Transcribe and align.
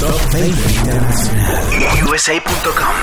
Top 0.00 0.32
20 0.32 0.72
Internacional. 0.72 1.64
USA.com. 2.08 2.94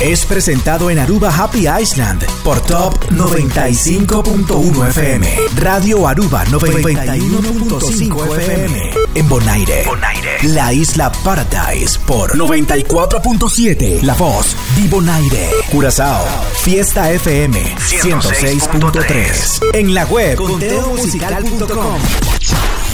Es 0.00 0.24
presentado 0.26 0.90
en 0.90 0.98
Aruba 0.98 1.30
Happy 1.34 1.66
Island 1.68 2.24
por 2.44 2.60
Top 2.60 2.94
95.1 3.10 4.88
FM. 4.88 5.26
Radio 5.56 6.06
Aruba 6.06 6.44
91.5 6.46 8.36
FM. 8.38 8.90
En 9.14 9.28
Bonaire. 9.28 9.84
Bonaire. 9.86 10.38
La 10.48 10.72
isla 10.72 11.10
Paradise 11.24 11.98
por 12.06 12.36
94.7. 12.36 14.02
La 14.02 14.14
voz 14.14 14.54
de 14.76 14.88
Bonaire. 14.88 15.50
Curazao. 15.70 16.24
Fiesta 16.62 17.10
FM 17.10 17.58
106.3. 17.78 19.74
En 19.74 19.94
la 19.94 20.04
web 20.04 20.36
conteomusical.com. 20.36 22.00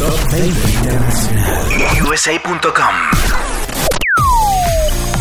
Top 0.03 0.33
20 0.33 0.49
Internacional. 0.49 2.11
USA.com. 2.11 2.95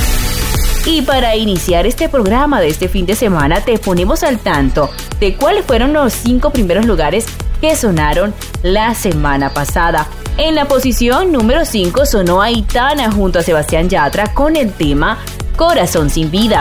Y 0.86 1.02
para 1.02 1.36
iniciar 1.36 1.88
este 1.88 2.08
programa 2.08 2.62
de 2.62 2.68
este 2.68 2.88
fin 2.88 3.08
de 3.08 3.16
semana 3.16 3.62
te 3.62 3.80
ponemos 3.80 4.22
al 4.22 4.38
tanto 4.38 4.92
de 5.20 5.36
cuáles 5.36 5.66
fueron 5.66 5.94
los 5.94 6.14
cinco 6.14 6.52
primeros 6.52 6.86
lugares 6.86 7.26
que 7.60 7.76
sonaron 7.76 8.34
la 8.62 8.94
semana 8.94 9.50
pasada. 9.56 10.08
En 10.38 10.54
la 10.54 10.66
posición 10.66 11.32
número 11.32 11.66
5 11.66 12.06
sonó 12.06 12.42
Aitana 12.42 13.12
junto 13.12 13.40
a 13.40 13.44
Sebastián 13.44 13.90
Yatra 13.90 14.34
con 14.34 14.56
el 14.56 14.72
tema 14.72 15.18
Corazón 15.58 16.10
sin 16.10 16.32
vida. 16.32 16.60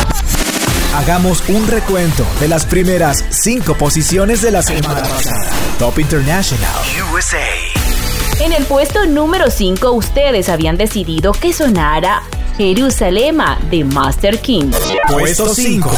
Hagamos 0.94 1.47
un 1.48 1.67
recuento 1.69 2.25
de 2.41 2.48
las 2.48 2.64
primeras 2.64 3.25
cinco 3.31 3.75
posiciones 3.75 4.41
de 4.42 4.50
la 4.50 4.62
semana 4.62 5.03
pasada. 5.03 5.50
Top 5.78 5.98
International 5.98 6.70
USA. 7.12 7.45
En 8.41 8.53
el 8.53 8.64
puesto 8.64 9.05
número 9.06 9.50
5 9.50 9.91
ustedes 9.92 10.48
habían 10.48 10.77
decidido 10.77 11.33
que 11.33 11.53
sonara 11.53 12.22
Jerusalema 12.56 13.58
de 13.70 13.84
Master 13.84 14.41
King. 14.41 14.70
Puesto 15.08 15.55
5. 15.55 15.91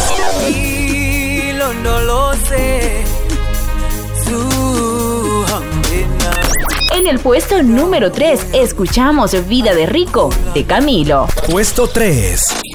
No 1.82 2.00
lo 2.00 2.32
sé. 2.34 3.04
En 6.92 7.06
el 7.06 7.18
puesto 7.20 7.62
número 7.62 8.12
3 8.12 8.48
escuchamos 8.52 9.34
Vida 9.48 9.74
de 9.74 9.86
Rico 9.86 10.30
de 10.52 10.64
Camilo. 10.66 11.28
Puesto 11.48 11.86
3. 11.86 12.69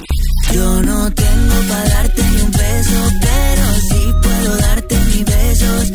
Yo 0.52 0.82
no 0.82 1.10
tengo 1.12 1.54
para 1.68 1.88
darte 1.88 2.22
ni 2.22 2.40
un 2.40 2.50
beso, 2.50 3.10
pero 3.20 3.64
sí 3.88 4.12
puedo 4.22 4.56
darte 4.56 4.96
mis 4.96 5.24
besos. 5.24 5.92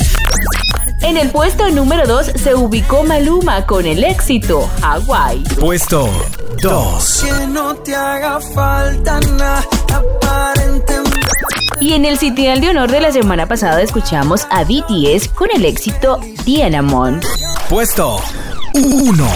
En 1.01 1.17
el 1.17 1.29
puesto 1.29 1.69
número 1.69 2.06
2 2.06 2.31
se 2.35 2.53
ubicó 2.56 3.03
Maluma 3.03 3.66
con 3.66 3.85
el 3.85 4.03
éxito 4.03 4.69
Hawaii. 4.81 5.44
Puesto 5.59 6.09
2. 6.62 7.23
Que 7.23 7.47
no 7.47 7.75
te 7.78 7.95
haga 7.95 8.39
falta 8.39 9.19
nada, 9.38 9.66
Y 11.79 11.94
en 11.94 12.06
el 12.06 12.18
sitial 12.19 12.62
de 12.62 12.69
honor 12.69 12.91
de 12.91 13.01
la 13.01 13.12
semana 13.12 13.47
pasada 13.47 13.81
escuchamos 13.81 14.45
a 14.51 14.63
BTS 14.63 15.29
con 15.29 15.50
el 15.56 15.66
éxito 15.66 16.19
Dianamon. 16.45 17.22
Puesto 17.69 18.22
1. 18.73 19.28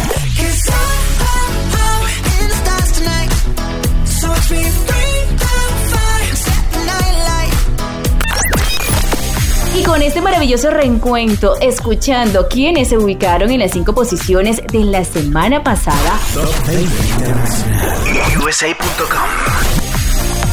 Y 9.77 9.83
con 9.83 10.01
este 10.01 10.21
maravilloso 10.21 10.71
reencuentro, 10.71 11.55
escuchando 11.59 12.47
quiénes 12.47 12.87
se 12.89 12.97
ubicaron 12.97 13.51
en 13.51 13.59
las 13.59 13.71
cinco 13.71 13.93
posiciones 13.93 14.61
de 14.71 14.85
la 14.85 15.03
semana 15.03 15.63
pasada. 15.63 16.17
USA.com 18.41 19.74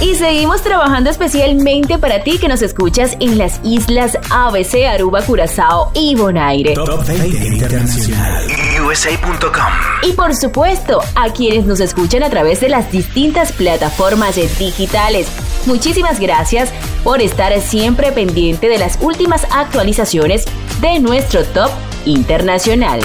y 0.03 0.17
seguimos 0.17 0.63
trabajando 0.63 1.11
especialmente 1.11 1.97
para 1.97 2.25
ti 2.25 2.39
que 2.39 2.49
nos 2.49 2.61
escuchas 2.61 3.17
en 3.21 3.39
las 3.39 3.61
islas 3.63 4.19
ABC, 4.31 4.85
Aruba, 4.87 5.23
Curazao 5.23 5.93
y 5.95 6.17
Bonaire. 6.17 6.75
Top 6.75 7.07
20 7.07 7.47
Internacional. 7.47 8.45
USA.com. 8.85 9.73
Y 10.03 10.13
por 10.15 10.35
supuesto, 10.35 11.01
a 11.15 11.33
quienes 11.33 11.67
nos 11.67 11.79
escuchan 11.79 12.25
a 12.25 12.31
través 12.31 12.61
de 12.61 12.69
las 12.69 12.91
distintas 12.91 13.53
plataformas 13.53 14.35
digitales. 14.59 15.29
Muchísimas 15.67 16.19
gracias 16.19 16.71
por 17.05 17.23
estar 17.23 17.59
siempre 17.61 18.11
pendiente 18.11 18.69
de 18.69 18.79
las 18.79 18.99
últimas 19.01 19.47
actualizaciones 19.53 20.47
de 20.81 20.99
nuestro 20.99 21.45
Top 21.45 21.71
Internacional. 22.05 23.01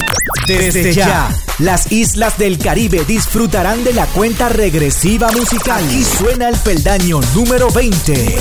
Desde 0.48 0.94
ya, 0.94 1.30
las 1.60 1.92
islas 1.92 2.38
del 2.38 2.58
Caribe 2.58 3.04
disfrutarán 3.06 3.84
de 3.84 3.94
la 3.94 4.06
cuenta 4.08 4.50
regresiva 4.50 5.32
musical. 5.32 5.84
Y 5.92 6.04
suena 6.04 6.50
el 6.50 6.56
peldaño 6.58 7.20
número 7.36 7.70
20. 7.70 8.36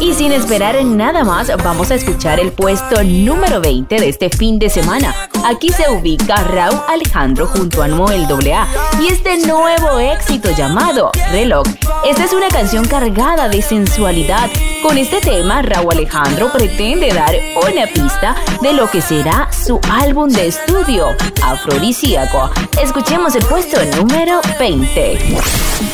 Y 0.00 0.14
sin 0.14 0.32
esperar 0.32 0.76
en 0.76 0.96
nada 0.96 1.24
más, 1.24 1.50
vamos 1.64 1.90
a 1.90 1.94
escuchar 1.94 2.38
el 2.38 2.52
puesto 2.52 3.02
número 3.02 3.60
20 3.60 3.98
de 3.98 4.08
este 4.08 4.28
fin 4.28 4.58
de 4.58 4.68
semana. 4.68 5.14
Aquí 5.44 5.70
se 5.70 5.88
ubica 5.90 6.36
Raúl 6.44 6.80
Alejandro 6.88 7.46
junto 7.46 7.82
a 7.82 7.88
Noel 7.88 8.26
AA 8.26 8.68
y 9.00 9.08
este 9.08 9.38
nuevo 9.46 9.98
éxito 9.98 10.50
llamado 10.56 11.10
Reloj. 11.30 11.66
Esta 12.06 12.24
es 12.24 12.32
una 12.32 12.46
canción 12.46 12.84
cargada 12.86 13.48
de 13.48 13.60
sensualidad. 13.60 14.48
Con 14.80 14.96
este 14.96 15.20
tema, 15.20 15.60
Raúl 15.62 15.92
Alejandro 15.92 16.52
pretende 16.52 17.12
dar 17.12 17.34
una 17.56 17.84
pista 17.88 18.36
de 18.62 18.74
lo 18.74 18.88
que 18.88 19.02
será 19.02 19.50
su 19.52 19.80
álbum 19.90 20.28
de 20.28 20.46
estudio, 20.46 21.08
Afrodisíaco. 21.42 22.48
Escuchemos 22.80 23.34
el 23.34 23.44
puesto 23.46 23.84
número 23.96 24.40
20. 24.56 25.18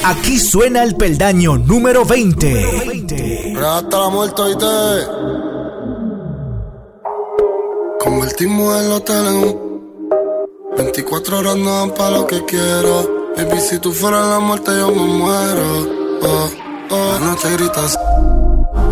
Aquí 0.05 0.39
suena 0.39 0.83
el 0.83 0.97
peldaño 0.97 1.57
número 1.57 2.05
20 2.05 3.57
hasta 3.59 3.99
la 3.99 4.09
muerte 4.11 4.43
y 4.51 4.57
te 4.59 4.67
convertimos 8.05 8.83
el 8.83 8.93
hotel 8.93 9.27
en 9.29 9.35
un 9.35 9.73
24 10.77 11.39
horas 11.39 11.57
no 11.57 11.71
dan 11.79 11.95
pa' 11.95 12.11
lo 12.11 12.27
que 12.27 12.45
quiero. 12.45 13.23
Baby, 13.35 13.61
si 13.61 13.79
tú 13.79 13.93
fueras 13.93 14.29
la 14.29 14.41
muerte, 14.41 14.73
yo 14.77 14.91
me 14.91 15.07
muero. 15.07 16.02
Oh, 16.25 16.51
oh, 16.91 17.19
no 17.21 17.37
te 17.37 17.51
gritas. 17.57 17.99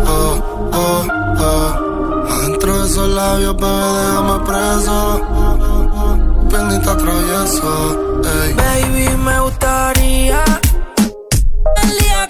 Oh, 0.05 0.69
oh, 0.73 1.07
oh. 1.39 2.27
Adentro 2.29 2.77
de 2.77 2.85
esos 2.85 3.07
labios, 3.07 3.55
bebé, 3.55 3.87
déjame 3.97 4.45
preso. 4.45 5.21
Pendiente 6.49 6.95
travieso. 6.95 8.21
Ey. 8.43 8.53
Baby, 8.53 9.17
me 9.17 9.39
gustaría 9.39 10.43
el 11.83 11.89
día 11.99 12.27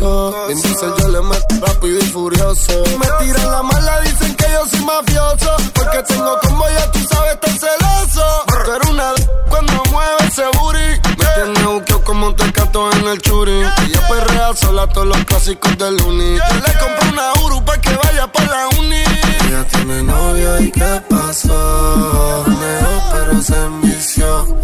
un 0.00 0.62
diesel 0.62 0.92
yo 0.98 1.08
le 1.08 1.22
meto 1.22 1.66
rápido 1.66 1.98
y 1.98 2.02
furioso. 2.02 2.72
Me 2.98 3.06
tiran 3.24 3.50
la 3.50 3.62
mala, 3.62 4.00
dicen 4.00 4.34
que 4.34 4.44
yo 4.52 4.66
soy 4.68 4.84
mafioso. 4.84 5.56
Porque 5.74 6.02
tengo 6.02 6.38
como 6.42 6.68
ya 6.68 6.90
tú 6.92 6.98
sabes, 7.10 7.40
tan 7.40 7.58
celoso. 7.58 8.24
Pero 8.66 8.90
una 8.90 9.12
cuando 9.48 9.82
mueve 9.90 10.16
ese 10.28 10.44
booty. 10.58 11.08
Me 11.18 11.26
tiene 11.34 11.66
buqueo 11.66 12.04
como 12.04 12.34
te 12.34 12.52
cato 12.52 12.90
en 12.92 13.08
el 13.08 13.18
churi. 13.22 13.62
Y 13.86 13.92
yo 13.92 14.00
perrea 14.08 14.54
sola 14.54 14.86
todos 14.88 15.06
los 15.06 15.24
clásicos 15.24 15.78
del 15.78 16.00
uni. 16.02 16.36
Yo 16.36 16.54
le 16.54 16.78
compré 16.78 17.08
una 17.12 17.32
Uru 17.44 17.64
pa' 17.64 17.78
que 17.78 17.96
vaya 17.96 18.30
pa' 18.30 18.44
la 18.44 18.68
uni. 18.78 19.02
Ella 19.46 19.64
tiene 19.70 20.02
novio 20.02 20.60
y 20.60 20.70
qué 20.70 21.02
pasó. 21.08 22.44
Mejor 22.46 23.02
pero 23.12 23.42
se 23.42 23.87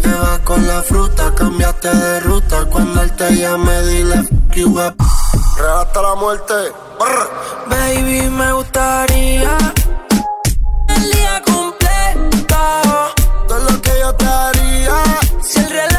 Lleva 0.03 0.39
con 0.43 0.67
la 0.67 0.81
fruta, 0.81 1.33
cambiaste 1.35 1.89
de 1.89 2.19
ruta. 2.21 2.65
Cuando 2.65 3.01
él 3.01 3.11
te 3.13 3.35
llame, 3.35 3.81
dile 3.83 4.23
fuck 4.23 4.55
you 4.55 4.79
up. 4.79 4.95
hasta 5.79 6.01
la 6.01 6.15
muerte. 6.15 6.53
Baby, 7.69 8.29
me 8.29 8.51
gustaría 8.53 9.57
el 10.87 11.11
día 11.11 11.41
completo. 11.45 12.57
Todo 13.47 13.59
lo 13.59 13.81
que 13.81 13.91
yo 13.99 14.13
te 14.15 14.25
haría. 14.25 15.03
Si 15.41 15.59
el 15.59 15.69
reloj 15.69 15.94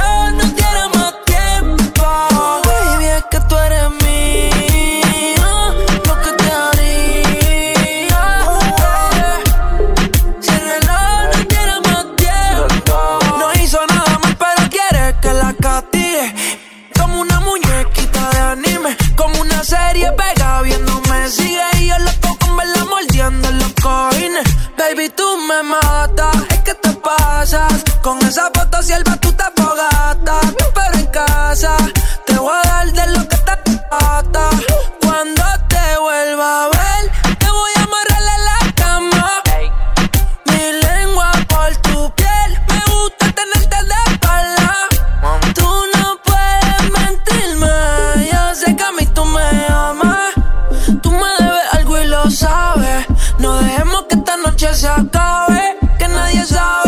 serie 19.96 20.12
pega 20.12 20.62
viéndome. 20.62 21.28
Sigue 21.28 21.62
y 21.81 21.88
yo 21.88 21.98
loco 21.98 22.37
con 22.38 22.56
verla 22.56 22.84
mordiendo 22.84 23.48
en 23.48 23.58
los 23.58 23.72
cojines. 23.82 24.44
Baby, 24.76 25.08
tú 25.10 25.25
me 25.48 25.62
matas. 25.62 26.37
Es 26.50 26.60
que 26.60 26.75
te 26.75 26.90
pasas. 26.94 27.72
Con 28.02 28.19
esa 28.19 28.50
foto 28.54 28.82
sierva 28.82 29.16
tú 29.16 29.32
te 29.32 29.44
fogatas. 29.56 30.54
Pero 30.75 30.94
en 30.94 31.06
casa 31.06 31.76
te 32.26 32.37
voy 32.38 32.54
a 32.62 32.69
dar 32.69 32.93
de 32.93 33.06
lo 33.14 33.28
que 33.28 33.37
te 33.37 33.54
mata. 33.90 34.50
Cuando 35.02 35.43
te 35.69 35.98
vuelva 35.98 36.64
a 36.64 36.69
ver, 36.69 37.06
noche 54.56 54.75
se 54.75 54.88
acabe, 54.88 55.76
que 55.99 56.08
nadie 56.08 56.43
sabe. 56.47 56.86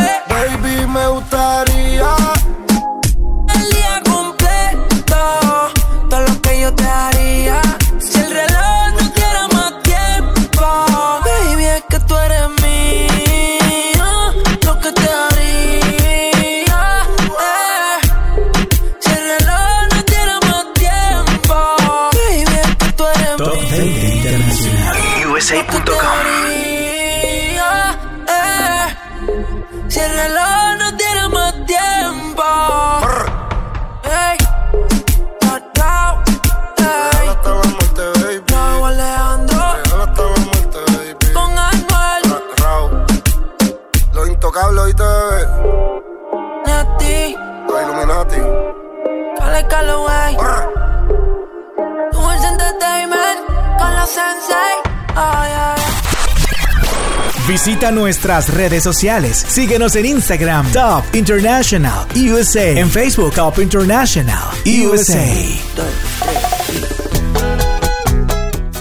Visita 57.69 57.93
nuestras 57.93 58.49
redes 58.49 58.83
sociales. 58.83 59.45
Síguenos 59.47 59.95
en 59.95 60.07
Instagram, 60.07 60.73
Top 60.73 61.05
International 61.13 62.07
USA. 62.17 62.71
En 62.71 62.89
Facebook, 62.89 63.35
Top 63.35 63.59
International 63.59 64.43
USA. 64.65 65.27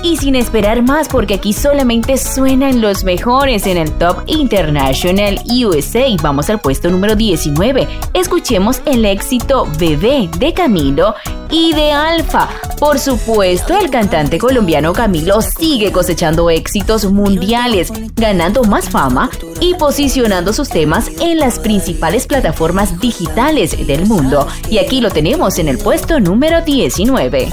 Y 0.03 0.15
sin 0.15 0.35
esperar 0.35 0.83
más, 0.83 1.09
porque 1.09 1.33
aquí 1.33 1.51
solamente 1.51 2.15
suenan 2.17 2.79
los 2.79 3.03
mejores 3.03 3.67
en 3.67 3.75
el 3.75 3.91
Top 3.91 4.23
International 4.25 5.37
USA. 5.49 6.05
Vamos 6.23 6.49
al 6.49 6.61
puesto 6.61 6.89
número 6.89 7.17
19. 7.17 7.85
Escuchemos 8.13 8.81
el 8.85 9.03
éxito 9.03 9.67
Bebé 9.77 10.29
de 10.39 10.53
Camilo 10.53 11.13
y 11.51 11.73
de 11.73 11.91
Alfa. 11.91 12.47
Por 12.79 12.99
supuesto, 12.99 13.75
el 13.75 13.89
cantante 13.89 14.37
colombiano 14.37 14.93
Camilo 14.93 15.41
sigue 15.41 15.91
cosechando 15.91 16.51
éxitos 16.51 17.05
mundiales, 17.05 17.91
ganando 18.15 18.63
más 18.63 18.89
fama 18.89 19.31
y 19.59 19.73
posicionando 19.73 20.53
sus 20.53 20.69
temas 20.69 21.09
en 21.19 21.39
las 21.39 21.57
principales 21.57 22.27
plataformas 22.27 22.99
digitales 22.99 23.87
del 23.87 24.05
mundo. 24.05 24.47
Y 24.69 24.77
aquí 24.77 25.01
lo 25.01 25.09
tenemos 25.09 25.57
en 25.57 25.69
el 25.69 25.79
puesto 25.79 26.19
número 26.19 26.61
19. 26.61 27.49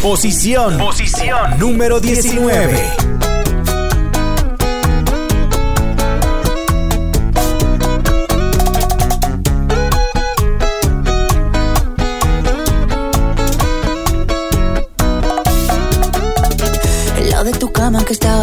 Posición. 0.00 0.78
Posición. 0.78 1.58
Número 1.58 1.98
19. 1.98 3.09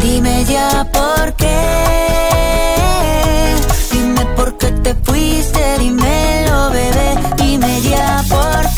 Dime 0.00 0.44
ya 0.44 0.86
por 0.92 1.32
qué. 1.34 1.56
Dime 3.92 4.24
por 4.36 4.56
qué 4.58 4.70
te 4.70 4.94
fuiste, 4.94 5.78
dímelo, 5.78 6.70
bebé. 6.70 7.18
Dime 7.36 7.80
ya 7.82 8.24
por 8.28 8.74
qué. 8.74 8.77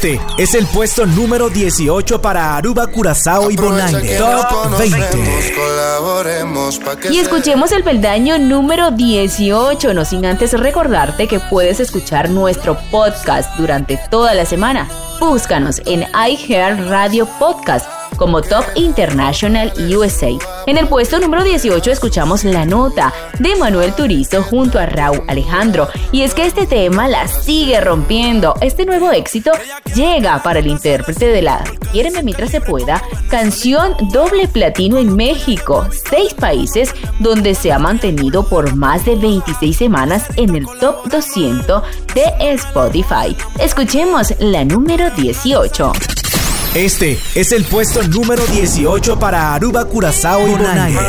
Este 0.00 0.20
es 0.38 0.54
el 0.54 0.64
puesto 0.68 1.06
número 1.06 1.50
18 1.50 2.22
para 2.22 2.56
Aruba, 2.56 2.86
Curazao 2.86 3.50
y 3.50 3.56
Bonaire. 3.56 4.16
Top 4.16 4.78
20. 4.78 5.18
Y 7.10 7.18
escuchemos 7.18 7.72
el 7.72 7.82
peldaño 7.82 8.38
número 8.38 8.92
18, 8.92 9.94
no 9.94 10.04
sin 10.04 10.24
antes 10.24 10.52
recordarte 10.52 11.26
que 11.26 11.40
puedes 11.40 11.80
escuchar 11.80 12.30
nuestro 12.30 12.78
podcast 12.92 13.52
durante 13.56 13.98
toda 14.08 14.34
la 14.34 14.46
semana. 14.46 14.88
Búscanos 15.18 15.82
en 15.84 16.06
iHeart 16.14 16.88
Radio 16.88 17.26
Podcast 17.40 17.90
como 18.16 18.40
Top 18.40 18.66
International 18.76 19.72
USA. 19.96 20.38
En 20.68 20.76
el 20.76 20.86
puesto 20.86 21.18
número 21.18 21.44
18 21.44 21.90
escuchamos 21.90 22.44
La 22.44 22.66
Nota 22.66 23.10
de 23.38 23.56
Manuel 23.56 23.94
Turizo 23.94 24.42
junto 24.42 24.78
a 24.78 24.84
Raúl 24.84 25.22
Alejandro. 25.26 25.88
Y 26.12 26.20
es 26.20 26.34
que 26.34 26.44
este 26.44 26.66
tema 26.66 27.08
la 27.08 27.26
sigue 27.26 27.80
rompiendo. 27.80 28.52
Este 28.60 28.84
nuevo 28.84 29.10
éxito 29.10 29.50
llega 29.94 30.42
para 30.42 30.58
el 30.58 30.66
intérprete 30.66 31.28
de 31.28 31.40
la 31.40 31.64
Quiéreme 31.90 32.22
mientras 32.22 32.50
se 32.50 32.60
pueda, 32.60 33.02
canción 33.30 33.94
doble 34.12 34.46
platino 34.46 34.98
en 34.98 35.16
México, 35.16 35.88
seis 36.10 36.34
países 36.34 36.94
donde 37.18 37.54
se 37.54 37.72
ha 37.72 37.78
mantenido 37.78 38.46
por 38.46 38.76
más 38.76 39.06
de 39.06 39.16
26 39.16 39.74
semanas 39.74 40.26
en 40.36 40.54
el 40.54 40.66
top 40.80 41.08
200 41.08 41.82
de 42.14 42.24
Spotify. 42.52 43.34
Escuchemos 43.58 44.34
la 44.38 44.66
número 44.66 45.08
18. 45.12 45.92
Este 46.78 47.18
es 47.34 47.50
el 47.50 47.64
puesto 47.64 48.04
número 48.04 48.46
18 48.46 49.18
para 49.18 49.52
Aruba, 49.52 49.84
Curazao 49.86 50.46
y 50.46 50.52
Bonaire. 50.52 51.00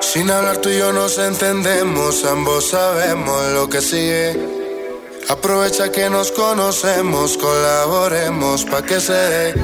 Sin 0.00 0.28
hablar 0.28 0.56
tú 0.56 0.70
y 0.70 0.78
yo 0.78 0.92
nos 0.92 1.16
entendemos, 1.18 2.24
ambos 2.24 2.70
sabemos 2.70 3.52
lo 3.52 3.68
que 3.68 3.80
sigue. 3.80 4.36
Aprovecha 5.28 5.92
que 5.92 6.10
nos 6.10 6.32
conocemos, 6.32 7.38
colaboremos 7.38 8.64
pa' 8.64 8.82
que 8.82 8.98
se 8.98 9.12
dé. 9.12 9.54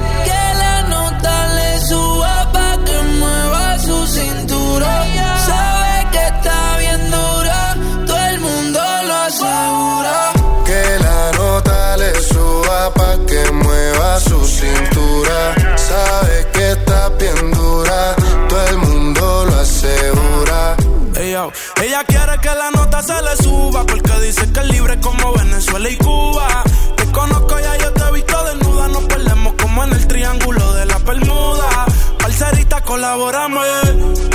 Que 13.25 13.51
mueva 13.51 14.19
su 14.19 14.45
cintura. 14.45 15.55
Sabe 15.77 16.47
que 16.53 16.71
está 16.71 17.09
bien 17.09 17.51
dura, 17.51 18.15
todo 18.49 18.67
el 18.67 18.77
mundo 18.77 19.45
lo 19.45 19.55
asegura. 19.59 20.75
Ella 21.17 22.03
quiere 22.05 22.37
que 22.41 22.49
la 22.49 22.71
nota 22.71 23.01
se 23.01 23.13
le 23.21 23.35
suba 23.43 23.85
porque 23.85 24.19
dice 24.21 24.51
que 24.51 24.59
es 24.59 24.67
libre 24.67 24.99
como 24.99 25.33
Venezuela 25.33 25.89
y 25.89 25.97
Cuba. 25.97 26.63
Te 26.95 27.11
conozco 27.11 27.59
ya 27.59 27.77
yo 27.77 27.91
te 27.93 28.03
he 28.03 28.11
visto 28.11 28.43
desnuda, 28.43 28.87
nos 28.89 29.03
perdemos 29.03 29.53
como 29.53 29.83
en 29.83 29.93
el 29.93 30.07
triángulo 30.07 30.73
de 30.73 30.85
la 30.85 30.97
Bermuda. 30.99 31.85
Parcerita, 32.19 32.81
colaborame, 32.81 33.59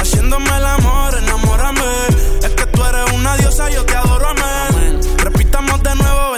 haciéndome 0.00 0.56
el 0.56 0.66
amor, 0.66 1.18
enamórame. 1.18 2.06
Es 2.42 2.50
que 2.50 2.66
tú 2.66 2.84
eres 2.84 3.12
una 3.12 3.37
diosa, 3.37 3.70
yo 3.70 3.84
te 3.84 3.94
adoro, 3.96 4.28
amén. 4.28 4.69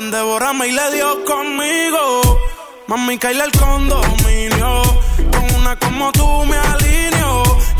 Repitamos 0.02 0.11
de 0.11 0.11
nuevo, 0.11 0.11
ven, 0.11 0.11
devórame 0.11 0.68
y 0.68 0.73
le 0.73 0.90
dio 0.92 1.25
conmigo. 1.25 2.40
Mami, 2.88 3.18
caíle 3.18 3.44
el 3.44 3.52
condominio. 3.52 4.82
Con 5.30 5.61
una 5.61 5.76
como 5.76 6.11
tú 6.12 6.44
me 6.47 6.56
alineo. 6.56 7.51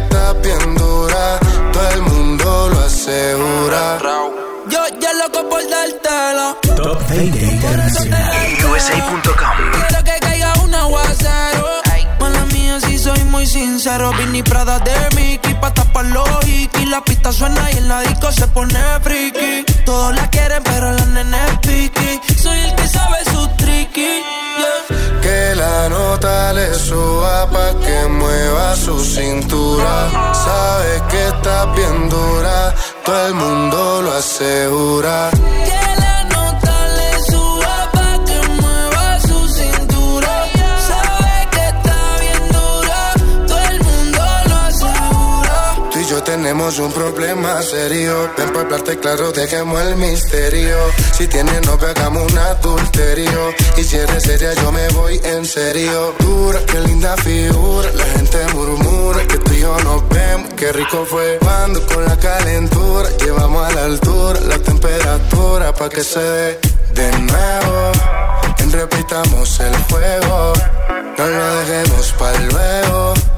Está 0.00 0.32
bien 0.34 0.74
dura, 0.76 1.40
todo 1.72 1.90
el 1.90 2.02
mundo 2.02 2.68
lo 2.72 2.80
asegura. 2.80 3.98
Yo 4.70 4.80
ya 5.00 5.12
loco 5.14 5.48
por 5.48 5.62
dártelo. 5.68 6.56
Top 6.76 7.08
20 7.08 7.44
Internacional. 7.44 8.20
USA.com 8.70 9.56
Quiero 9.72 10.04
que 10.04 10.20
caiga 10.20 10.52
un 10.62 10.74
aguacero. 10.74 11.66
Mala 12.20 12.44
mía, 12.52 12.80
si 12.80 12.98
soy 12.98 13.22
muy 13.24 13.46
sincero. 13.46 14.12
Vini 14.18 14.42
Prada 14.42 14.78
de 14.78 15.16
Mickey 15.16 15.54
pa' 15.54 15.74
tapar 15.74 16.04
los 16.06 16.28
hikis. 16.46 16.88
La 16.88 17.02
pista 17.02 17.32
suena 17.32 17.70
y 17.72 17.78
en 17.78 17.88
la 17.88 18.00
disco 18.02 18.30
se 18.30 18.46
pone 18.48 18.78
friki. 19.02 19.64
Todos 19.84 20.14
la 20.14 20.28
quieren, 20.30 20.62
pero 20.62 20.92
la 20.92 21.04
nena 21.06 21.46
es 21.46 21.58
piqui. 21.58 22.20
Soy 22.40 22.58
el 22.58 22.74
que 22.76 22.86
sabe 22.86 23.24
su 23.32 23.48
tricky. 23.56 24.22
Que 25.22 25.54
la 25.54 25.88
nota 25.88 26.52
le 26.52 26.74
suba 26.74 27.48
pa' 27.50 27.74
que 27.84 28.08
mueva 28.08 28.76
su 28.76 28.98
cintura. 29.04 30.08
Sabe 30.32 31.02
que 31.10 31.28
está 31.28 31.66
bien 31.76 32.08
dura, 32.08 32.74
todo 33.04 33.26
el 33.26 33.34
mundo 33.34 34.02
lo 34.02 34.12
asegura. 34.12 35.30
Tenemos 46.28 46.78
un 46.78 46.92
problema 46.92 47.62
serio. 47.62 48.30
Ven 48.36 48.48
para 48.50 48.60
hablarte 48.60 48.98
claro, 48.98 49.32
dejemos 49.32 49.80
el 49.80 49.96
misterio. 49.96 50.76
Si 51.12 51.26
tienes 51.26 51.66
no 51.66 51.72
hagamos 51.72 52.30
un 52.30 52.38
adulterio. 52.38 53.54
Y 53.78 53.82
si 53.82 53.96
eres 53.96 54.24
seria, 54.24 54.52
yo 54.52 54.70
me 54.70 54.86
voy 54.88 55.18
en 55.24 55.46
serio. 55.46 56.14
Dura, 56.18 56.60
qué 56.66 56.80
linda 56.80 57.16
figura. 57.16 57.90
La 57.94 58.04
gente 58.04 58.38
murmura 58.52 59.26
que 59.26 59.38
tú 59.38 59.52
y 59.54 59.60
yo 59.60 59.74
nos 59.84 60.06
vemos. 60.10 60.52
Qué 60.54 60.70
rico 60.70 61.06
fue 61.06 61.38
cuando 61.40 61.86
con 61.86 62.04
la 62.04 62.16
calentura 62.18 63.08
llevamos 63.24 63.66
a 63.66 63.72
la 63.72 63.84
altura 63.86 64.40
la 64.40 64.58
temperatura 64.58 65.72
pa' 65.72 65.88
que 65.88 66.04
se 66.04 66.20
dé 66.20 66.60
de 66.92 67.10
nuevo. 67.20 67.92
Repitamos 68.70 69.60
el 69.60 69.76
juego. 69.88 70.52
No 71.16 71.26
lo 71.26 71.56
dejemos 71.60 72.12
para 72.18 72.38
luego 72.38 73.37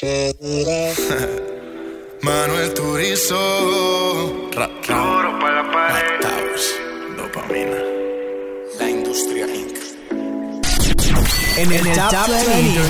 Manuel 2.22 2.72
Turizo. 2.72 4.48
Ra 4.54 4.70
para 4.86 5.62
la 5.62 5.72
pared. 5.72 6.04
Dopamina. 7.16 7.78
La 8.78 8.88
industria 8.88 9.48
Inc. 9.48 9.76
En 11.56 11.72
el, 11.72 11.82
Top, 11.94 12.28
20 12.28 12.80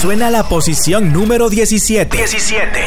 suena 0.00 0.30
la 0.30 0.48
posición 0.48 1.12
número 1.12 1.50
17. 1.50 2.16
17. 2.16 2.84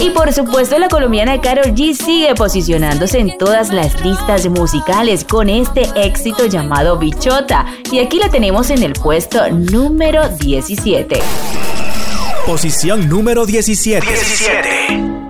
Y 0.00 0.10
por 0.10 0.32
supuesto 0.32 0.78
la 0.78 0.88
colombiana 0.88 1.40
Carol 1.40 1.74
G 1.74 1.94
sigue 1.94 2.34
posicionándose 2.34 3.18
en 3.18 3.36
todas 3.36 3.70
las 3.70 4.02
listas 4.02 4.48
musicales 4.48 5.24
con 5.24 5.50
este 5.50 5.82
éxito 5.94 6.46
llamado 6.46 6.98
Bichota. 6.98 7.66
Y 7.92 7.98
aquí 7.98 8.18
la 8.18 8.30
tenemos 8.30 8.70
en 8.70 8.82
el 8.82 8.94
puesto 8.94 9.50
número 9.50 10.28
17. 10.30 11.18
Posición 12.46 13.08
número 13.10 13.44
17. 13.44 14.06
17. 14.06 15.29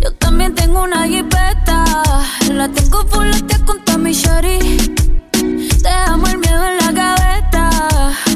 Yo 0.00 0.12
también 0.14 0.54
tengo 0.54 0.82
una 0.82 1.06
jipeta. 1.06 1.84
La 2.52 2.68
tengo 2.68 3.06
fuletea 3.06 3.58
con 3.64 3.84
Tommy 3.84 4.12
Shari. 4.12 4.58
Dejamos 5.82 6.30
el 6.30 6.38
miedo 6.38 6.64
en 6.66 6.76
la 6.78 6.92
gaveta. 6.92 7.70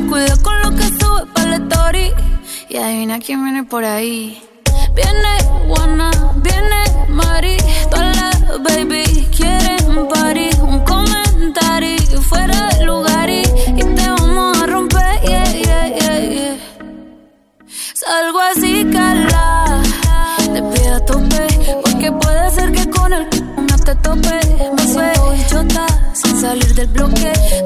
Cuida 0.08 0.36
con 0.42 0.60
lo 0.62 0.70
que 0.76 0.84
sube 0.84 1.26
para 1.34 1.50
la 1.50 1.56
story. 1.56 2.12
Y 2.68 2.76
adivina 2.76 3.18
quién 3.18 3.42
viene 3.44 3.64
por 3.64 3.84
ahí. 3.84 4.42
Viene 4.94 5.32
Juana, 5.68 6.10
viene 6.36 7.08
Mari. 7.08 7.56
Todas 7.90 8.16
las 8.16 8.62
baby 8.62 9.28
quieren 9.36 10.08
party. 10.08 10.50
Un 10.62 10.80
comentario 10.84 12.22
fuera 12.22 12.68
de 12.68 12.84
lugar 12.84 13.28
y, 13.30 13.42
y 13.76 13.82
te 13.82 14.10
vamos 14.10 14.58
a 14.62 14.66
romper. 14.66 15.20
Yeah, 15.22 15.52
yeah, 15.52 15.86
yeah, 15.98 16.18
yeah. 16.18 16.56
Salgo 17.94 18.40
así, 18.40 18.84
cala. 18.92 19.82
Del 26.80 26.88
bloque. 26.88 27.59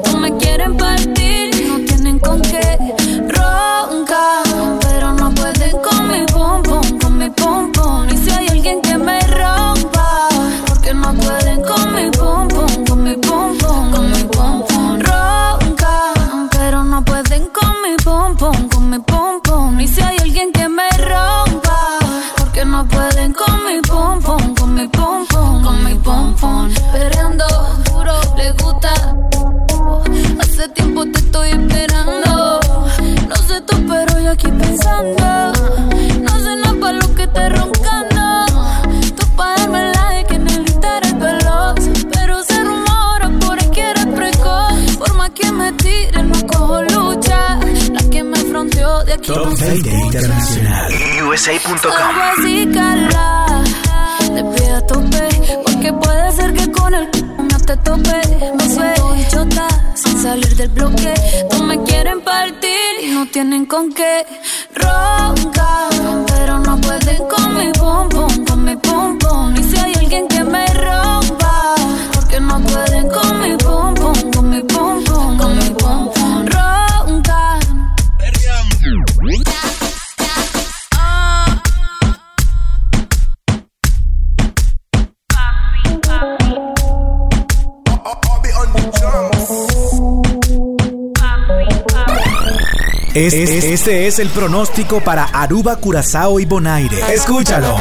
Este 93.85 94.07
es 94.07 94.17
el 94.17 94.29
pronóstico 94.29 94.99
para 94.99 95.25
Aruba, 95.25 95.75
Curazao 95.75 96.39
y 96.39 96.45
Bonaire. 96.45 97.13
Escúchalo. 97.13 97.77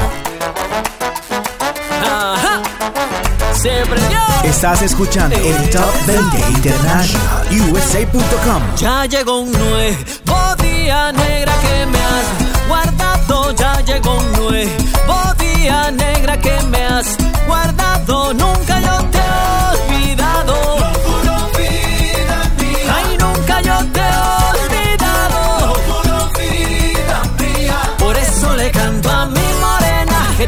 Se 3.54 3.70
prendió. 3.86 4.18
Estás 4.42 4.82
escuchando 4.82 5.34
el 5.34 5.70
Top 5.70 6.06
20 6.06 6.38
International 6.50 7.46
USA.com. 7.70 8.62
Ya 8.76 9.06
llegó 9.06 9.40
un 9.40 9.52
nuevo 9.52 10.56
día 10.62 11.10
negra 11.10 11.54
que 11.62 11.86
me 11.86 11.98
has 11.98 12.68
guardado. 12.68 13.52
Ya 13.52 13.80
llegó 13.80 14.18
un 14.18 14.32
nuevo 14.32 15.34
día 15.38 15.90
negra 15.90 16.38
que 16.38 16.60
me 16.64 16.84
has 16.84 17.16
guardado. 17.46 18.34
Nunca 18.34 18.78
yo 18.78 19.13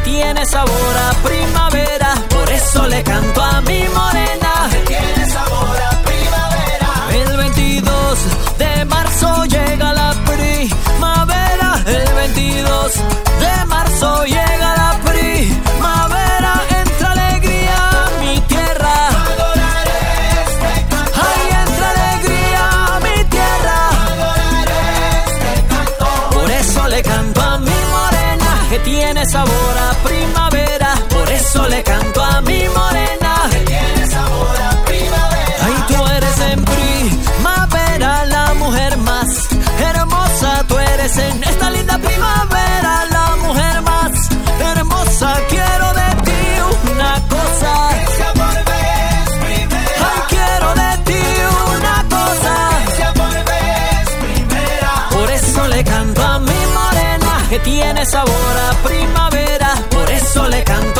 tiene 0.00 0.44
sabor 0.46 0.96
a 0.96 1.12
primavera. 1.22 2.14
Por 2.28 2.50
eso 2.50 2.86
le 2.88 3.02
canto 3.02 3.42
a 3.42 3.60
mi 3.62 3.84
morena. 3.88 4.68
Que 4.70 4.82
tiene 4.86 5.28
sabor 5.30 5.76
a 5.80 6.02
primavera. 6.02 6.90
El 7.12 7.36
22 7.36 8.18
de 8.58 8.84
marzo 8.84 9.44
llega 9.44 9.92
la 9.92 10.12
primavera. 10.24 11.82
El 11.86 12.14
22 12.14 12.92
de 13.40 13.64
marzo 13.66 14.24
llega 14.24 14.76
la 14.76 14.90
primavera. 14.90 15.05
Que 28.76 28.90
tiene 28.90 29.24
sabor 29.26 29.74
a 29.78 29.92
primavera. 30.06 30.94
Por 31.08 31.30
eso 31.30 31.66
le 31.68 31.82
canto 31.82 32.22
a 32.22 32.40
mi 32.42 32.68
morena. 32.68 33.32
Que 33.50 33.60
tiene 33.60 34.06
sabor 34.10 34.56
a 34.70 34.84
primavera. 34.84 35.64
Ay, 35.66 35.84
tú 35.88 36.06
eres 36.16 36.40
en 36.52 36.64
primavera 36.64 38.26
la 38.26 38.54
mujer 38.54 38.96
más 38.98 39.28
hermosa. 39.80 40.64
Tú 40.68 40.78
eres 40.78 41.16
en 41.16 41.44
esta 41.44 41.70
linda 41.70 41.98
primavera 41.98 43.04
la 43.10 43.36
mujer 43.46 43.82
más 43.82 44.12
hermosa. 44.60 45.34
Quiero 45.48 45.86
de 46.00 46.08
ti 46.26 46.42
una 46.92 47.12
cosa. 47.28 48.35
Que 57.56 57.70
tiene 57.70 58.04
sabor 58.06 58.56
a 58.70 58.82
primavera. 58.82 59.74
Por 59.90 60.10
eso 60.10 60.48
le 60.48 60.64
canto 60.64 60.95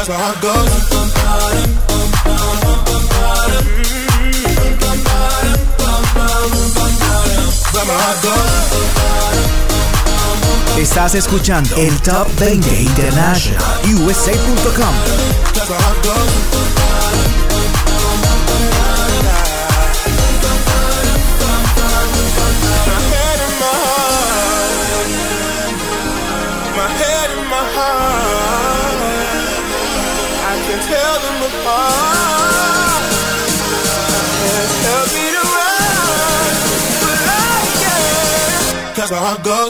But 0.00 0.08
my 0.08 0.14
heart 0.14 0.40
goes. 0.40 0.70
Estás 10.78 11.14
escuchando 11.14 11.76
el 11.76 12.00
Top 12.00 12.26
20 12.38 12.80
International 12.80 13.62
USA.com. 13.84 14.94
Goes. 16.02 16.40
Heart. 27.72 28.29
tear 30.90 31.14
them 31.24 31.40
apart. 31.48 33.02
Can't 34.42 34.74
help 34.86 35.10
but 37.02 37.20
I 37.30 37.56
can. 37.80 38.94
Cause 38.96 39.12
I 39.12 39.42
go 39.44 39.69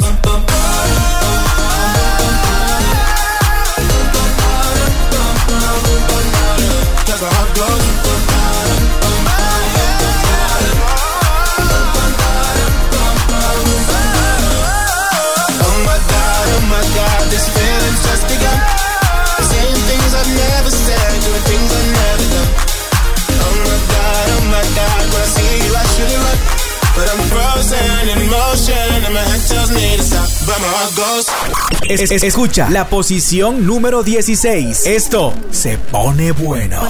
Escucha 32.22 32.70
la 32.70 32.88
posición 32.88 33.66
número 33.66 34.02
16. 34.02 34.86
Esto 34.86 35.34
se 35.50 35.78
pone 35.78 36.32
bueno. 36.32 36.80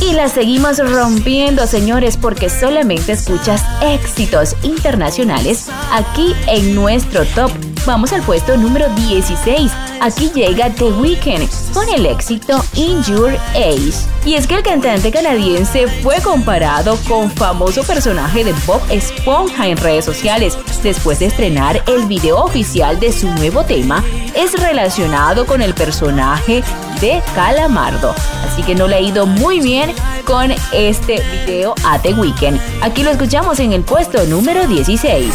Y 0.00 0.12
la 0.14 0.28
seguimos 0.28 0.78
rompiendo, 0.78 1.66
señores, 1.66 2.16
porque 2.16 2.50
solamente 2.50 3.12
escuchas 3.12 3.62
éxitos 3.82 4.56
internacionales 4.62 5.66
aquí 5.92 6.34
en 6.46 6.74
nuestro 6.74 7.24
top 7.26 7.50
Vamos 7.86 8.12
al 8.12 8.22
puesto 8.22 8.56
número 8.56 8.88
16. 8.90 9.72
Aquí 10.00 10.30
llega 10.34 10.70
The 10.70 10.84
Weeknd 10.84 11.48
con 11.72 11.88
el 11.88 12.06
éxito 12.06 12.62
In 12.74 13.02
Your 13.04 13.34
Age. 13.54 13.94
Y 14.24 14.34
es 14.34 14.46
que 14.46 14.56
el 14.56 14.62
cantante 14.62 15.10
canadiense 15.10 15.86
fue 16.02 16.20
comparado 16.20 16.98
con 17.08 17.30
famoso 17.30 17.82
personaje 17.84 18.44
de 18.44 18.52
Bob 18.66 18.80
Esponja 18.90 19.66
en 19.66 19.76
redes 19.78 20.04
sociales 20.04 20.58
después 20.82 21.18
de 21.18 21.26
estrenar 21.26 21.82
el 21.86 22.06
video 22.06 22.44
oficial 22.44 23.00
de 23.00 23.12
su 23.12 23.28
nuevo 23.30 23.64
tema. 23.64 24.04
Es 24.34 24.52
relacionado 24.52 25.46
con 25.46 25.62
el 25.62 25.74
personaje 25.74 26.62
de 27.00 27.22
Calamardo. 27.34 28.14
Así 28.44 28.62
que 28.62 28.74
no 28.74 28.86
le 28.86 28.96
ha 28.96 29.00
ido 29.00 29.26
muy 29.26 29.60
bien 29.60 29.94
con 30.24 30.52
este 30.72 31.22
video 31.46 31.74
a 31.84 31.98
The 31.98 32.12
Weeknd. 32.14 32.60
Aquí 32.82 33.02
lo 33.02 33.10
escuchamos 33.10 33.58
en 33.60 33.72
el 33.72 33.82
puesto 33.82 34.24
número 34.26 34.66
16. 34.66 35.32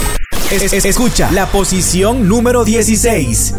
Escucha 0.51 1.31
la 1.31 1.51
posición 1.51 2.27
número 2.27 2.63
16. 2.63 3.53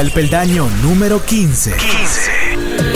El 0.00 0.10
peldaño 0.10 0.68
número 0.82 1.24
15. 1.24 1.74
15. 1.74 2.30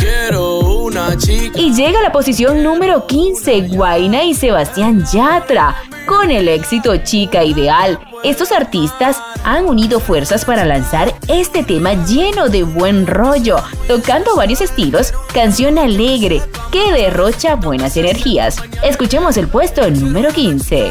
Quiero 0.00 0.58
una 0.58 1.16
chica. 1.16 1.58
Y 1.58 1.72
llega 1.72 2.02
la 2.02 2.12
posición 2.12 2.62
número 2.62 3.06
15, 3.06 3.68
Guaina 3.68 4.22
y 4.24 4.34
Sebastián 4.34 5.06
Yatra, 5.10 5.76
con 6.04 6.30
el 6.30 6.46
éxito 6.46 6.94
Chica 6.98 7.42
Ideal. 7.42 7.98
Estos 8.22 8.52
artistas 8.52 9.16
han 9.44 9.64
unido 9.64 9.98
fuerzas 9.98 10.44
para 10.44 10.66
lanzar 10.66 11.14
este 11.26 11.62
tema 11.62 11.94
lleno 12.04 12.50
de 12.50 12.64
buen 12.64 13.06
rollo, 13.06 13.56
tocando 13.88 14.36
varios 14.36 14.60
estilos, 14.60 15.14
canción 15.32 15.78
alegre 15.78 16.42
que 16.70 16.92
derrocha 16.92 17.54
buenas 17.54 17.96
energías. 17.96 18.56
Escuchemos 18.84 19.38
el 19.38 19.48
puesto 19.48 19.90
número 19.90 20.34
15. 20.34 20.90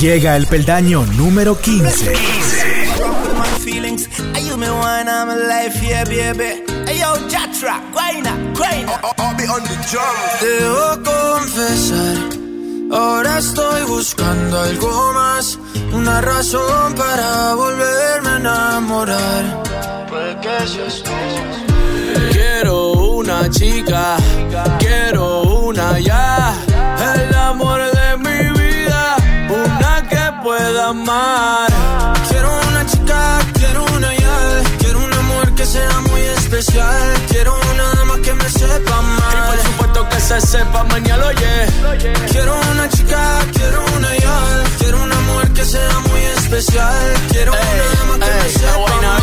Llega 0.00 0.36
el 0.36 0.48
peldaño 0.48 1.06
número 1.16 1.56
15. 1.56 2.37
Debo 10.40 11.02
confesar, 11.04 12.16
ahora 12.92 13.38
estoy 13.38 13.82
buscando 13.84 14.60
algo 14.60 15.12
más, 15.12 15.58
una 15.92 16.20
razón 16.20 16.94
para 16.94 17.54
volverme 17.54 18.28
a 18.28 18.36
enamorar. 18.36 19.62
Quiero 22.32 22.92
una 22.92 23.48
chica, 23.50 24.16
quiero 24.78 25.42
una 25.42 25.98
ya, 26.00 26.54
el 27.14 27.34
amor 27.36 27.80
de 27.98 28.16
mi 28.16 28.40
vida, 28.58 29.16
una 29.48 30.08
que 30.08 30.42
pueda 30.42 30.88
amar. 30.88 31.68
Quiero 32.28 32.50
una 32.68 32.84
chica, 32.86 33.38
quiero 33.54 33.84
una 33.96 34.14
ya, 34.14 34.17
sea 35.68 36.00
muy 36.08 36.20
especial, 36.20 37.14
quiero 37.30 37.54
una 37.72 37.84
dama 37.94 38.16
que 38.24 38.32
me 38.32 38.48
sepa 38.48 39.02
más. 39.02 39.34
Y 39.34 39.50
por 39.50 39.58
supuesto 39.66 40.08
que 40.08 40.20
se 40.20 40.40
sepa 40.40 40.84
mañana, 40.84 41.26
oye. 41.26 41.56
Quiero 42.30 42.52
una 42.72 42.88
chica, 42.88 43.20
quiero 43.52 43.84
una 43.96 44.16
ya, 44.16 44.38
quiero 44.78 45.02
un 45.02 45.12
amor 45.12 45.48
que 45.52 45.64
sea 45.64 45.98
muy 46.08 46.20
especial, 46.20 46.37
quiero 46.48 47.52
una 47.52 48.26
que 48.26 48.34
me 48.34 48.48
sepa 48.48 48.96
más 49.02 49.18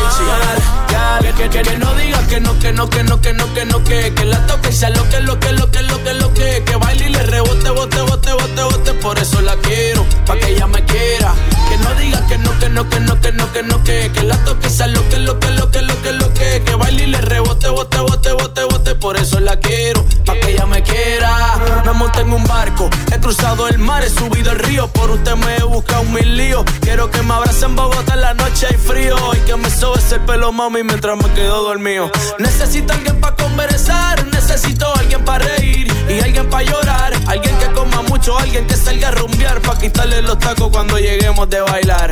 que, 1.33 1.49
que, 1.49 1.61
que, 1.63 1.77
no 1.77 1.93
diga 1.95 2.19
que 2.27 2.39
no, 2.39 2.59
que 2.59 2.71
no, 2.71 2.89
que 2.89 3.03
no, 3.03 3.19
que 3.19 3.33
no, 3.33 3.53
que 3.53 3.65
no, 3.65 3.83
que, 3.83 4.13
que 4.13 4.25
la 4.25 4.45
toque 4.45 4.71
sea 4.71 4.89
lo 4.91 5.09
que, 5.09 5.19
lo 5.21 5.39
que, 5.39 5.51
lo 5.53 5.71
que, 5.71 5.81
lo 5.81 6.03
que, 6.03 6.13
lo 6.13 6.33
que, 6.33 6.63
que 6.63 6.75
baile 6.75 7.07
y 7.07 7.09
le 7.09 7.23
rebote, 7.23 7.69
bote, 7.71 8.01
bote, 8.01 8.31
bote, 8.31 8.63
bote, 8.63 8.93
por 8.93 9.17
eso 9.17 9.41
la 9.41 9.55
quiero, 9.57 10.05
pa' 10.25 10.37
que 10.37 10.49
ella 10.51 10.67
me 10.67 10.83
quiera. 10.85 11.33
Que 11.69 11.77
no 11.77 11.95
diga 11.95 12.27
que 12.27 12.37
no, 12.37 12.59
que 12.59 12.69
no, 12.69 12.89
que 12.89 12.99
no, 12.99 13.21
que 13.21 13.31
no, 13.31 13.51
que 13.51 13.63
no, 13.63 13.83
que, 13.83 14.11
que 14.13 14.23
la 14.23 14.37
toque 14.45 14.69
sea 14.69 14.87
lo 14.87 15.07
que, 15.09 15.17
lo 15.17 15.39
que, 15.39 15.49
lo 15.49 15.71
que, 15.71 15.81
lo 15.81 16.01
que, 16.01 16.11
lo 16.13 16.33
que, 16.33 16.61
que 16.63 16.75
baile 16.75 17.03
y 17.03 17.07
le 17.07 17.21
rebote, 17.21 17.69
bote, 17.69 17.99
bote, 17.99 18.31
bote, 18.33 18.63
bote, 18.63 18.95
por 18.95 19.17
eso 19.17 19.39
la 19.39 19.59
quiero, 19.59 20.05
pa' 20.25 20.35
que 20.35 20.51
ella 20.51 20.65
me 20.67 20.83
quiera. 20.83 21.81
Me 21.85 21.91
monté 21.93 22.21
en 22.21 22.33
un 22.33 22.43
barco, 22.43 22.89
he 23.11 23.19
cruzado 23.19 23.67
el 23.67 23.79
mar, 23.79 24.03
he 24.03 24.09
subido 24.09 24.51
el 24.51 24.59
río, 24.59 24.87
por 24.89 25.09
usted 25.09 25.35
me 25.35 25.57
he 25.57 25.63
buscado 25.63 26.03
mil 26.03 26.37
líos. 26.37 26.63
Quiero 26.81 27.09
que 27.11 27.14
me 27.23 27.33
abracen 27.33 27.71
en 27.71 27.75
Bogotá 27.75 28.13
en 28.13 28.21
la 28.21 28.33
noche 28.33 28.67
hay 28.69 28.77
frío 28.77 29.15
y 29.33 29.39
que 29.39 29.55
me 29.55 29.69
sobe 29.69 29.99
ese 29.99 30.19
pelo, 30.19 30.51
mami, 30.51 30.83
mientras 30.83 31.17
me 31.17 31.29
quedo 31.33 31.63
dormido. 31.63 32.11
Necesito 32.39 32.93
alguien 32.93 33.19
para 33.19 33.35
conversar, 33.35 34.25
necesito 34.27 34.93
alguien 34.95 35.23
para 35.25 35.45
reír 35.45 35.91
y 36.09 36.19
alguien 36.19 36.49
para 36.49 36.63
llorar. 36.63 37.13
Alguien 37.27 37.57
que 37.57 37.71
coma 37.71 38.01
mucho, 38.03 38.37
alguien 38.37 38.65
que 38.67 38.75
salga 38.75 39.09
a 39.09 39.11
rumbear 39.11 39.61
para 39.61 39.79
quitarle 39.79 40.21
los 40.21 40.37
tacos 40.39 40.69
cuando 40.71 40.97
lleguemos 40.97 41.49
de 41.49 41.61
bailar. 41.61 42.11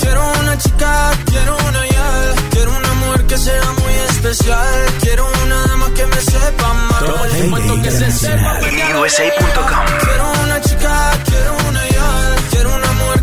Quiero 0.00 0.32
una 0.40 0.58
chica, 0.58 1.10
quiero 1.26 1.56
una 1.56 1.86
ya, 1.86 2.34
quiero 2.50 2.76
un 2.76 2.84
amor 2.84 3.26
que 3.26 3.38
sea 3.38 3.72
muy 3.82 3.94
especial. 4.10 4.86
Quiero 5.00 5.30
una 5.44 5.66
dama 5.66 5.86
que 5.94 6.06
me 6.06 6.20
sepa 6.20 6.72
más. 6.74 7.02
Por 7.02 7.82
que 7.82 7.90
se 7.90 8.12
sepa. 8.12 8.58
Quiero 8.58 10.32
una 10.44 10.60
chica, 10.60 11.12
quiero 11.24 11.52
una 11.52 11.59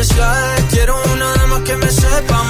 Especial. 0.00 0.66
Quiero 0.70 1.02
una 1.12 1.32
dama 1.34 1.62
que 1.64 1.76
me 1.76 1.90
sepa 1.90 2.40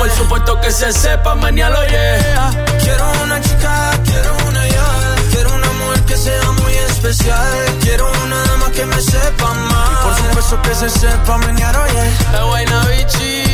por 0.00 0.10
supuesto 0.10 0.58
que 0.62 0.72
se 0.72 0.90
sepa, 0.94 1.34
mañana 1.34 1.76
lo 1.76 1.86
yeah. 1.86 2.50
Quiero 2.82 3.12
una 3.22 3.38
chica, 3.38 3.90
quiero 4.02 4.34
una 4.48 4.66
ya. 4.66 5.14
Quiero 5.30 5.54
un 5.54 5.62
amor 5.62 6.00
que 6.06 6.16
sea 6.16 6.50
muy 6.52 6.72
especial. 6.72 7.52
Quiero 7.82 8.10
una 8.24 8.42
dama 8.44 8.70
que 8.72 8.86
me 8.86 8.98
sepa 8.98 9.52
más. 9.52 10.04
por 10.04 10.16
supuesto 10.16 10.62
que 10.62 10.74
se 10.74 10.88
sepa, 10.88 11.36
mañana 11.36 11.82
oye. 11.82 12.08
Es 12.32 12.40
guayna 12.48 12.86
bichi, 12.86 13.44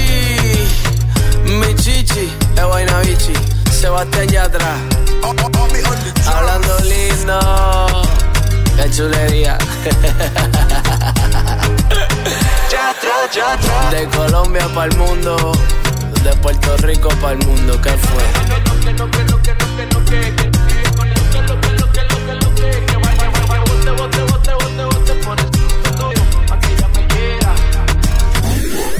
mi 1.59 1.75
chichi. 1.75 2.33
Es 2.57 2.65
guayna 2.65 3.01
bichi, 3.01 3.33
Sebastián 3.73 4.29
ya 4.29 4.45
atrás. 4.45 4.79
Hablando 6.27 6.79
lindo. 6.81 8.03
Qué 8.77 8.89
chulería. 8.91 9.59
De 13.91 14.09
Colombia 14.09 14.69
para 14.75 14.91
el 14.91 14.97
mundo 14.97 15.53
de 16.23 16.33
Puerto 16.39 16.77
Rico 16.79 17.09
para 17.21 17.33
el 17.33 17.47
mundo, 17.47 17.81
¿qué 17.81 17.91
fue? 17.91 18.23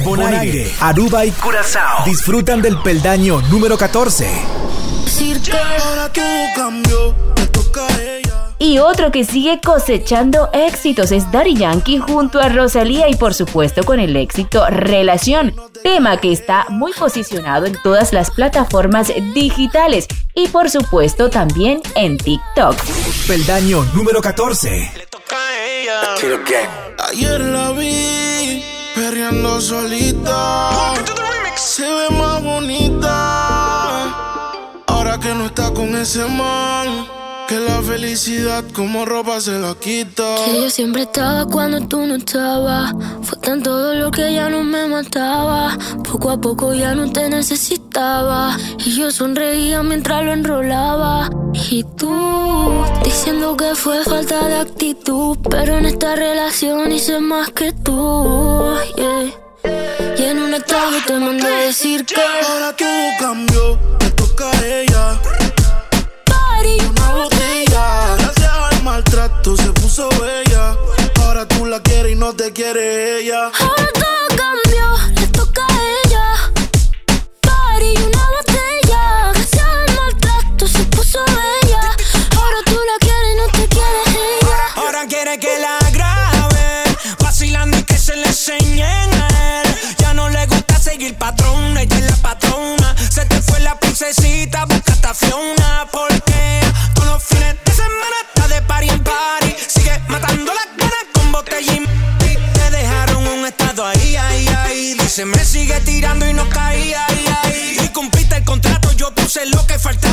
Bonaire, 0.03 0.73
Aruba 0.79 1.25
y 1.25 1.31
Curazao 1.31 2.05
disfrutan 2.05 2.61
del 2.61 2.77
peldaño 2.79 3.41
número 3.49 3.77
14. 3.77 4.29
Ahora 5.83 6.11
cambió, 6.55 7.15
me 7.35 7.45
toca 7.47 7.87
y 8.59 8.79
otro 8.79 9.11
que 9.11 9.23
sigue 9.23 9.59
cosechando 9.63 10.49
éxitos 10.53 11.11
es 11.11 11.31
Daddy 11.31 11.55
Yankee 11.55 11.97
junto 11.99 12.39
a 12.39 12.49
Rosalía 12.49 13.09
y 13.09 13.15
por 13.15 13.33
supuesto 13.33 13.83
con 13.83 13.99
el 13.99 14.15
éxito 14.15 14.65
Relación, 14.69 15.53
tema 15.83 16.17
que 16.17 16.31
está 16.31 16.65
muy 16.69 16.91
posicionado 16.93 17.65
en 17.65 17.75
todas 17.81 18.13
las 18.13 18.31
plataformas 18.31 19.11
digitales 19.33 20.07
y 20.33 20.47
por 20.47 20.69
supuesto 20.69 21.29
también 21.29 21.81
en 21.95 22.17
TikTok. 22.17 22.75
Peldaño 23.27 23.83
número 23.93 24.21
14. 24.21 24.91
Ayer 27.09 27.39
la 27.39 27.71
vi 27.71 28.63
perreando 28.95 29.61
solita. 29.61 30.93
Se 31.55 31.83
ve 31.83 32.09
más 32.11 32.43
bonita. 32.43 33.09
Ahora 34.87 35.19
que 35.19 35.33
no 35.33 35.45
está 35.45 35.71
con 35.73 35.95
ese 35.95 36.25
man. 36.25 37.07
Que 37.47 37.61
la 37.61 37.81
felicidad 37.81 38.65
como 38.73 39.05
ropa 39.05 39.39
se 39.39 39.57
la 39.57 39.73
quita. 39.75 40.35
Que 40.43 40.63
yo 40.63 40.69
siempre 40.69 41.03
estaba 41.03 41.45
cuando 41.45 41.79
tú 41.87 42.05
no 42.05 42.15
estabas. 42.15 42.93
Fue 43.21 43.37
tan 43.37 43.63
todo 43.63 43.95
lo 43.95 44.11
que 44.11 44.33
ya 44.33 44.49
no 44.49 44.65
me 44.65 44.85
mataba. 44.87 45.77
Poco 46.03 46.31
a 46.31 46.41
poco 46.41 46.73
ya 46.73 46.93
no 46.93 47.09
te 47.09 47.29
necesitaba. 47.29 48.57
Y 48.83 48.97
yo 48.97 49.11
sonreía 49.11 49.81
mientras 49.81 50.25
lo 50.25 50.33
enrolaba. 50.33 51.29
Y 51.53 51.85
tú 51.97 52.83
diciendo 53.05 53.55
que 53.55 53.75
fue 53.75 54.03
falta 54.03 54.45
de 54.45 54.55
actitud. 54.57 55.37
Pero 55.49 55.77
en 55.77 55.85
esta 55.85 56.15
relación 56.15 56.91
hice 56.91 57.21
más 57.21 57.51
que 57.51 57.71
tú. 57.71 58.75
Y 60.17 60.21
en 60.21 60.39
un 60.39 60.53
estado 60.53 60.97
te 61.05 61.13
mandé 61.17 61.47
a 61.47 61.59
decir 61.61 62.05
que 62.05 62.21
ahora 62.21 62.75
todo 62.75 63.09
cambió. 63.21 63.79
Me 64.01 64.09
toca 64.11 64.51
a 64.51 64.65
ella 64.65 65.46
una 66.89 67.13
botella. 67.13 68.15
Gracias 68.17 68.49
al 68.49 68.83
maltrato 68.83 69.55
se 69.55 69.71
puso 69.73 70.09
bella. 70.21 70.75
Ahora 71.21 71.47
tú 71.47 71.65
la 71.65 71.81
quieres 71.81 72.11
y 72.11 72.15
no 72.15 72.33
te 72.33 72.51
quiere 72.51 73.19
ella. 73.19 73.51
Ahora 73.59 73.87
todo 73.93 74.27
cambió, 74.41 75.21
le 75.21 75.27
toca 75.27 75.65
a 75.65 75.77
ella. 76.03 76.25
Party 77.41 77.93
una 78.07 78.23
botella. 78.35 79.31
Gracias 79.33 79.63
al 79.63 79.95
maltrato 79.95 80.67
se 80.67 80.83
puso 80.85 81.19
bella. 81.25 81.81
Ahora 82.35 82.57
tú 82.65 82.77
la 82.89 82.97
quieres 82.99 83.33
y 83.33 83.37
no 83.37 83.47
te 83.47 83.67
quiere 83.67 84.01
ella. 84.39 84.57
Ahora 84.75 85.05
quiere 85.07 85.39
que 85.39 85.59
la 85.59 85.77
grabe. 85.91 86.83
Vacilando 87.19 87.77
y 87.77 87.83
que 87.83 87.97
se 87.97 88.15
le 88.15 88.27
enseñen 88.27 89.09
a 89.13 89.61
él. 89.61 89.75
Ya 89.99 90.13
no 90.13 90.29
le 90.29 90.45
gusta 90.47 90.79
seguir 90.79 91.17
patrón, 91.17 91.77
ella 91.77 91.97
es 91.97 92.05
la 92.09 92.15
patrona 92.17 92.95
se 93.09 93.25
dulcecita, 93.99 94.65
busca 94.65 94.93
hasta 94.93 95.13
Fiona, 95.13 95.87
porque 95.91 96.61
todos 96.93 97.07
los 97.07 97.23
fines 97.23 97.55
de 97.65 97.71
semana 97.71 98.15
está 98.27 98.47
de 98.47 98.61
party 98.61 98.89
en 98.89 99.03
party. 99.03 99.55
Sigue 99.67 99.99
matando 100.07 100.53
las 100.53 100.67
ganas 100.77 101.05
con 101.13 101.31
botellín. 101.31 101.87
y 102.21 102.35
te 102.53 102.69
dejaron 102.69 103.25
un 103.25 103.45
estado 103.45 103.85
ahí, 103.87 104.15
ahí, 104.15 104.47
ahí. 104.49 104.93
Dice, 104.99 105.25
me 105.25 105.43
sigue 105.43 105.79
tirando 105.81 106.27
y 106.27 106.33
no 106.33 106.47
caía, 106.49 107.05
ahí, 107.07 107.25
ahí. 107.43 107.77
Y 107.83 107.87
cumpliste 107.89 108.35
el 108.35 108.43
contrato, 108.43 108.91
yo 108.93 109.13
puse 109.15 109.47
lo 109.47 109.65
que 109.65 109.79
faltaba. 109.79 110.06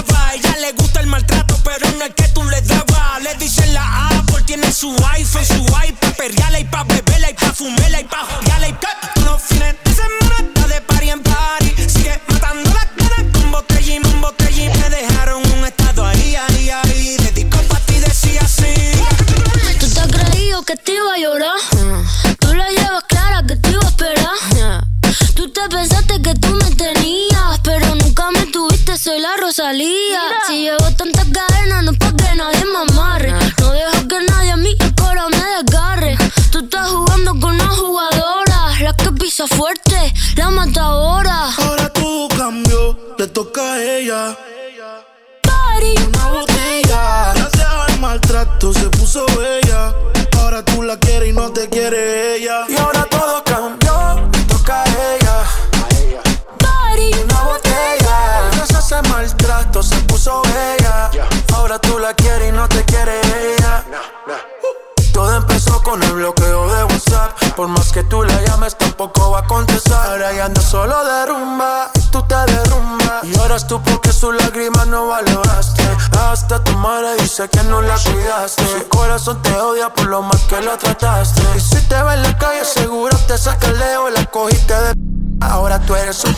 Ahora 70.24 70.36
ya 70.38 70.44
anda 70.46 70.62
solo 70.62 71.04
de 71.04 71.26
rumba 71.26 71.90
y 71.92 72.00
tú 72.10 72.22
te 72.22 72.34
derrumbas. 72.34 73.24
Y 73.24 73.38
ahora 73.38 73.58
tú 73.58 73.82
porque 73.82 74.10
su 74.10 74.32
lágrima 74.32 74.86
no 74.86 75.08
valoraste. 75.08 75.82
Hasta 76.18 76.64
tu 76.64 76.72
madre 76.78 77.14
dice 77.20 77.46
que 77.50 77.62
no 77.64 77.82
la 77.82 77.94
cuidaste. 77.98 78.64
Su 78.66 78.88
corazón 78.88 79.42
te 79.42 79.54
odia 79.54 79.92
por 79.92 80.06
lo 80.06 80.22
mal 80.22 80.40
que 80.48 80.62
la 80.62 80.78
trataste. 80.78 81.42
Y 81.54 81.60
si 81.60 81.76
te 81.88 82.02
ve 82.02 82.14
en 82.14 82.22
la 82.22 82.38
calle, 82.38 82.64
seguro 82.64 83.14
te 83.28 83.36
saca 83.36 83.66
el 83.66 83.78
leo. 83.78 84.08
La 84.08 84.24
cogiste 84.24 84.72
de. 84.72 84.94
Ahora 85.42 85.78
tú 85.80 85.94
eres 85.94 86.24
un. 86.24 86.34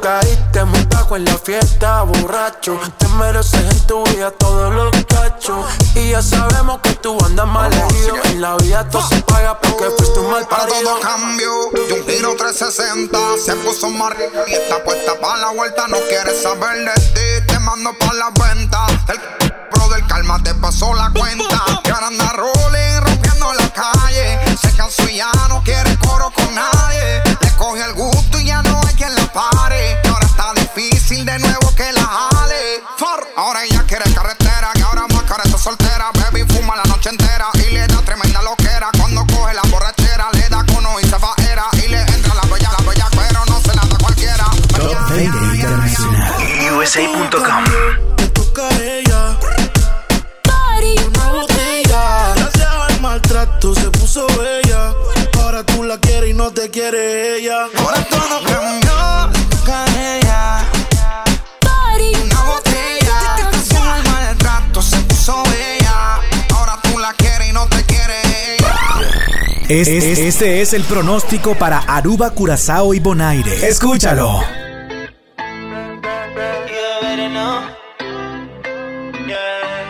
Caíste 0.00 0.64
muy 0.64 0.86
en 1.14 1.24
la 1.24 1.38
fiesta, 1.38 2.02
borracho. 2.02 2.78
Te 2.98 3.06
mereces 3.08 3.60
en 3.60 3.86
tu 3.86 4.02
vida 4.04 4.30
todos 4.32 4.74
los 4.74 4.90
cachos. 5.06 5.64
Y 5.94 6.10
ya 6.10 6.20
sabemos 6.20 6.80
que 6.82 6.94
tú 6.94 7.16
andas 7.24 7.46
mal 7.46 7.72
herido. 7.72 8.16
En 8.24 8.40
la 8.40 8.56
vida 8.56 8.88
todo 8.90 9.06
se 9.08 9.22
paga 9.22 9.58
porque 9.60 9.84
fuiste 9.96 10.18
un 10.18 10.30
mal 10.30 10.46
Para 10.46 10.66
parido. 10.66 10.90
todo 10.90 11.00
cambio, 11.00 11.52
y 11.88 11.92
un 11.92 12.06
giro 12.06 12.34
360 12.36 13.18
Se 13.44 13.54
puso 13.56 13.88
más 13.90 14.10
rica 14.16 14.44
y 14.48 14.54
está 14.54 14.82
puesta 14.84 15.18
para 15.20 15.38
la 15.38 15.50
vuelta 15.52 15.86
No 15.88 15.98
quiere 16.08 16.34
saber 16.34 16.84
de 16.84 16.94
ti, 17.14 17.46
te 17.46 17.58
mando 17.60 17.92
pa' 17.98 18.12
la 18.14 18.30
venta 18.30 18.86
El 19.08 19.20
pro 19.70 19.88
del 19.88 20.06
calma 20.06 20.42
te 20.42 20.54
pasó 20.54 20.92
la 20.94 21.10
cuenta 21.10 21.62
Y 21.84 21.90
ahora 21.90 22.08
anda 22.08 22.32
rolling, 22.32 22.55
quiere 56.76 57.38
ella. 57.38 57.68
Ahora 57.78 58.04
todo 58.10 58.36
cambió 58.44 59.30
Le 59.32 59.44
toca 59.56 59.82
a 59.84 60.16
ella 60.18 60.64
party, 61.60 62.12
Una 62.22 62.42
botella 62.42 63.18
Gracias 63.38 63.80
al 63.80 64.04
maltrato 64.04 64.82
se 64.82 64.96
puso 65.08 65.42
bella 65.44 66.20
Ahora 66.54 66.78
tú 66.82 66.98
la 66.98 67.14
quieres 67.14 67.48
y 67.48 67.52
no 67.54 67.66
te 67.68 67.82
quiere 67.84 68.14
ella 68.58 68.74
Es- 69.70 69.88
es- 69.88 70.18
este 70.18 70.60
es 70.60 70.74
el 70.74 70.84
pronóstico 70.84 71.54
para 71.54 71.78
Aruba, 71.78 72.30
Curazao 72.30 72.92
y 72.92 73.00
Bonaire. 73.00 73.66
Escúchalo. 73.66 74.42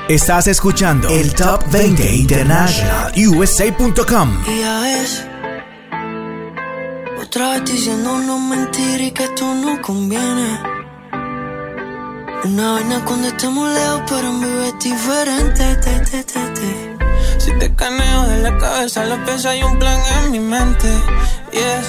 Estás 0.08 0.46
escuchando 0.46 1.08
el 1.08 1.34
Top 1.34 1.64
20 1.72 2.14
International 2.14 3.12
USA.com. 3.16 4.38
Y 4.46 4.60
ya 4.60 4.80
ves, 4.80 5.24
otra 7.36 7.50
vez 7.50 7.64
diciendo 7.70 8.16
no 8.20 8.38
mentir 8.38 8.98
y 9.02 9.10
que 9.10 9.24
esto 9.24 9.54
no 9.54 9.82
conviene. 9.82 10.58
Una 12.44 12.72
vaina 12.72 13.04
cuando 13.04 13.28
estemos 13.28 13.68
lejos, 13.74 14.02
pero 14.08 14.30
en 14.30 14.40
vivo 14.40 14.62
es 14.62 14.78
diferente. 14.82 15.76
Te, 15.76 16.00
te, 16.00 16.24
te. 16.24 16.96
Si 17.36 17.52
te 17.58 17.74
caneo 17.74 18.22
de 18.22 18.38
la 18.38 18.56
cabeza, 18.56 19.04
lo 19.04 19.22
pienso, 19.26 19.50
hay 19.50 19.62
un 19.62 19.78
plan 19.78 20.00
en 20.16 20.32
mi 20.32 20.40
mente. 20.40 20.88
Yes, 21.52 21.86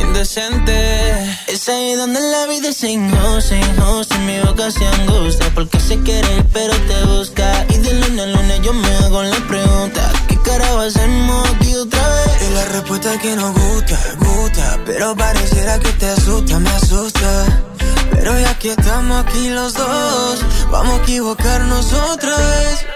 indecente. 0.00 1.08
Es 1.46 1.66
ahí 1.70 1.94
donde 1.94 2.20
la 2.20 2.46
vida 2.48 2.70
se 2.70 2.90
ingoza, 2.90 3.56
ingoza, 3.56 4.18
mi 4.18 4.38
boca 4.40 4.70
se 4.70 4.86
angustia 4.86 5.50
Porque 5.54 5.80
se 5.80 5.98
quiere 6.02 6.44
pero 6.52 6.74
te 6.86 7.04
busca 7.04 7.64
Y 7.70 7.78
de 7.78 7.94
lunes 7.94 8.20
a 8.20 8.26
lunes 8.26 8.60
yo 8.62 8.72
me 8.74 8.96
hago 8.96 9.22
la 9.22 9.40
pregunta 9.48 10.12
¿Qué 10.28 10.38
carajo 10.42 10.80
hacemos 10.80 11.48
aquí 11.48 11.74
otra 11.74 12.06
vez? 12.10 12.17
La 12.58 12.64
respuesta 12.64 13.14
es 13.14 13.20
que 13.20 13.36
nos 13.36 13.54
gusta, 13.54 13.96
gusta 14.18 14.80
Pero 14.84 15.14
pareciera 15.14 15.78
que 15.78 15.92
te 15.92 16.06
asusta, 16.06 16.58
me 16.58 16.70
asusta. 16.70 17.62
Pero 18.10 18.36
ya 18.40 18.58
que 18.58 18.70
estamos 18.72 19.24
aquí 19.24 19.48
los 19.50 19.74
dos 19.74 20.44
Vamos 20.68 20.98
a 20.98 21.02
equivocarnos 21.02 21.92
otra 21.92 22.36
vez. 22.36 22.86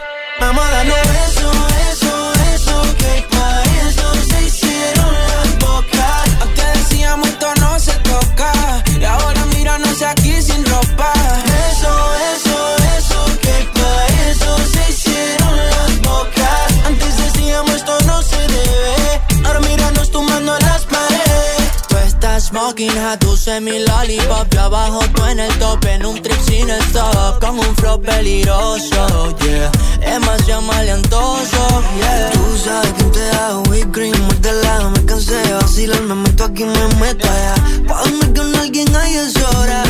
Vamos 0.40 0.64
a 0.64 0.70
estás 22.82 22.94
smoking 22.94 22.98
a 22.98 23.16
tu 23.18 23.36
semi 23.36 23.78
lollipop, 23.78 24.52
yo 24.52 24.60
abajo 24.60 25.00
tú 25.14 25.24
en 25.26 25.40
el 25.40 25.58
top, 25.58 25.84
en 25.86 26.06
un 26.06 26.22
trip 26.22 26.40
sin 26.42 26.70
stop, 26.70 27.40
con 27.40 27.58
un 27.58 27.76
flow 27.76 28.00
peligroso, 28.00 29.36
yeah. 29.38 29.70
Demasiado 30.00 30.62
maleantoso, 30.62 31.82
yeah. 31.98 32.30
Tú 32.30 32.58
sabes 32.64 32.92
que 32.94 33.04
te 33.04 33.20
da 33.20 33.58
whipped 33.70 33.92
cream, 33.92 34.20
muérdela, 34.26 34.90
me 34.90 35.04
cansé 35.04 35.34
de 35.34 35.54
vacilar, 35.54 36.02
me 36.02 36.14
meto 36.14 36.44
aquí, 36.44 36.64
me 36.64 36.88
meto 37.00 37.28
allá. 37.28 37.54
Pa' 37.86 38.02
dormir 38.02 38.34
con 38.34 38.56
alguien 38.56 38.96
ahí 38.96 39.14
es 39.14 39.36
hora, 39.36 39.82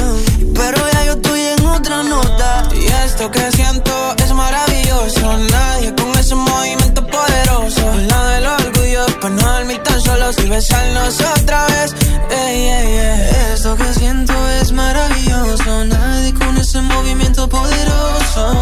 pero 0.54 0.78
ya 0.92 1.04
yo 1.06 1.12
estoy 1.12 1.40
en 1.40 1.66
otra 1.66 2.02
nota. 2.02 2.68
Y 2.74 2.86
esto 3.04 3.30
que 3.30 3.50
siento 3.52 3.92
es 4.18 4.32
maravilloso. 4.32 5.38
Nadie 5.50 5.94
con 5.94 6.10
ese 6.18 6.34
movimiento 6.34 7.06
poderoso. 7.06 7.82
Lado 8.08 8.28
del 8.28 8.46
para 9.22 9.34
no 9.36 9.52
dormir 9.52 9.80
tan 9.84 10.00
solos 10.00 10.36
y 10.44 10.48
besarnos 10.48 11.20
otra 11.20 11.64
vez. 11.66 11.94
Ey, 12.28 12.68
ey, 12.68 12.98
ey. 12.98 13.30
Esto 13.54 13.76
que 13.76 13.94
siento 13.94 14.32
es 14.60 14.72
maravilloso. 14.72 15.84
Nadie 15.84 16.34
con 16.34 16.56
ese 16.58 16.80
movimiento 16.80 17.48
poderoso. 17.48 18.52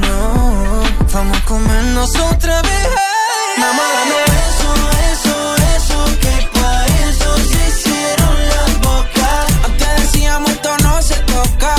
No, 0.00 0.82
vamos 1.12 1.36
a 1.36 1.44
comernos 1.44 2.10
otra 2.14 2.62
vez. 2.62 2.88
Mamá, 3.58 3.82
dame 3.94 4.18
eso, 4.46 4.70
eso, 5.12 5.56
eso. 5.76 6.04
Que 6.20 6.48
pa' 6.54 6.86
eso 7.08 7.36
se 7.38 7.68
hicieron 7.68 8.36
las 8.52 8.80
bocas. 8.80 9.46
Antes 9.64 10.02
decíamos 10.02 10.50
esto 10.50 10.76
no 10.84 11.02
se 11.02 11.14
toca. 11.16 11.74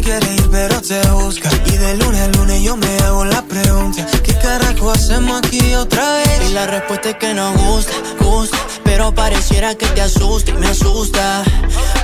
Quiere 0.00 0.34
ir 0.34 0.48
pero 0.50 0.80
te 0.80 1.00
busca. 1.08 1.50
Y 1.66 1.76
de 1.76 1.96
lunes 1.96 2.20
a 2.20 2.28
lunes 2.28 2.62
yo 2.62 2.76
me 2.76 2.96
hago 2.98 3.24
la 3.24 3.42
pregunta. 3.42 4.06
¿Qué 4.22 4.34
carajo 4.38 4.90
hacemos 4.90 5.38
aquí 5.38 5.74
otra 5.74 6.12
vez? 6.14 6.50
Y 6.50 6.52
la 6.54 6.66
respuesta 6.66 7.10
es 7.10 7.16
que 7.16 7.34
nos 7.34 7.56
gusta, 7.56 7.92
gusta. 8.20 8.56
Pero 8.84 9.14
pareciera 9.14 9.74
que 9.74 9.86
te 9.86 10.00
asusta 10.00 10.50
y 10.50 10.54
me 10.54 10.68
asusta. 10.68 11.42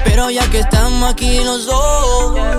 Pero 0.04 0.30
ya 0.30 0.48
que 0.50 0.60
estamos 0.60 1.10
aquí 1.10 1.42
los 1.44 1.66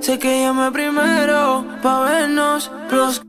sé 0.00 0.18
que 0.18 0.40
llamé 0.42 0.72
primero 0.72 1.64
pa' 1.80 2.00
vernos 2.00 2.68
los. 2.90 3.22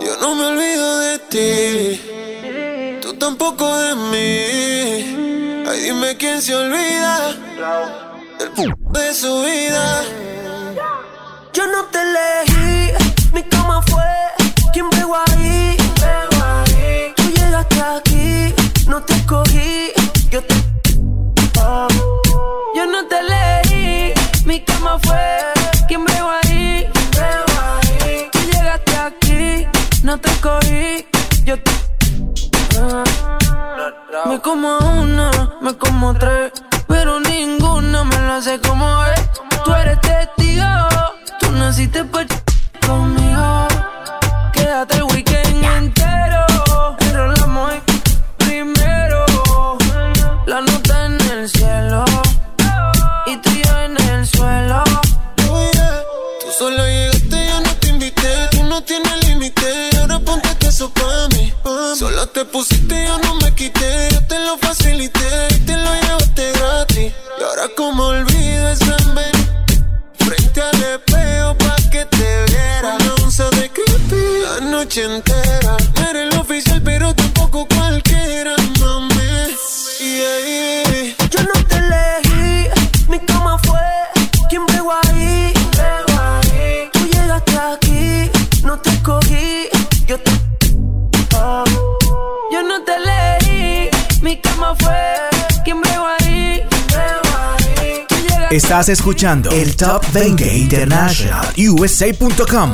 Yo 0.00 0.16
no 0.20 0.34
me 0.36 0.44
olvido 0.46 0.98
de 1.00 1.18
ti, 1.32 3.00
tú 3.02 3.14
tampoco 3.14 3.76
de 3.76 3.94
mí. 3.96 5.66
Ay, 5.68 5.80
dime 5.80 6.16
quién 6.16 6.40
se 6.40 6.54
olvida 6.54 7.34
del 8.38 8.50
p 8.50 8.72
de 8.98 9.14
su 9.14 9.42
vida. 9.42 10.04
Yo 11.52 11.66
no 11.66 11.84
te 11.86 11.98
elegí, 12.00 12.92
mi 13.34 13.42
cama 13.42 13.82
fue 13.82 14.04
quien 14.72 14.88
pegó 14.90 15.16
ahí. 15.16 15.76
Tú 17.16 17.24
llegaste 17.24 17.80
aquí, 17.80 18.07
yo 20.30 20.42
te. 20.42 20.54
Yo 22.74 22.86
no 22.86 23.06
te 23.08 23.18
elegí, 23.18 24.12
mi 24.44 24.60
cama 24.60 24.98
fue 25.02 25.18
quien 25.86 26.04
pegó 26.04 26.30
ahí. 26.42 26.86
Tú 28.32 28.38
llegaste 28.52 28.96
aquí, 28.96 29.66
no 30.02 30.18
te 30.18 30.28
escogí, 30.28 31.06
yo 31.44 31.56
te. 31.62 31.72
Me 34.26 34.40
como 34.40 34.78
una, 34.78 35.56
me 35.60 35.76
como 35.76 36.14
tres, 36.14 36.52
pero 36.86 37.20
ninguna 37.20 38.04
me 38.04 38.16
la 38.20 38.36
hace 38.36 38.60
como 38.60 39.04
es. 39.04 39.20
Tú 39.64 39.74
eres 39.74 40.00
testigo, 40.00 40.66
tú 41.40 41.50
naciste 41.52 42.04
pa' 42.04 42.26
conmigo. 42.86 43.57
Pusiste, 62.58 63.06
yo 63.06 63.18
no 63.18 63.34
me 63.36 63.54
quité. 63.54 64.08
Yo 64.12 64.20
te 64.26 64.38
lo 64.40 64.58
facilité 64.58 65.28
y 65.54 65.60
te 65.60 65.76
lo 65.76 65.90
llevaste 66.02 66.52
gratis. 66.52 67.12
Y 67.38 67.42
ahora, 67.42 67.68
como 67.76 68.06
olvido 68.06 68.68
esa 68.70 68.96
frente 70.18 70.60
al 70.60 70.82
espejo 70.94 71.56
pa' 71.56 71.76
que 71.92 72.04
te 72.16 72.44
viera. 72.50 72.96
Una 72.96 73.14
onza 73.24 73.48
de 73.50 73.70
creepy 73.70 74.24
la 74.42 74.66
noche 74.72 75.04
entera. 75.04 75.37
Estás 98.68 98.90
escuchando 98.90 99.50
el 99.50 99.74
Top 99.76 100.04
20 100.12 100.58
International 100.58 101.46
USA.com. 101.56 102.72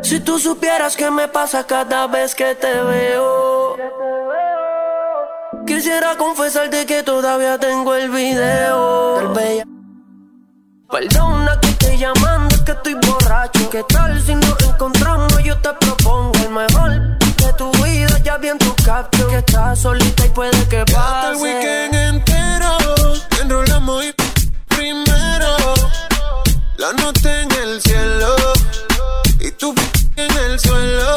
Si 0.00 0.20
tú 0.20 0.38
supieras 0.38 0.94
qué 0.94 1.10
me 1.10 1.26
pasa 1.26 1.66
cada 1.66 2.06
vez 2.06 2.36
que 2.36 2.54
te 2.54 2.72
veo. 2.82 3.76
Quisiera 5.66 6.16
confesarte 6.16 6.86
que 6.86 7.02
todavía 7.02 7.58
tengo 7.58 7.96
el 7.96 8.08
video. 8.10 9.34
Perdona 10.88 11.58
que 11.60 11.68
estoy 11.70 11.98
llamando, 11.98 12.54
es 12.54 12.62
que 12.62 12.72
estoy 12.72 12.94
borracho. 12.94 13.70
¿Qué 13.70 13.82
tal 13.88 14.22
si 14.22 14.36
nos 14.36 14.62
encontramos? 14.62 15.42
Yo 15.42 15.58
te 15.58 15.70
propongo 15.80 16.32
el 16.44 16.50
mejor 16.50 16.90
de 17.18 17.52
tu 17.58 17.72
vida. 17.82 18.16
Ya 18.22 18.36
vi 18.36 18.50
en 18.50 18.58
tu 18.58 18.72
caption 18.84 19.30
que 19.30 19.38
estás 19.38 19.80
solita 19.80 20.26
y 20.26 20.28
puede 20.28 20.68
que 20.68 20.84
pase. 20.84 21.32
el 21.32 21.36
weekend 21.38 22.25
La 26.86 26.92
en 26.92 27.50
el 27.50 27.82
cielo 27.82 28.36
y 29.40 29.50
tú 29.50 29.74
en 30.14 30.30
el 30.30 30.60
suelo, 30.60 31.14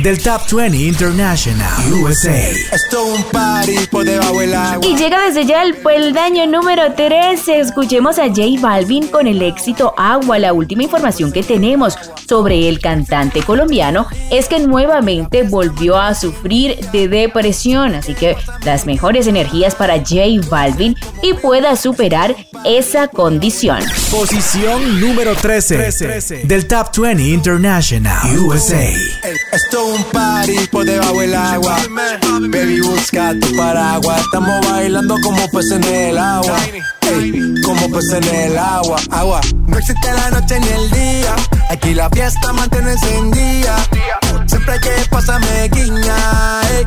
del 0.02 0.20
Top 0.20 0.40
20 0.50 0.76
International 0.76 1.70
USA. 1.92 2.50
Esto 2.50 3.06
es 3.06 3.18
un 3.18 3.22
party 3.30 3.86
por 3.90 4.04
debajo 4.04 4.40
del 4.40 4.54
agua. 4.54 4.84
Y 4.84 4.96
llega 4.96 5.24
desde 5.24 5.46
ya 5.46 5.62
el 5.62 5.76
peldaño 5.76 6.44
número 6.46 6.94
13. 6.94 7.60
Escuchemos 7.60 8.18
a 8.18 8.26
J 8.26 8.42
Balvin 8.60 9.06
con 9.06 9.28
el 9.28 9.40
éxito 9.42 9.94
Agua. 9.96 10.40
La 10.40 10.52
última 10.52 10.82
información 10.82 11.30
que 11.30 11.44
tenemos 11.44 11.96
sobre 12.26 12.68
el 12.68 12.80
cantante 12.80 13.42
colombiano 13.42 14.08
es 14.30 14.48
que 14.48 14.58
nuevamente 14.58 15.44
volvió 15.44 15.98
a 15.98 16.14
sufrir 16.14 16.76
de 16.90 17.08
depresión. 17.08 17.41
Así 17.42 18.14
que 18.14 18.36
las 18.64 18.86
mejores 18.86 19.26
energías 19.26 19.74
para 19.74 19.96
J 19.98 20.20
Balvin 20.48 20.94
y 21.22 21.34
pueda 21.34 21.74
superar 21.74 22.36
esa 22.64 23.08
condición. 23.08 23.82
Posición 24.12 25.00
número 25.00 25.34
13, 25.34 26.44
del 26.44 26.68
Top 26.68 26.96
20 26.96 27.22
International 27.22 28.38
USA. 28.38 28.84
Esto 29.52 29.94
es 29.94 29.98
un 29.98 30.04
party 30.04 30.68
por 30.70 30.84
debajo 30.84 31.20
del 31.20 31.34
agua. 31.34 31.78
Baby, 32.48 32.80
busca 32.80 33.34
tu 33.40 33.56
paraguas. 33.56 34.20
Estamos 34.20 34.70
bailando 34.70 35.16
como 35.22 35.48
peces 35.50 35.72
en 35.72 35.84
el 35.84 36.18
agua. 36.18 36.58
Como 37.64 37.90
peces 37.90 38.12
en 38.12 38.34
el 38.52 38.58
agua. 38.58 39.00
Agua. 39.10 39.40
No 39.66 39.78
existe 39.78 40.12
la 40.12 40.30
noche 40.30 40.60
ni 40.60 40.68
el 40.68 40.90
día. 40.90 41.34
Aquí 41.70 41.92
la 41.94 42.08
fiesta 42.10 42.52
mantiene 42.52 42.92
encendida. 42.92 43.76
Siempre 44.46 44.78
que 44.80 44.90
pasa 45.10 45.38
me 45.38 45.68
guiña. 45.68 46.60
ey, 46.70 46.86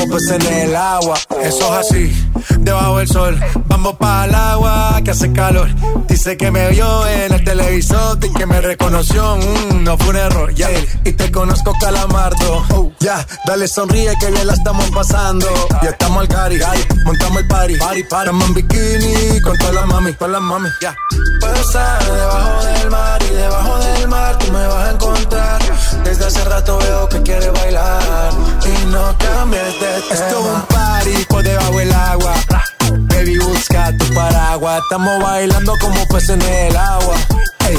como 0.00 0.14
peces 0.14 0.44
en 0.46 0.70
el 0.70 0.76
agua. 0.76 1.18
Eso 1.42 1.78
es 1.78 1.86
así, 1.86 2.30
debajo 2.58 2.98
del 2.98 3.08
sol. 3.08 3.40
Vamos 3.66 3.96
para 3.96 4.24
el 4.24 4.34
agua 4.34 5.00
que 5.04 5.10
hace 5.10 5.32
calor. 5.32 5.68
Dice 6.08 6.36
que 6.36 6.50
me 6.50 6.68
vio 6.70 7.06
en 7.06 7.32
el 7.32 7.44
televisor 7.44 8.18
y 8.22 8.32
que 8.32 8.46
me 8.46 8.60
reconoció. 8.60 9.36
Mm, 9.36 9.84
no 9.84 9.96
fue 9.98 10.10
un 10.10 10.16
error. 10.16 10.52
Y 11.04 11.12
te 11.12 11.30
conozco, 11.30 11.72
calamardo. 11.80 12.64
Oh, 12.70 12.92
ya, 13.00 13.26
dale 13.46 13.68
sonríe 13.68 14.12
que 14.18 14.30
bien 14.30 14.46
la 14.46 14.54
estamos 14.54 14.90
pasando. 14.90 15.46
Ya 15.82 15.90
estamos 15.90 16.20
al 16.20 16.28
cari, 16.28 16.58
montamos 17.04 17.38
el 17.38 17.48
party. 17.48 17.76
party, 17.76 18.02
party. 18.04 18.28
Estamos 18.28 18.48
en 18.48 18.54
bikini 18.54 19.40
con 19.42 19.58
todas 19.58 19.74
las 19.74 19.86
mami, 19.86 20.14
con 20.14 20.32
las 20.32 20.40
mami. 20.40 20.68
Ya. 20.80 20.96
Puedo 21.40 21.54
estar 21.54 22.04
debajo 22.04 22.64
del 22.64 22.90
mar 22.90 23.22
y 23.22 23.34
debajo 23.34 23.78
del 23.78 24.08
mar 24.08 24.38
tú 24.38 24.52
me 24.52 24.66
vas 24.66 24.88
a 24.88 24.90
encontrar. 24.92 25.60
Desde 26.04 26.26
hace 26.26 26.44
rato 26.44 26.78
veo 26.78 27.08
que 27.08 27.22
quieres 27.22 27.52
bailar 27.52 28.32
y 28.64 28.86
no 28.86 29.16
cambies 29.18 29.80
de. 29.80 29.89
Esto 29.96 30.14
es 30.14 30.46
un 30.46 30.62
party 30.62 31.24
por 31.28 31.42
debajo 31.42 31.78
del 31.78 31.92
agua. 31.92 32.34
Baby, 33.08 33.38
busca 33.38 33.96
tu 33.96 34.14
paraguas. 34.14 34.80
Estamos 34.82 35.22
bailando 35.22 35.74
como 35.80 36.06
peces 36.06 36.30
en 36.30 36.42
el 36.42 36.76
agua. 36.76 37.16
Ey, 37.68 37.78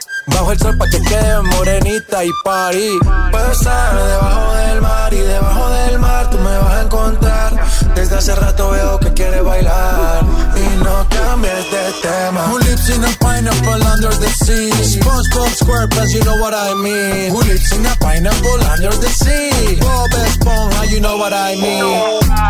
Bajo 0.27 0.51
el 0.51 0.59
sol 0.59 0.77
pa' 0.77 0.87
que 0.87 1.01
quede 1.01 1.41
morenita 1.41 2.23
y 2.23 2.29
party. 2.43 2.99
Puedo 3.31 3.51
estar 3.51 3.95
debajo 3.95 4.53
del 4.53 4.81
mar 4.81 5.13
y 5.13 5.17
debajo 5.17 5.69
del 5.69 5.99
mar 5.99 6.29
tú 6.29 6.37
me 6.37 6.57
vas 6.57 6.73
a 6.73 6.81
encontrar. 6.81 7.51
Desde 7.95 8.15
hace 8.15 8.35
rato 8.35 8.71
veo 8.71 8.99
que 8.99 9.13
quieres 9.13 9.43
bailar 9.43 10.23
y 10.55 10.83
no 10.83 11.07
cambies 11.09 11.71
de 11.71 11.91
tema. 12.01 12.47
Who 12.47 12.59
lives 12.59 12.89
in 12.89 13.03
a 13.03 13.11
pineapple 13.19 13.83
under 13.83 14.13
the 14.19 14.29
sea? 14.29 14.71
SpongeBob 14.71 15.49
SquarePants, 15.55 16.13
you 16.13 16.23
know 16.23 16.35
what 16.37 16.53
I 16.53 16.73
mean. 16.75 17.31
Who 17.31 17.41
lives 17.43 17.71
in 17.71 17.85
a 17.85 17.95
pineapple 17.99 18.63
under 18.71 18.91
the 18.91 19.09
sea? 19.09 19.79
Bob 19.79 20.09
Esponja, 20.11 20.89
you 20.89 20.99
know 21.01 21.17
what 21.17 21.33
I 21.33 21.55
mean. 21.55 21.81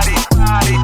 Shit, 0.04 0.32
Bobby, 0.36 0.78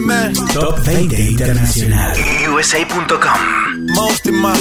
man. 0.00 0.34
Top 0.34 0.82
20 0.84 1.16
Internacional. 1.16 2.16
USA.com. 2.50 3.86
Most 3.94 4.26
in 4.26 4.34
my 4.34 4.54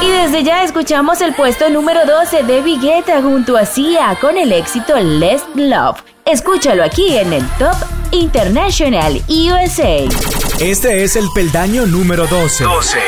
Y 0.00 0.08
desde 0.08 0.42
ya 0.42 0.64
escuchamos 0.64 1.20
el 1.20 1.34
puesto 1.34 1.68
número 1.68 2.06
12 2.06 2.44
de 2.44 2.62
Vigueta 2.62 3.20
junto 3.20 3.58
a 3.58 3.66
Sia 3.66 4.16
con 4.18 4.38
el 4.38 4.50
éxito 4.50 4.98
Let's 4.98 5.44
Love. 5.54 5.98
Escúchalo 6.24 6.82
aquí 6.82 7.18
en 7.18 7.34
el 7.34 7.46
Top 7.58 7.76
International 8.12 9.20
USA. 9.28 10.08
Este 10.58 11.04
es 11.04 11.16
el 11.16 11.28
peldaño 11.34 11.84
número 11.84 12.26
12. 12.26 12.64
12. 12.64 12.98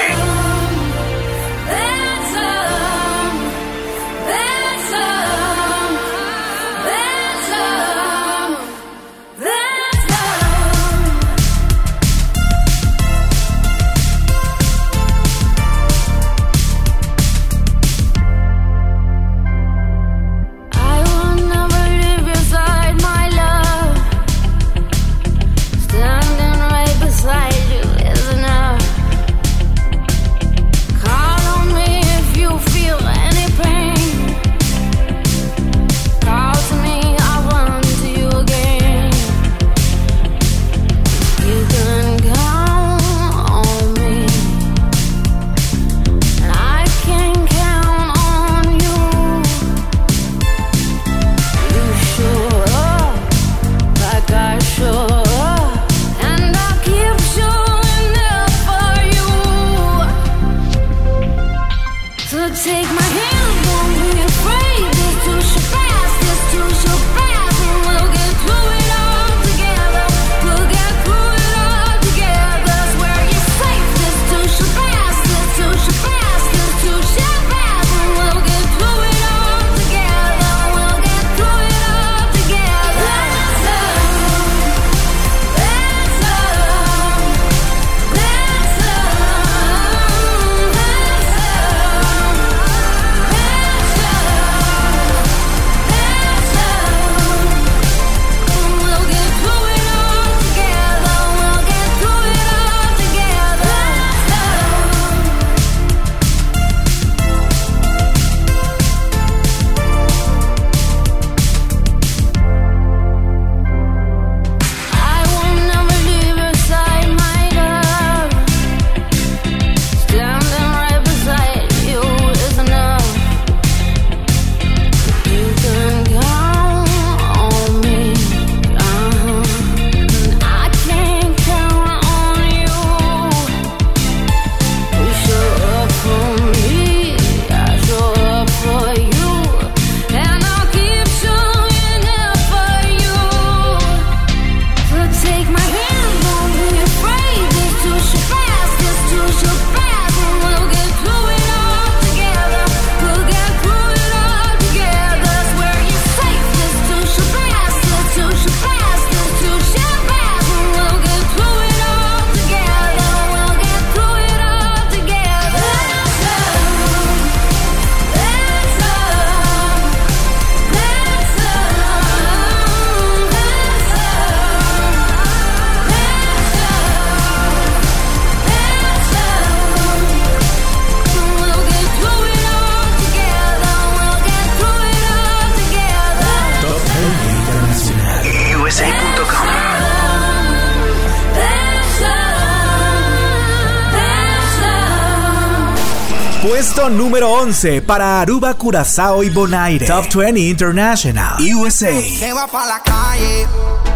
puesto 196.82 196.90
número 196.90 197.30
11 197.30 197.82
para 197.82 198.20
Aruba, 198.20 198.54
Curazao 198.54 199.22
y 199.22 199.30
Bonaire. 199.30 199.86
Top 199.86 200.06
20 200.14 200.40
International, 200.40 201.36
USA. 201.54 201.92
Se 202.02 202.32
va 202.32 202.46
para 202.46 202.66
la 202.66 202.82
calle 202.82 203.46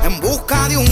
en 0.04 0.20
busca 0.20 0.68
de 0.68 0.76
un 0.76 0.86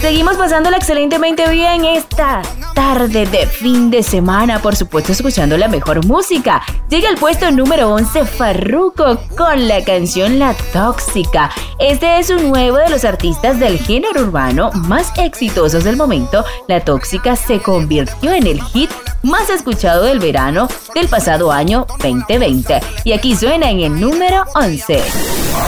Seguimos 0.00 0.36
pasándola 0.36 0.76
excelentemente 0.76 1.48
bien 1.50 1.84
esta 1.84 2.42
tarde 2.74 3.26
de 3.26 3.46
fin 3.46 3.90
de 3.90 4.02
semana, 4.02 4.62
por 4.62 4.76
supuesto 4.76 5.12
escuchando 5.12 5.56
la 5.56 5.68
mejor 5.68 6.06
música. 6.06 6.62
Llega 6.88 7.08
al 7.08 7.16
puesto 7.16 7.50
número 7.50 7.92
11 7.94 8.24
Farruko 8.26 9.18
con 9.36 9.66
la 9.66 9.84
canción 9.84 10.38
La 10.38 10.54
Tóxica. 10.72 11.50
Este 11.78 12.18
es 12.18 12.30
un 12.30 12.48
nuevo 12.48 12.76
de 12.78 12.90
los 12.90 13.04
artistas 13.04 13.58
del 13.58 13.78
género 13.78 14.22
urbano 14.22 14.70
más 14.72 15.12
exitosos 15.16 15.84
del 15.84 15.96
momento. 15.96 16.44
La 16.68 16.84
Tóxica 16.84 17.34
se 17.36 17.60
convirtió 17.60 18.32
en 18.32 18.46
el 18.46 18.62
hit 18.62 18.90
más 19.22 19.50
escuchado 19.50 20.04
del 20.04 20.18
verano 20.18 20.68
del 20.94 21.08
pasado 21.08 21.52
año 21.52 21.86
2020. 22.02 22.80
Y 23.04 23.12
aquí 23.12 23.36
suena 23.36 23.70
en 23.70 23.80
el 23.80 24.00
número 24.00 24.44
11. 24.54 25.02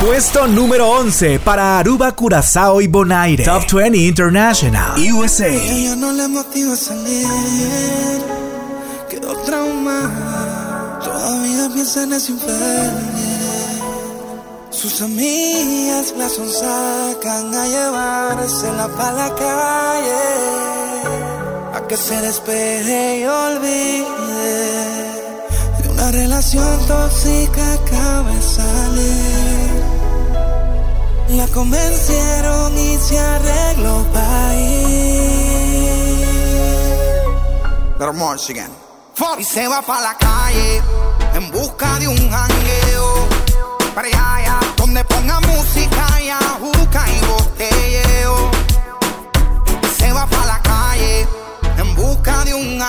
Puesto 0.04 0.46
número 0.46 0.90
11 0.90 1.40
para 1.40 1.78
Aruba, 1.78 2.12
Curazao 2.12 2.80
y 2.80 2.86
Bonaire. 2.86 3.44
Top 3.44 3.64
20 3.70 3.98
International. 3.98 4.92
USA. 5.12 5.48
Ella 5.48 5.96
no 5.96 6.12
le 6.12 6.28
motiva 6.28 6.74
salir, 6.76 7.26
quedó 9.08 9.36
trauma. 9.44 10.98
Todavía 11.02 11.68
piensa 11.72 12.02
en 12.04 12.12
ese 12.14 12.32
sus 14.82 15.00
amigas 15.00 16.12
las 16.18 16.32
sacan 16.32 17.54
a 17.54 17.66
llevársela 17.68 18.88
pa' 18.88 19.12
la 19.12 19.32
calle 19.32 20.81
que 21.92 21.98
se 21.98 22.18
despeje 22.22 23.18
y 23.18 23.24
olvide 23.24 24.06
de 25.82 25.88
una 25.90 26.10
relación 26.10 26.86
tóxica 26.86 27.74
acaba 27.74 28.30
de 28.30 28.40
salir. 28.40 29.82
La 31.36 31.46
convencieron 31.48 32.78
y 32.78 32.96
se 32.96 33.18
arregló 33.18 34.06
para 34.10 34.54
ir. 34.54 35.02
Y 39.38 39.44
se 39.44 39.68
va 39.68 39.82
para 39.82 40.00
la 40.00 40.16
calle 40.16 40.80
en 41.34 41.50
busca 41.50 41.98
de 41.98 42.08
un 42.08 42.30
jangueo. 42.30 43.28
Para 43.94 44.08
allá, 44.08 44.60
donde 44.78 45.04
ponga 45.04 45.40
música 45.40 46.22
y 46.22 46.30
ajuca 46.30 47.04
y 47.10 47.20
botelleo 47.26 48.61
boca 52.22 52.44
de 52.44 52.54
un 52.54 52.80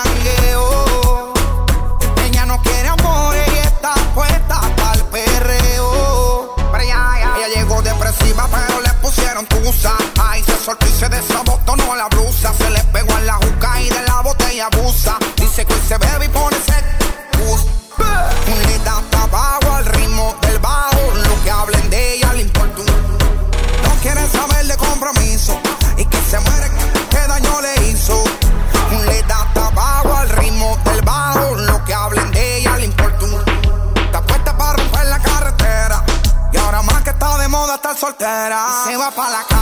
para 39.14 39.30
la 39.30 39.53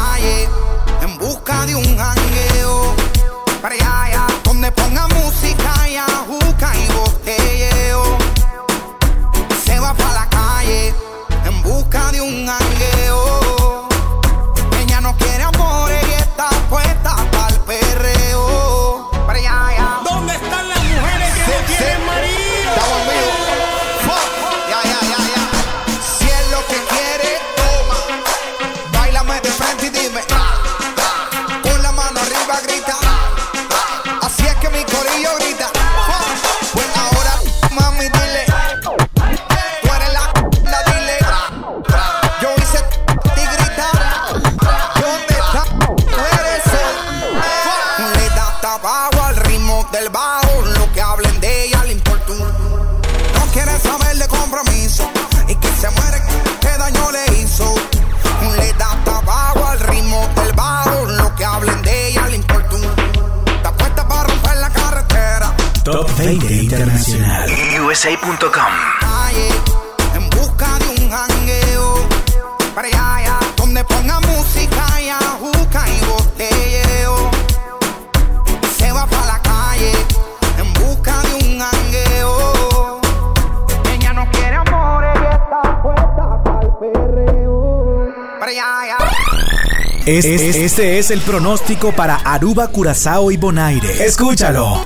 Este 90.73 90.99
es 90.99 91.11
el 91.11 91.20
pronóstico 91.20 91.93
para 91.93 92.16
Aruba, 92.16 92.68
Curazao 92.68 93.31
y 93.31 93.37
Bonaire. 93.37 94.07
Escúchalo. 94.07 94.83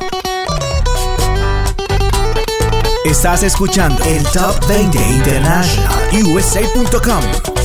Estás 3.05 3.45
escuchando 3.45 4.03
el 4.03 4.24
Top 4.24 4.66
20 4.66 4.99
International 4.99 6.09
USA.com. 6.24 7.55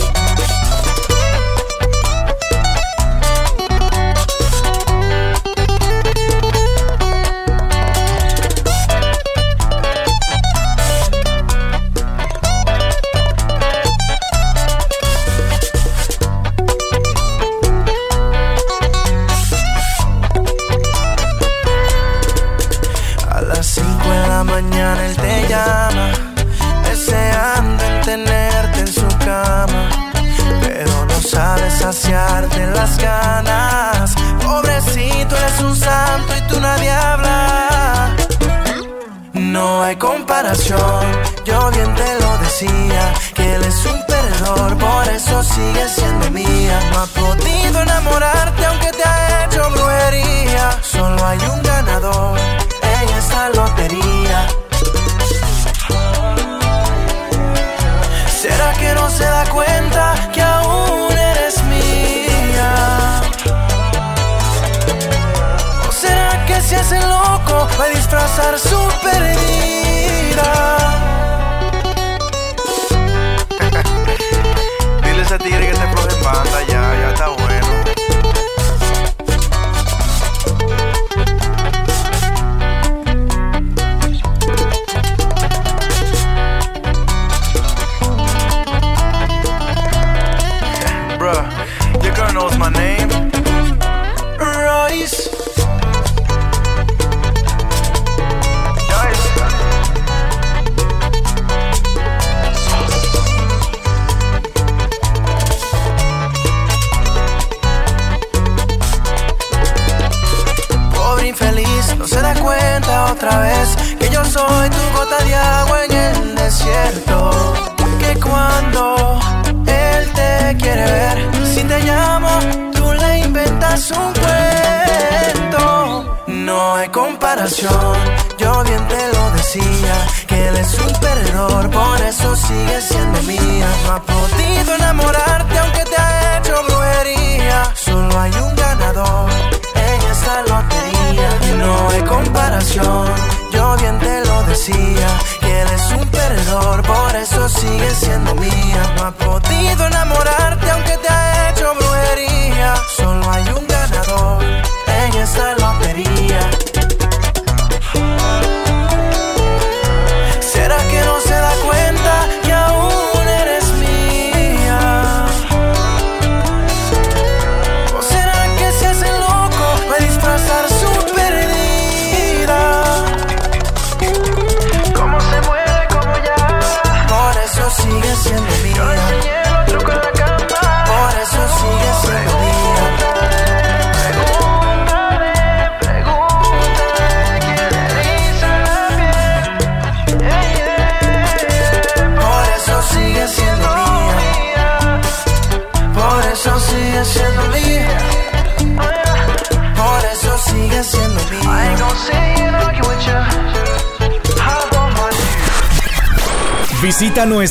pasar 68.32 68.58
súper 68.58 69.36
vida. 69.36 70.52
Dile 75.04 75.20
a 75.20 75.24
ese 75.24 75.38
tigre 75.40 75.68
que 75.68 75.76
se 75.76 75.88
floje 75.88 76.16
en 76.16 76.24
banda 76.24 76.64
ya. 76.70 76.81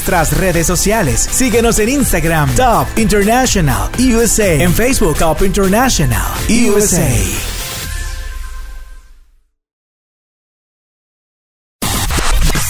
nuestras 0.01 0.33
redes 0.39 0.67
sociales. 0.67 1.29
Síguenos 1.31 1.79
en 1.79 1.91
Instagram, 1.91 2.55
Top 2.55 2.87
International 2.97 3.91
USA. 3.99 4.55
En 4.55 4.73
Facebook, 4.73 5.19
Top 5.19 5.43
International 5.43 6.23
USA. 6.49 7.07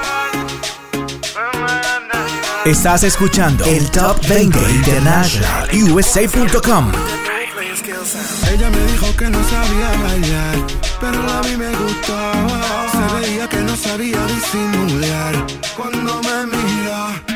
Estás 2.65 3.03
escuchando 3.05 3.65
el 3.65 3.91
Top 3.91 4.19
20 4.27 4.59
International 4.71 5.69
USA.com. 5.93 6.93
Ella 8.53 8.71
me 8.71 8.93
dijo 8.93 9.17
que 9.17 9.31
no 9.31 9.39
sabía 9.45 9.91
bailar, 10.03 10.57
pero 11.01 11.31
a 11.31 11.43
mí 11.43 11.57
me 11.57 11.71
gustaba. 11.77 12.87
Se 12.91 13.15
veía 13.21 13.49
que 13.49 13.59
no 13.59 13.77
sabía 13.77 14.19
disimular 14.27 15.47
cuando 15.77 16.21
me 16.23 16.47
miró. 16.47 17.28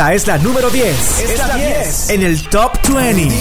Esta 0.00 0.14
es 0.14 0.26
la 0.26 0.38
número 0.38 0.70
10. 0.70 0.86
Es, 0.88 1.30
es 1.30 1.38
la, 1.38 1.56
10. 1.56 2.08
10 2.08 2.10
en 2.10 2.22
el 2.22 2.48
Top 2.48 2.72
20. 2.88 3.34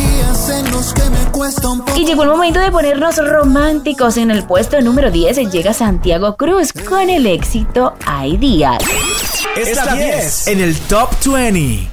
Y 1.96 2.06
llegó 2.06 2.24
el 2.24 2.30
momento 2.30 2.60
de 2.60 2.70
ponernos 2.70 3.16
románticos. 3.16 4.18
En 4.18 4.30
el 4.30 4.44
puesto 4.44 4.82
número 4.82 5.10
10 5.10 5.50
llega 5.54 5.74
Santiago 5.74 6.36
Cruz 6.36 6.74
con 6.74 7.10
el 7.10 7.28
éxito 7.28 7.94
Hay 8.06 8.36
días. 8.36 8.78
Es, 9.56 9.70
es 9.70 9.78
la, 9.78 9.86
la 9.86 9.94
10 9.94 10.48
en 10.50 10.60
el 10.60 10.78
Top 10.82 11.12
20. 11.26 11.89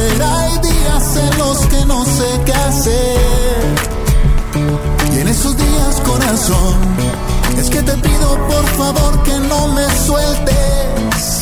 Hay 0.00 0.58
días 0.58 1.16
en 1.16 1.38
los 1.38 1.58
que 1.66 1.84
no 1.86 2.04
sé 2.04 2.40
qué 2.46 2.52
hacer. 2.52 3.64
Y 5.12 5.18
en 5.20 5.28
esos 5.28 5.56
días, 5.56 6.00
corazón, 6.04 6.74
es 7.58 7.68
que 7.68 7.82
te 7.82 7.92
pido 7.92 8.46
por 8.46 8.66
favor 8.78 9.22
que 9.24 9.38
no 9.40 9.68
me 9.68 9.84
sueltes. 10.06 11.40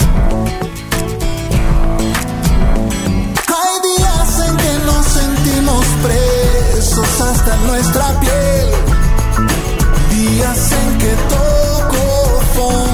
Hay 3.58 3.74
días 3.90 4.48
en 4.48 4.56
que 4.56 4.78
nos 4.86 5.06
sentimos 5.06 5.84
presos 6.02 7.20
hasta 7.20 7.56
nuestra 7.68 8.20
piel. 8.20 8.70
Días 10.10 10.72
en 10.72 10.98
que 10.98 11.12
toco 11.28 12.40
fondo. 12.54 12.85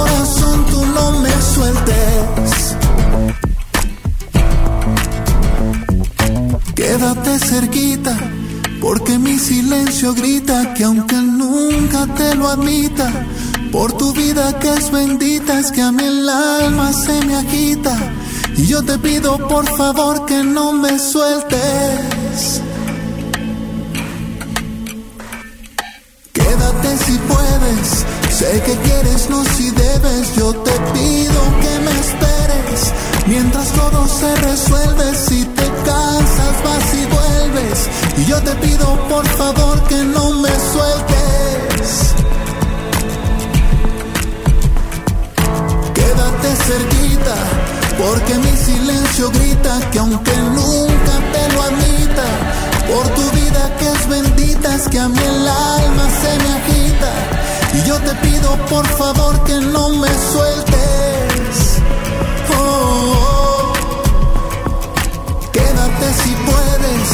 Corazón, 0.00 0.66
tú 0.66 0.86
no 0.86 1.12
me 1.20 1.32
sueltes. 1.54 2.50
Quédate 6.74 7.38
cerquita, 7.38 8.16
porque 8.80 9.18
mi 9.18 9.38
silencio 9.38 10.14
grita 10.14 10.74
que 10.74 10.84
aunque 10.84 11.16
nunca 11.16 12.06
te 12.18 12.34
lo 12.34 12.48
admita, 12.48 13.08
por 13.72 13.92
tu 13.92 14.12
vida 14.12 14.58
que 14.58 14.72
es 14.74 14.90
bendita, 14.90 15.60
es 15.60 15.70
que 15.70 15.82
a 15.82 15.92
mí 15.92 16.04
el 16.04 16.28
alma 16.28 16.92
se 16.92 17.24
me 17.26 17.36
agita. 17.36 17.96
Y 18.56 18.66
yo 18.66 18.82
te 18.82 18.98
pido 18.98 19.38
por 19.48 19.66
favor 19.76 20.26
que 20.26 20.42
no 20.42 20.72
me 20.72 20.98
sueltes. 20.98 22.62
Quédate 26.32 26.90
si 27.04 27.14
puedes, 27.32 27.86
sé 28.38 28.62
que 28.66 28.74
quieres, 28.86 29.30
no 29.30 29.44
si 29.44 29.70
Yo 30.02 30.50
te 30.54 30.70
pido 30.94 31.40
que 31.60 31.78
me 31.84 31.90
esperes 31.90 32.92
mientras 33.26 33.68
todo 33.72 34.08
se 34.08 34.34
resuelve. 34.36 35.14
Si 35.14 35.44
te 35.44 35.64
cansas, 35.84 36.54
vas 36.64 36.94
y 36.94 37.04
vuelves. 37.06 37.88
Y 38.16 38.24
yo 38.24 38.40
te 38.40 38.54
pido 38.66 39.08
por 39.10 39.26
favor 39.26 39.82
que 39.88 39.96
no 39.96 40.30
me 40.40 40.48
sueltes. 40.48 42.14
Quédate 45.92 46.56
cerquita, 46.56 47.34
porque 47.98 48.34
mi 48.38 48.56
silencio 48.56 49.30
grita 49.30 49.90
que 49.90 49.98
aunque 49.98 50.36
nunca 50.36 51.14
te 51.32 51.54
lo 51.54 51.62
admita, 51.62 52.26
por 52.88 53.08
tu 53.08 53.30
vida 53.32 53.39
que 53.78 53.86
es 53.86 54.08
bendita, 54.08 54.74
es 54.74 54.88
que 54.88 54.98
a 54.98 55.08
mí 55.08 55.18
el 55.18 55.48
alma 55.48 56.08
se 56.22 56.32
me 56.42 56.50
agita. 56.58 57.12
Y 57.74 57.88
yo 57.88 57.96
te 57.98 58.14
pido 58.26 58.56
por 58.68 58.86
favor 58.86 59.44
que 59.44 59.54
no 59.54 59.88
me 59.90 60.08
sueltes. 60.32 61.80
Oh. 62.58 63.72
Quédate 65.52 66.06
si 66.22 66.30
puedes, 66.50 67.08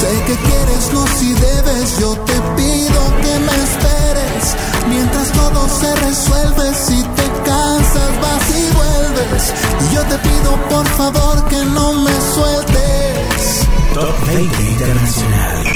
sé 0.00 0.12
que 0.26 0.36
quieres, 0.48 0.92
no 0.92 1.06
si 1.18 1.34
debes. 1.34 1.98
Yo 1.98 2.14
te 2.28 2.34
pido 2.56 3.00
que 3.22 3.38
me 3.46 3.54
esperes 3.68 4.44
mientras 4.88 5.28
todo 5.32 5.68
se 5.80 5.94
resuelve. 5.96 6.74
Si 6.86 7.02
te 7.02 7.26
cansas, 7.44 8.12
vas 8.22 8.44
y 8.50 8.64
vuelves. 8.74 9.52
Y 9.82 9.94
yo 9.94 10.02
te 10.04 10.18
pido 10.18 10.50
por 10.70 10.86
favor 10.88 11.44
que 11.48 11.64
no 11.64 11.92
me 11.94 12.14
sueltes. 12.34 13.66
Top 13.94 14.26
20 14.26 14.62
Internacional. 14.62 15.71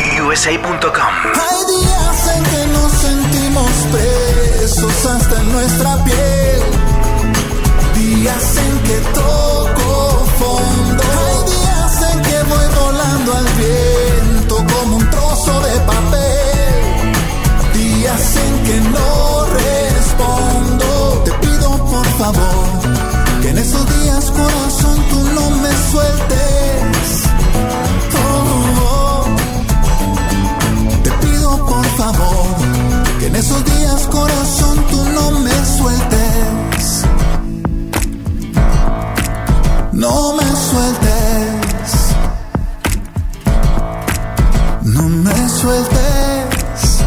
Hay 1.34 1.60
días 1.66 2.36
en 2.36 2.42
que 2.44 2.66
nos 2.72 2.92
sentimos 2.92 3.70
presos 3.92 5.06
hasta 5.06 5.40
en 5.40 5.52
nuestra 5.52 6.04
piel. 6.04 6.62
Días 7.94 8.56
en 8.56 8.78
que 8.88 8.98
toco 9.14 10.26
fondo. 10.38 11.02
Hay 11.22 11.38
días 11.54 12.12
en 12.12 12.22
que 12.22 12.42
voy 12.42 12.66
volando 12.82 13.36
al 13.36 13.48
viento 13.62 14.56
como 14.56 14.96
un 14.96 15.10
trozo 15.10 15.60
de 15.60 15.80
papel. 15.92 16.74
Días 17.72 18.36
en 18.36 18.64
que 18.64 18.80
no 18.90 19.46
respondo. 19.60 21.22
Te 21.24 21.32
pido 21.46 21.68
por 21.86 22.06
favor 22.18 22.66
que 23.42 23.48
en 23.50 23.58
esos 23.58 23.84
días, 24.00 24.24
corazón, 24.32 25.04
tú 25.08 25.20
no 25.36 25.50
me 25.50 25.70
sueltes. 25.92 27.05
Esos 33.46 33.64
días, 33.64 34.06
corazón, 34.08 34.84
tú 34.90 35.04
no 35.14 35.30
me 35.38 35.52
sueltes. 35.64 37.04
No 39.92 40.34
me 40.34 40.44
sueltes. 40.68 42.14
No 44.82 45.02
me 45.08 45.48
sueltes. 45.48 47.04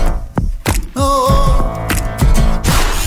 Oh. 0.95 1.87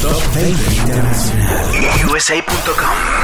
Top 0.03 0.35
20 0.35 0.75
Internacional. 0.75 2.11
USA.com. 2.11 3.23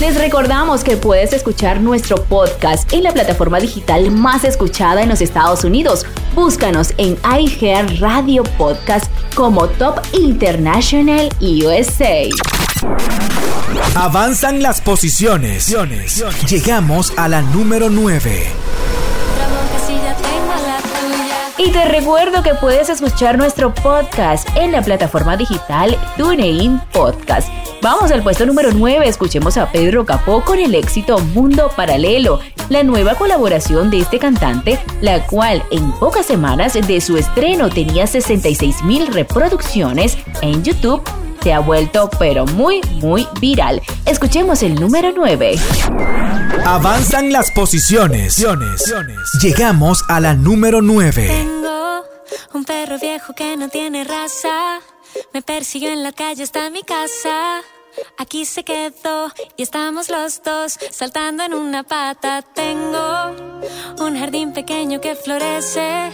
Les 0.00 0.14
recordamos 0.18 0.84
que 0.84 0.98
puedes 0.98 1.32
escuchar 1.32 1.80
nuestro 1.80 2.22
podcast 2.24 2.92
en 2.92 3.02
la 3.02 3.12
plataforma 3.12 3.58
digital 3.58 4.10
más 4.10 4.44
escuchada 4.44 5.02
en 5.02 5.08
los 5.08 5.22
Estados 5.22 5.64
Unidos. 5.64 6.04
Búscanos 6.34 6.92
en 6.98 7.16
iHeart 7.24 7.98
Radio 7.98 8.42
Podcast 8.58 9.10
como 9.36 9.68
Top 9.68 10.00
International 10.14 11.28
USA. 11.40 12.22
Avanzan 13.94 14.62
las 14.62 14.80
posiciones. 14.80 15.72
Llegamos 16.48 17.12
a 17.18 17.28
la 17.28 17.42
número 17.42 17.90
9. 17.90 18.46
Y 21.58 21.70
te 21.70 21.84
recuerdo 21.84 22.42
que 22.42 22.54
puedes 22.54 22.88
escuchar 22.88 23.36
nuestro 23.36 23.74
podcast 23.74 24.48
en 24.56 24.72
la 24.72 24.82
plataforma 24.82 25.36
digital 25.36 25.96
TuneIn 26.16 26.80
Podcast. 26.92 27.48
Vamos 27.82 28.10
al 28.10 28.22
puesto 28.22 28.46
número 28.46 28.72
9, 28.72 29.06
escuchemos 29.06 29.56
a 29.56 29.70
Pedro 29.70 30.04
Capó 30.04 30.42
con 30.42 30.58
el 30.58 30.74
éxito 30.74 31.18
Mundo 31.18 31.70
Paralelo, 31.76 32.40
la 32.68 32.82
nueva 32.82 33.14
colaboración 33.14 33.90
de 33.90 34.00
este 34.00 34.18
cantante, 34.18 34.80
la 35.00 35.26
cual 35.26 35.62
en 35.70 35.92
pocas 35.92 36.26
semanas 36.26 36.74
de 36.74 37.00
su 37.00 37.16
estreno 37.16 37.68
tenía 37.68 38.06
66 38.06 38.82
mil 38.84 39.06
reproducciones 39.08 40.16
en 40.42 40.64
YouTube 40.64 41.02
se 41.46 41.52
ha 41.52 41.60
vuelto 41.60 42.10
pero 42.18 42.44
muy 42.44 42.80
muy 42.94 43.28
viral. 43.40 43.80
Escuchemos 44.04 44.64
el 44.64 44.74
número 44.74 45.12
9. 45.14 45.56
Avanzan 46.64 47.30
las 47.30 47.52
posiciones. 47.52 48.44
Llegamos 49.40 50.02
a 50.08 50.18
la 50.18 50.34
número 50.34 50.82
9. 50.82 51.28
Tengo 51.28 52.02
un 52.52 52.64
perro 52.64 52.98
viejo 52.98 53.32
que 53.32 53.56
no 53.56 53.68
tiene 53.68 54.02
raza. 54.02 54.80
Me 55.32 55.42
persiguió 55.42 55.90
en 55.90 56.02
la 56.02 56.12
calle 56.12 56.42
hasta 56.42 56.70
mi 56.70 56.82
casa. 56.82 57.62
aquí 58.18 58.44
se 58.44 58.62
quedó 58.64 59.32
y 59.56 59.62
estamos 59.62 60.10
los 60.10 60.42
dos 60.42 60.78
saltando 60.90 61.44
en 61.44 61.54
una 61.54 61.82
pata. 61.82 62.42
Tengo 62.42 63.34
un 63.98 64.18
jardín 64.18 64.52
pequeño 64.52 65.00
que 65.00 65.14
florece 65.14 66.10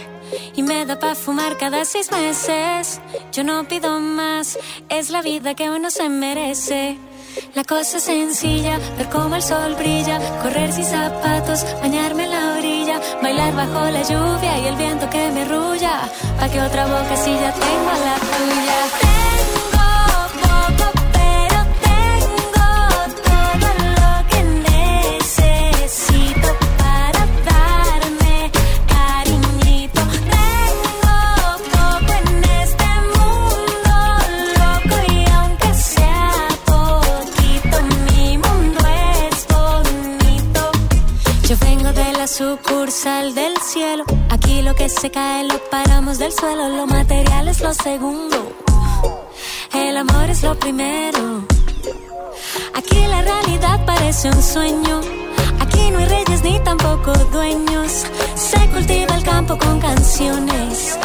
y 0.55 0.63
me 0.63 0.85
da 0.85 0.99
para 0.99 1.15
fumar 1.15 1.57
cada 1.57 1.85
seis 1.85 2.11
meses. 2.11 3.01
Yo 3.31 3.43
no 3.43 3.67
pido 3.67 3.99
más, 3.99 4.57
es 4.89 5.09
la 5.09 5.21
vida 5.21 5.55
que 5.55 5.69
uno 5.69 5.89
se 5.89 6.09
merece. 6.09 6.97
La 7.55 7.63
cosa 7.63 7.97
es 7.97 8.03
sencilla, 8.03 8.79
ver 8.97 9.09
cómo 9.09 9.35
el 9.35 9.41
sol 9.41 9.75
brilla, 9.75 10.19
correr 10.41 10.71
sin 10.71 10.85
zapatos, 10.85 11.65
bañarme 11.81 12.25
en 12.25 12.31
la 12.31 12.57
orilla, 12.57 12.99
bailar 13.21 13.53
bajo 13.55 13.89
la 13.89 14.01
lluvia 14.03 14.59
y 14.59 14.67
el 14.67 14.75
viento 14.75 15.09
que 15.09 15.31
me 15.31 15.45
rulla, 15.45 16.01
pa' 16.39 16.49
que 16.49 16.61
otra 16.61 16.85
boca 16.85 17.15
si 17.15 17.31
tengo 17.31 17.91
la 18.05 18.15
tuya. 18.35 19.22
Sucursal 42.33 43.35
del 43.35 43.55
cielo. 43.57 44.05
Aquí 44.31 44.63
lo 44.63 44.73
que 44.73 44.89
se 44.89 45.11
cae 45.11 45.43
lo 45.43 45.59
paramos 45.69 46.17
del 46.17 46.31
suelo. 46.31 46.67
Lo 46.69 46.87
material 46.87 47.47
es 47.47 47.61
lo 47.61 47.73
segundo. 47.75 48.53
El 49.71 49.95
amor 49.97 50.31
es 50.31 50.41
lo 50.41 50.55
primero. 50.55 51.45
Aquí 52.73 53.05
la 53.05 53.21
realidad 53.21 53.85
parece 53.85 54.29
un 54.29 54.41
sueño. 54.41 55.01
Aquí 55.59 55.91
no 55.91 55.99
hay 55.99 56.05
reyes 56.05 56.43
ni 56.43 56.59
tampoco 56.61 57.13
dueños. 57.31 58.05
Se 58.33 58.59
cultiva 58.71 59.15
el 59.15 59.23
campo 59.23 59.55
con 59.55 59.79
canciones 59.79 60.97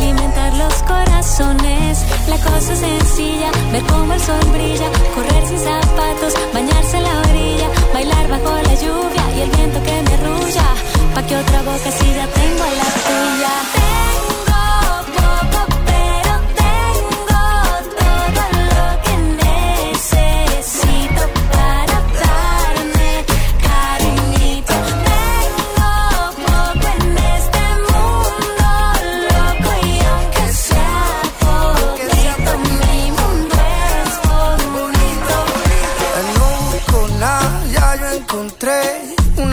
alimentar 0.00 0.52
los 0.54 0.74
corazones. 0.82 2.04
La 2.28 2.38
cosa 2.38 2.72
es 2.72 2.78
sencilla, 2.78 3.50
ver 3.72 3.82
cómo 3.82 4.12
el 4.14 4.20
sol 4.20 4.44
brilla, 4.52 4.88
correr 5.14 5.46
sin 5.46 5.58
zapatos, 5.58 6.34
bañarse 6.52 6.96
en 6.96 7.04
la 7.04 7.18
orilla, 7.20 7.68
bailar 7.92 8.28
bajo 8.28 8.52
la 8.68 8.74
lluvia 8.74 9.24
y 9.36 9.40
el 9.40 9.50
viento 9.50 9.82
que 9.82 10.02
me 10.02 10.14
arrulla. 10.14 10.68
Pa' 11.14 11.22
que 11.26 11.36
otra 11.36 11.62
boca 11.62 11.90
si 11.90 12.06
ya 12.14 12.26
tengo 12.26 12.64
la 12.80 12.88
tuya. 13.06 14.09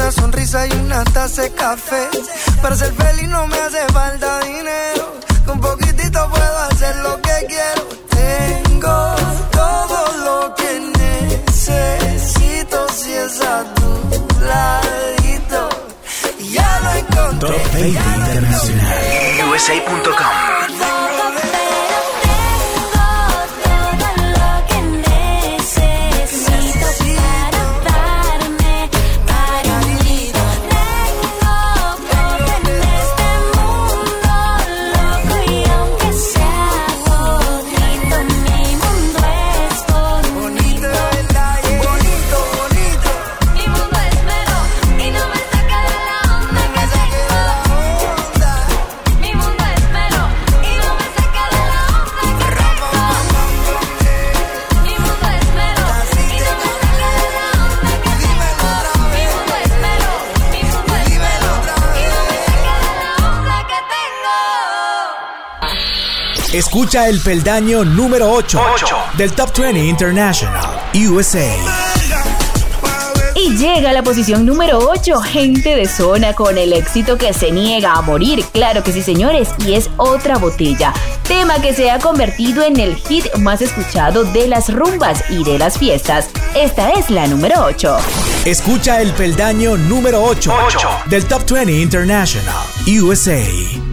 Una 0.07 0.11
sonrisa 0.13 0.65
y 0.67 0.71
una 0.71 1.03
taza 1.03 1.41
de 1.41 1.51
café. 1.51 2.07
Para 2.61 2.75
ser 2.77 2.93
feliz 2.93 3.27
no 3.27 3.45
me 3.47 3.57
hace 3.57 3.85
falta 3.91 4.39
dinero. 4.39 5.13
Con 5.45 5.59
poquitito 5.59 6.29
puedo 6.29 6.57
hacer 6.69 6.95
lo 6.97 7.21
que 7.21 7.45
quiero. 7.49 7.84
Tengo 8.09 9.15
todo 9.51 9.99
lo 10.23 10.55
que 10.55 10.79
necesito 11.49 12.88
si 12.93 13.11
es 13.11 13.41
a 13.41 13.63
tu 13.73 13.89
ladito. 14.45 15.69
Y 16.39 16.51
ya 16.53 16.79
lo 16.84 16.91
encontré. 16.93 17.49
Top 17.49 17.73
20 17.73 17.99
Internacional. 17.99 19.49
USA.com. 19.51 20.76
Escucha 66.57 67.07
el 67.07 67.21
peldaño 67.21 67.85
número 67.85 68.31
8, 68.31 68.59
del 69.15 69.31
Top 69.34 69.55
20 69.55 69.79
International 69.79 70.65
USA. 70.95 71.53
Y 73.35 73.55
llega 73.57 73.91
a 73.91 73.93
la 73.93 74.01
posición 74.01 74.43
número 74.43 74.79
8, 74.79 75.21
gente 75.21 75.75
de 75.75 75.88
zona 75.88 76.34
con 76.34 76.57
el 76.57 76.73
éxito 76.73 77.15
que 77.15 77.31
se 77.31 77.51
niega 77.51 77.93
a 77.93 78.01
morir. 78.01 78.43
Claro 78.53 78.81
que 78.81 78.91
sí, 78.91 79.03
señores, 79.03 79.49
y 79.67 79.75
es 79.75 79.91
otra 79.97 80.39
botella. 80.39 80.95
Tema 81.27 81.61
que 81.61 81.75
se 81.75 81.91
ha 81.91 81.99
convertido 81.99 82.63
en 82.63 82.79
el 82.79 82.95
hit 82.95 83.31
más 83.35 83.61
escuchado 83.61 84.23
de 84.23 84.47
las 84.47 84.73
rumbas 84.73 85.25
y 85.29 85.43
de 85.43 85.59
las 85.59 85.77
fiestas. 85.77 86.31
Esta 86.55 86.89
es 86.93 87.11
la 87.11 87.27
número 87.27 87.65
8. 87.65 87.97
Escucha 88.45 88.99
el 88.99 89.11
peldaño 89.13 89.77
número 89.77 90.23
8, 90.23 90.51
del 91.05 91.23
Top 91.25 91.47
20 91.47 91.71
International 91.71 92.65
USA. 92.88 93.86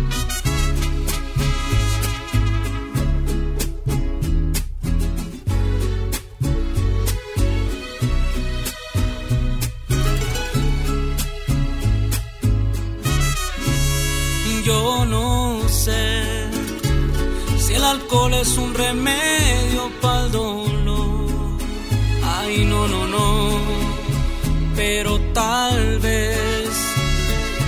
Tal 25.35 25.99
vez 25.99 26.69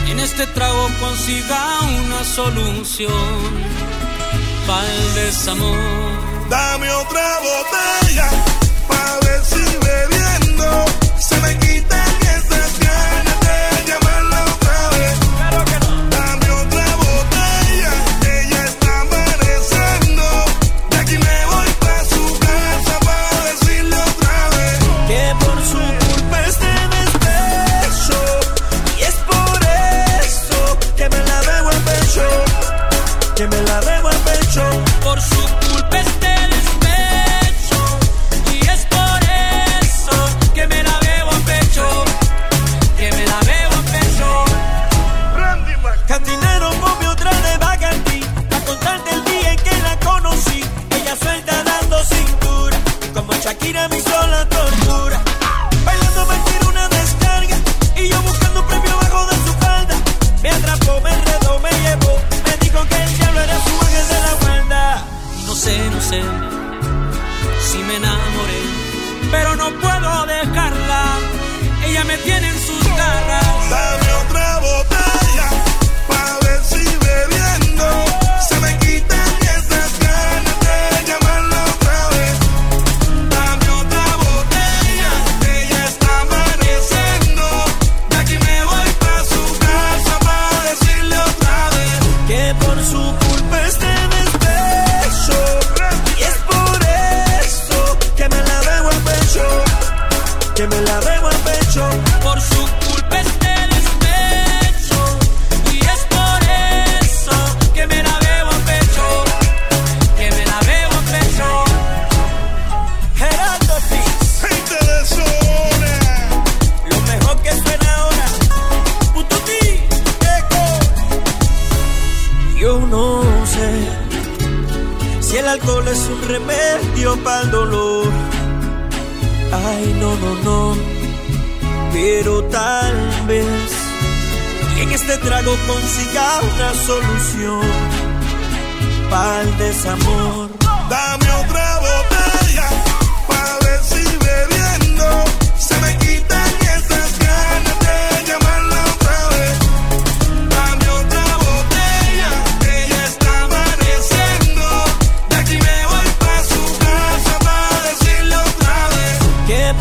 en 0.08 0.20
este 0.20 0.46
trago 0.46 0.88
consiga 1.00 1.80
una 2.04 2.24
solución 2.24 3.12
para 4.66 4.86
el 4.94 5.14
desamor. 5.14 6.48
Dame 6.48 6.90
otra 6.90 7.26
botella 7.40 8.30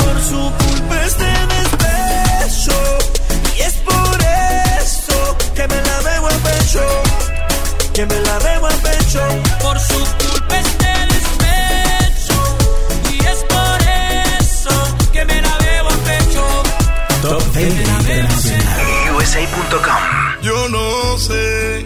por 0.05 0.21
su 0.21 0.41
culpa 0.63 0.95
este 1.05 1.25
despecho 1.55 2.77
y 3.57 3.61
es 3.61 3.73
por 3.89 4.17
eso 4.81 5.37
que 5.55 5.67
me 5.67 5.81
la 5.81 5.97
debo 6.09 6.27
al 6.27 6.39
pecho, 6.49 6.83
que 7.93 8.05
me 8.05 8.19
la 8.19 8.39
debo 8.39 8.67
al 8.67 8.79
pecho. 8.89 9.21
por 9.61 9.79
su 9.79 9.99
culpa 10.23 10.59
este 10.59 10.91
despecho 11.13 12.37
y 13.13 13.17
es 13.33 13.39
por 13.55 13.77
eso 14.39 14.75
que 15.11 15.25
me 15.25 15.41
la 15.41 15.57
bebo 15.57 15.89
a 15.89 15.97
pecho 16.09 16.43
Top 17.21 17.43
20 17.53 17.81
Internacional. 17.81 19.15
USA.com. 19.17 20.01
Yo 20.43 20.69
no 20.69 21.17
sé 21.17 21.85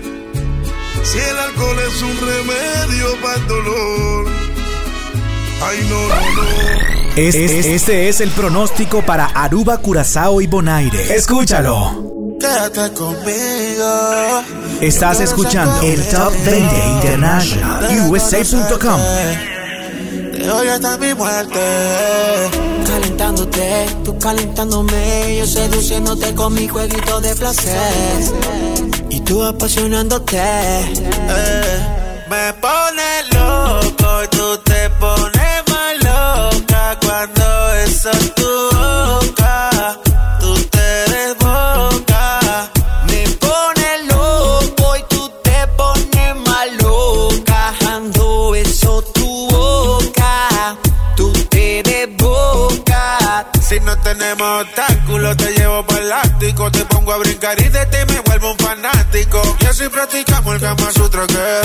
si 1.04 1.18
el 1.18 1.38
alcohol 1.38 1.78
es 1.88 2.02
un 2.02 2.18
remedio 2.30 3.22
para 3.22 3.36
el 3.36 3.48
dolor. 3.48 4.28
Ay, 5.62 5.88
no, 5.90 6.08
no, 6.08 6.16
no. 7.04 7.09
Es- 7.28 7.36
es- 7.36 7.66
este 7.66 8.08
es 8.10 8.22
el 8.22 8.30
pronóstico 8.32 9.02
para 9.06 9.26
Aruba, 9.26 9.78
Curazao 9.80 10.40
y 10.42 10.48
Bonaire. 10.48 11.16
Escúchalo. 11.16 12.38
Quédate 12.40 12.94
conmigo. 12.94 14.42
Estás 14.80 15.20
escuchando 15.20 15.82
el 15.82 16.02
Top 16.08 16.32
20 16.46 16.76
International 16.96 18.08
USA.com. 18.10 19.02
De 20.32 20.50
hoy 20.50 20.68
hasta 20.70 20.98
mi 20.98 21.14
muerte. 21.14 21.60
Calentándote, 22.88 23.86
tú 24.06 24.18
calentándome, 24.18 25.36
yo 25.38 25.46
seduciéndote 25.46 26.34
con 26.34 26.54
mi 26.54 26.68
jueguito 26.70 27.20
de 27.20 27.36
placer. 27.36 27.92
Y 29.10 29.20
tú 29.20 29.44
apasionándote. 29.44 30.38
Eh, 30.40 31.80
me 32.30 32.54
pone 32.54 33.39
es 38.06 38.34
tu 38.34 38.44
boca. 38.44 40.00
Tú 40.40 40.54
te 40.72 40.90
desboca. 41.12 42.72
Me 43.08 43.28
pone 43.40 44.04
loco 44.08 44.96
y 44.98 45.04
tú 45.10 45.30
te 45.44 45.68
pones 45.76 46.36
más 46.48 46.68
loca. 46.82 47.74
Cuando 47.82 48.52
beso 48.52 49.02
tu 49.14 49.50
boca, 49.50 50.78
tú 51.18 51.32
te 51.50 51.84
desboca. 51.84 53.46
Si 53.62 53.80
no 53.82 53.98
tenemos 53.98 54.64
obstáculos, 54.64 55.36
te 55.38 55.52
llevo 55.54 55.86
para. 55.86 56.00
Te 56.40 56.86
pongo 56.86 57.14
a 57.14 57.18
brincar 57.18 57.60
y 57.62 57.70
de 57.70 57.86
ti 57.86 57.98
me 58.08 58.20
vuelvo 58.22 58.52
un 58.52 58.58
fanático. 58.58 59.42
Así 59.70 59.88
practicamos 59.88 60.56
el 60.56 60.62
Kama 60.62 60.92
Sutra 60.92 61.28
que 61.28 61.62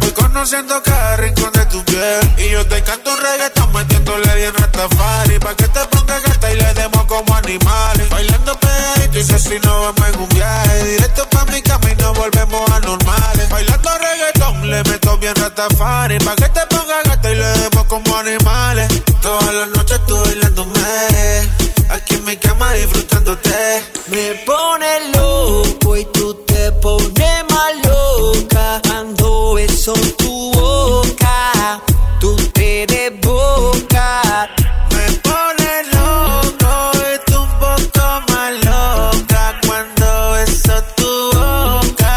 voy 0.00 0.10
conociendo 0.12 0.80
cada 0.80 1.16
rincón 1.16 1.50
de 1.52 1.66
tu 1.66 1.84
piel. 1.84 2.20
Y 2.38 2.50
yo 2.50 2.64
te 2.64 2.80
canto 2.84 3.12
un 3.12 3.18
reggaetón 3.20 3.72
metiéndole 3.72 4.32
bien 4.36 4.54
Rastafari. 4.54 5.40
Pa' 5.40 5.56
que 5.56 5.66
te 5.66 5.80
pongas 5.90 6.22
gata 6.22 6.52
y 6.52 6.56
le 6.56 6.72
demos 6.74 7.04
como 7.06 7.34
animales. 7.34 8.08
Bailando 8.10 8.56
pegadito 8.60 9.18
y 9.18 9.24
si 9.24 9.58
no 9.58 9.80
vamos 9.80 10.08
en 10.08 10.20
un 10.20 10.28
viaje. 10.28 10.84
Directo 10.84 11.28
pa' 11.30 11.44
mi 11.46 11.60
cama 11.60 11.90
y 11.90 11.96
nos 11.96 12.16
volvemos 12.16 12.70
anormales. 12.70 13.48
Bailando 13.50 13.90
reggaetón, 13.98 14.70
le 14.70 14.84
meto 14.84 15.18
bien 15.18 15.34
Rastafari. 15.34 16.18
Pa' 16.20 16.36
que 16.36 16.48
te 16.50 16.64
pongas 16.66 17.02
gata 17.06 17.28
y 17.32 17.34
le 17.34 17.48
demos 17.58 17.84
como 17.86 18.16
animales. 18.18 19.02
Todas 19.20 19.52
las 19.52 19.68
noches 19.70 20.00
tú 20.06 20.16
bailándome. 20.16 21.50
Aquí 21.90 22.14
en 22.14 22.24
mi 22.24 22.36
cama 22.36 22.72
disfrutándote. 22.74 23.82
Me 24.06 24.34
pone 24.46 25.10
loco 25.12 25.96
y 25.96 26.04
tú 26.12 26.34
te 26.46 26.70
pones 26.72 27.48
loca 27.84 28.80
cuando 28.86 29.54
beso 29.54 29.92
tu 30.16 30.52
boca, 30.52 31.80
tú 32.20 32.36
te 32.52 32.86
desboca. 32.86 34.48
Me 34.94 35.06
pone 35.26 35.70
loco 35.92 36.72
y 37.10 37.30
tú 37.30 37.36
un 37.40 37.52
poco 37.58 38.04
más 38.28 38.52
loca 38.64 39.60
cuando 39.66 40.32
beso 40.32 40.76
tu 40.96 41.12
boca. 41.38 42.14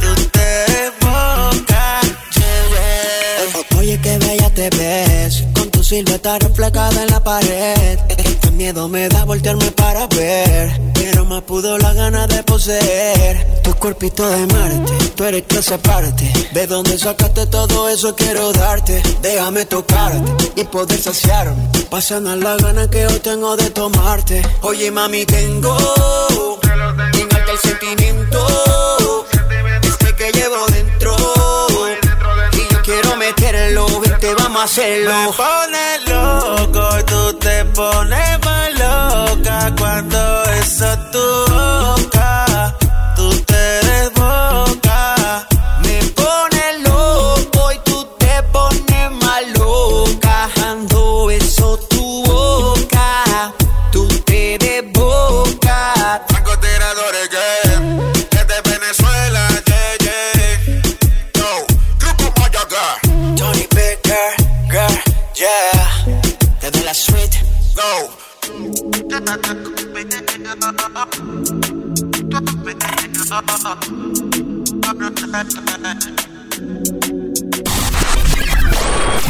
Tú 0.00 0.10
te 0.36 0.48
desbocas. 0.72 2.06
Oye, 3.78 4.00
qué 4.00 4.18
bella 4.18 4.50
te 4.50 4.70
ves, 4.70 5.44
con 5.54 5.70
tu 5.70 5.82
silueta 5.82 6.38
reflejada 6.38 7.02
en 7.02 7.10
la 7.10 7.20
pared. 7.22 7.98
Miedo 8.58 8.88
me 8.88 9.08
da 9.08 9.24
voltearme 9.24 9.70
para 9.70 10.08
ver, 10.08 10.80
pero 10.92 11.24
más 11.24 11.42
pudo 11.44 11.78
la 11.78 11.94
gana 11.94 12.26
de 12.26 12.42
poseer. 12.42 13.62
Tu 13.62 13.72
cuerpito 13.74 14.28
de 14.28 14.46
Marte, 14.48 14.92
tú 15.14 15.22
eres 15.22 15.44
clase 15.44 15.74
aparte. 15.74 16.28
De 16.52 16.66
donde 16.66 16.98
sacaste 16.98 17.46
todo 17.46 17.88
eso 17.88 18.16
quiero 18.16 18.52
darte. 18.52 19.00
Déjame 19.22 19.64
tocarte 19.64 20.50
y 20.56 20.64
poder 20.64 21.00
saciarme. 21.00 21.68
Pasando 21.88 22.34
la 22.34 22.56
gana 22.56 22.90
que 22.90 23.02
yo 23.02 23.20
tengo 23.20 23.56
de 23.56 23.70
tomarte. 23.70 24.42
Oye, 24.62 24.90
mami, 24.90 25.24
tengo 25.24 25.78
en 27.14 27.36
alta 27.36 27.52
el 27.52 27.58
sentimiento. 27.60 28.77
Vente, 34.28 34.42
vamos 34.42 34.60
a 34.60 34.64
hacerlo. 34.64 35.12
Me 35.12 35.32
pone 35.32 35.98
loco 36.06 37.04
tú 37.06 37.32
te 37.38 37.64
pones 37.66 38.38
más 38.44 38.72
loca 38.74 39.74
cuando 39.78 40.44
eso 40.44 40.98
tu 41.12 41.52
boca. 41.52 42.47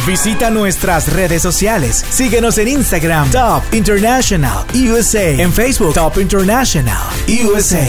Visita 0.06 0.50
nuestras 0.50 1.12
redes 1.12 1.42
sociales. 1.42 2.04
Síguenos 2.10 2.56
en 2.58 2.68
Instagram, 2.68 3.30
Top 3.30 3.62
International 3.72 4.64
USA. 4.74 5.30
En 5.32 5.52
Facebook, 5.52 5.92
Top 5.94 6.16
International 6.18 7.02
USA. 7.28 7.86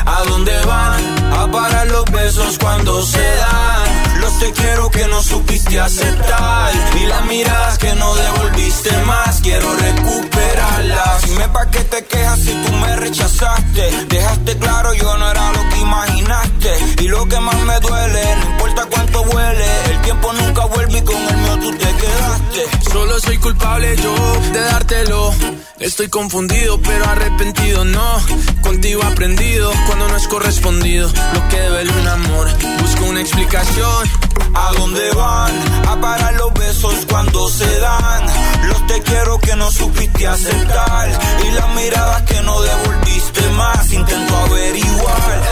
¿A 0.06 0.22
dónde 0.24 0.58
van? 0.66 1.32
A 1.32 1.50
parar 1.50 1.86
los 1.88 2.04
besos 2.06 2.58
cuando 2.58 3.02
se 3.04 3.18
dan. 3.36 4.03
Los 4.24 4.38
te 4.38 4.52
quiero 4.52 4.90
que 4.90 5.06
no 5.06 5.22
supiste 5.22 5.78
aceptar. 5.78 6.72
Y 6.98 7.06
las 7.06 7.26
miradas 7.26 7.76
que 7.76 7.94
no 7.94 8.14
devolviste 8.14 8.90
más. 9.04 9.40
Quiero 9.42 9.70
recuperarlas. 9.74 11.22
Dime 11.28 11.46
pa' 11.50 11.66
qué 11.70 11.80
te 11.80 12.04
quejas 12.06 12.38
si 12.40 12.52
tú 12.52 12.72
me 12.72 12.96
rechazaste. 12.96 14.06
Dejaste 14.08 14.56
claro 14.56 14.94
yo 14.94 15.18
no 15.18 15.30
era 15.30 15.52
lo 15.52 15.68
que 15.68 15.78
imaginaste. 15.78 16.70
Y 17.00 17.08
lo 17.08 17.26
que 17.26 17.38
más 17.38 17.60
me 17.64 17.78
duele, 17.80 18.36
no 18.36 18.50
importa 18.52 18.86
cuánto 18.86 19.20
huele. 19.22 19.66
El 19.90 20.00
tiempo 20.00 20.32
nunca 20.32 20.64
vuelve 20.66 20.98
y 20.98 21.02
con 21.02 21.16
el 21.16 21.36
mío 21.36 21.58
tú 21.60 21.70
te 21.72 21.94
quedaste. 21.94 22.90
Solo 22.90 23.20
soy 23.20 23.36
culpable 23.36 23.94
yo 23.96 24.14
de 24.52 24.60
dártelo. 24.60 25.34
Estoy 25.80 26.08
confundido, 26.08 26.80
pero 26.80 27.04
arrepentido 27.04 27.84
no. 27.84 28.18
Contigo 28.62 29.02
aprendido 29.02 29.70
cuando 29.86 30.08
no 30.08 30.16
es 30.16 30.26
correspondido. 30.28 31.08
Lo 31.34 31.48
que 31.48 31.60
duele 31.60 31.92
un 32.00 32.08
amor, 32.08 32.48
busco 32.80 33.04
una 33.04 33.20
explicación. 33.20 34.08
¿A 34.54 34.72
dónde 34.78 35.10
van? 35.12 35.52
A 35.88 36.00
parar 36.00 36.34
los 36.34 36.52
besos 36.54 36.94
cuando 37.08 37.48
se 37.48 37.78
dan. 37.80 38.26
Los 38.68 38.86
te 38.86 39.02
quiero 39.02 39.38
que 39.38 39.56
no 39.56 39.70
supiste 39.70 40.26
aceptar. 40.26 41.08
Y 41.44 41.50
las 41.52 41.68
miradas 41.74 42.22
que 42.22 42.40
no 42.42 42.60
devolviste 42.60 43.48
más. 43.50 43.92
Intento 43.92 44.36
averiguar. 44.36 45.42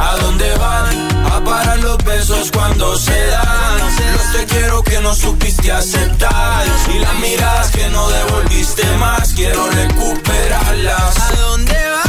¿A 0.00 0.16
dónde 0.16 0.56
van? 0.56 1.08
A 1.32 1.44
parar 1.44 1.78
los 1.78 1.98
besos 2.04 2.50
cuando 2.50 2.96
se 2.96 3.26
dan. 3.26 3.78
Los 4.14 4.32
te 4.32 4.46
quiero 4.46 4.82
que 4.82 5.00
no 5.00 5.14
supiste 5.14 5.70
aceptar. 5.70 6.66
Y 6.94 6.98
las 6.98 7.14
miradas 7.20 7.70
que 7.70 7.88
no 7.90 8.08
devolviste 8.08 8.84
más. 8.96 9.32
Quiero 9.34 9.66
recuperarlas. 9.70 11.18
¿A 11.18 11.32
dónde 11.36 11.90
van? 11.90 12.07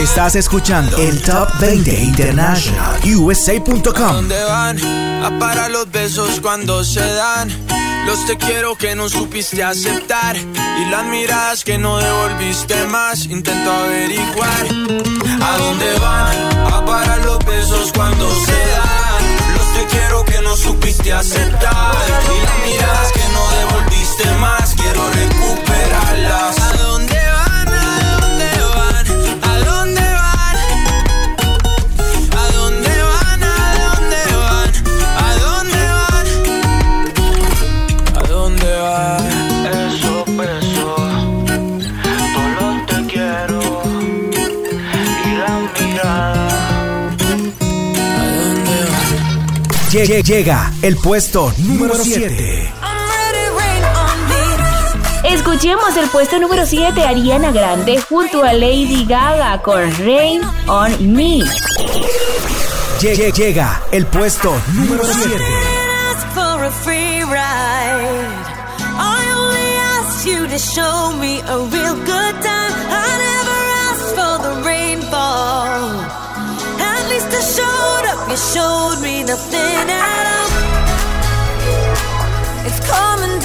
Estás 0.00 0.34
escuchando 0.34 0.96
el 0.96 1.20
Top 1.20 1.46
20 1.60 1.92
International 2.00 2.98
¿A 3.02 3.06
USA.com. 3.06 4.14
dónde 4.14 4.42
van? 4.44 4.78
A 5.22 5.38
parar 5.38 5.70
los 5.70 5.90
besos 5.90 6.40
cuando 6.40 6.82
se 6.84 7.00
dan. 7.00 7.50
Los 8.06 8.24
te 8.24 8.38
quiero 8.38 8.76
que 8.76 8.96
no 8.96 9.10
supiste 9.10 9.62
aceptar. 9.62 10.36
Y 10.36 10.90
las 10.90 11.04
miradas 11.04 11.64
que 11.64 11.76
no 11.76 11.98
devolviste 11.98 12.86
más. 12.86 13.26
Intento 13.26 13.70
averiguar. 13.70 14.66
¿A 15.42 15.58
dónde 15.58 15.98
van? 15.98 16.72
A 16.72 16.84
parar 16.86 17.22
los 17.22 17.38
besos 17.44 17.92
cuando 17.94 18.26
se 18.46 18.52
dan. 18.52 19.54
Los 19.54 19.74
te 19.74 19.96
quiero 19.96 20.24
que 20.24 20.40
no 20.40 20.56
supiste 20.56 21.12
aceptar. 21.12 21.94
Y 22.24 22.42
las 22.42 22.58
miradas 22.66 23.12
que 23.12 23.28
no 23.34 23.50
devolviste 23.50 24.30
más. 24.40 24.74
Quiero 24.74 25.10
recuperarlas. 25.10 26.59
Van? 49.92 50.06
Lle- 50.06 50.22
Llega 50.22 50.72
el 50.82 50.96
puesto 50.96 51.52
número 51.58 51.94
7. 51.94 52.72
Escuchemos 55.24 55.96
el 55.96 56.08
puesto 56.08 56.38
número 56.38 56.64
7 56.66 57.02
Ariana 57.04 57.52
Grande 57.52 58.00
junto 58.08 58.42
a 58.42 58.52
Lady 58.52 59.04
Gaga 59.06 59.60
con 59.62 59.90
Rain 59.98 60.40
on 60.66 61.12
Me. 61.14 61.40
Lle- 63.00 63.32
Llega 63.32 63.82
el 63.92 64.06
puesto 64.06 64.52
número 64.74 65.04
7. 65.04 65.44
ask 66.14 66.26
for 66.34 66.64
a 66.64 66.70
free 66.82 67.22
ride. 67.22 68.28
I 68.98 69.32
only 69.36 69.76
asked 69.98 70.26
you 70.26 70.46
to 70.46 70.58
show 70.58 71.12
me 71.18 71.40
a 71.46 71.58
real 71.70 71.96
nothing 79.30 79.88
at 79.90 80.26
all. 80.34 80.50
It's 82.66 82.80
coming 82.90 83.39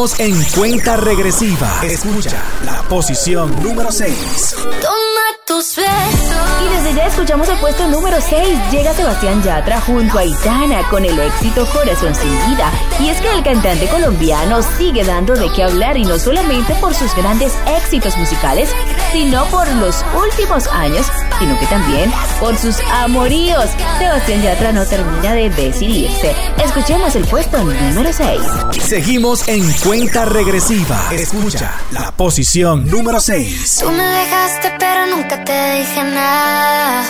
En 0.00 0.42
cuenta 0.56 0.96
regresiva. 0.96 1.82
Escucha 1.82 2.42
la 2.64 2.80
posición 2.84 3.54
número 3.62 3.92
6. 3.92 4.54
Toma 4.80 5.20
tus 5.46 5.76
besos. 5.76 6.40
Y 6.64 6.74
desde 6.74 6.94
ya 6.94 7.06
escuchamos 7.06 7.46
el 7.50 7.58
puesto 7.58 7.86
número 7.86 8.16
6. 8.18 8.48
Llega 8.72 8.94
Sebastián 8.94 9.42
Yatra 9.42 9.78
junto 9.82 10.16
a 10.16 10.24
Itana 10.24 10.88
con 10.88 11.04
el 11.04 11.18
éxito 11.18 11.66
Corazón 11.66 12.14
sin 12.14 12.30
vida. 12.48 12.72
Y 12.98 13.10
es 13.10 13.20
que 13.20 13.30
el 13.30 13.44
cantante 13.44 13.88
colombiano 13.88 14.62
sigue 14.78 15.04
dando 15.04 15.34
de 15.34 15.52
qué 15.52 15.64
hablar 15.64 15.98
y 15.98 16.04
no 16.06 16.18
solamente 16.18 16.74
por 16.76 16.94
sus 16.94 17.14
grandes 17.14 17.52
éxitos 17.66 18.16
musicales, 18.16 18.70
sino 19.12 19.44
por 19.46 19.68
los 19.74 20.04
últimos 20.14 20.66
años, 20.68 21.06
sino 21.38 21.58
que 21.58 21.66
también 21.66 22.12
por 22.38 22.56
sus 22.56 22.78
amoríos. 22.92 23.70
Sebastián 23.98 24.42
Yatra 24.42 24.72
no 24.72 24.84
termina 24.86 25.34
de 25.34 25.50
decidirse. 25.50 26.34
Escuchemos 26.64 27.14
el 27.16 27.24
puesto 27.26 27.58
número 27.58 28.12
6. 28.12 28.40
Seguimos 28.82 29.46
en 29.48 29.70
cuenta 29.84 30.24
regresiva. 30.24 31.08
Escucha 31.12 31.74
la 31.90 32.10
posición 32.12 32.88
número 32.88 33.20
6. 33.20 33.78
Tú 33.80 33.90
me 33.90 34.04
dejaste 34.04 34.72
pero 34.78 35.06
nunca 35.06 35.44
te 35.44 35.76
dije 35.76 36.02
nada. 36.04 37.02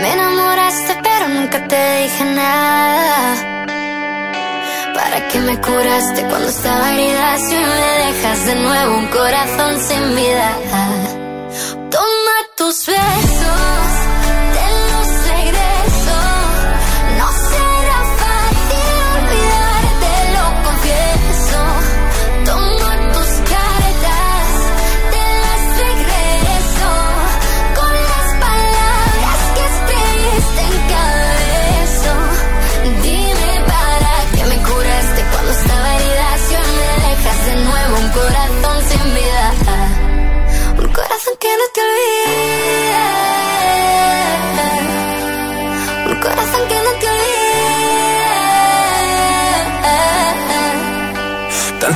Me 0.00 0.12
enamoraste 0.12 0.98
pero 1.02 1.28
nunca 1.28 1.66
te 1.68 2.02
dije 2.02 2.24
nada. 2.24 3.45
¿Para 5.46 5.60
qué 5.60 5.70
me 5.70 5.76
curaste 5.76 6.22
cuando 6.28 6.48
estaba 6.48 6.92
herida 6.92 7.38
si 7.38 7.54
me 7.54 7.80
dejas 8.04 8.46
de 8.46 8.54
nuevo 8.56 8.98
un 8.98 9.06
corazón 9.06 9.80
sin 9.80 10.16
vida? 10.16 10.58
Toma 11.88 12.36
tus 12.56 12.86
besos, 12.86 13.85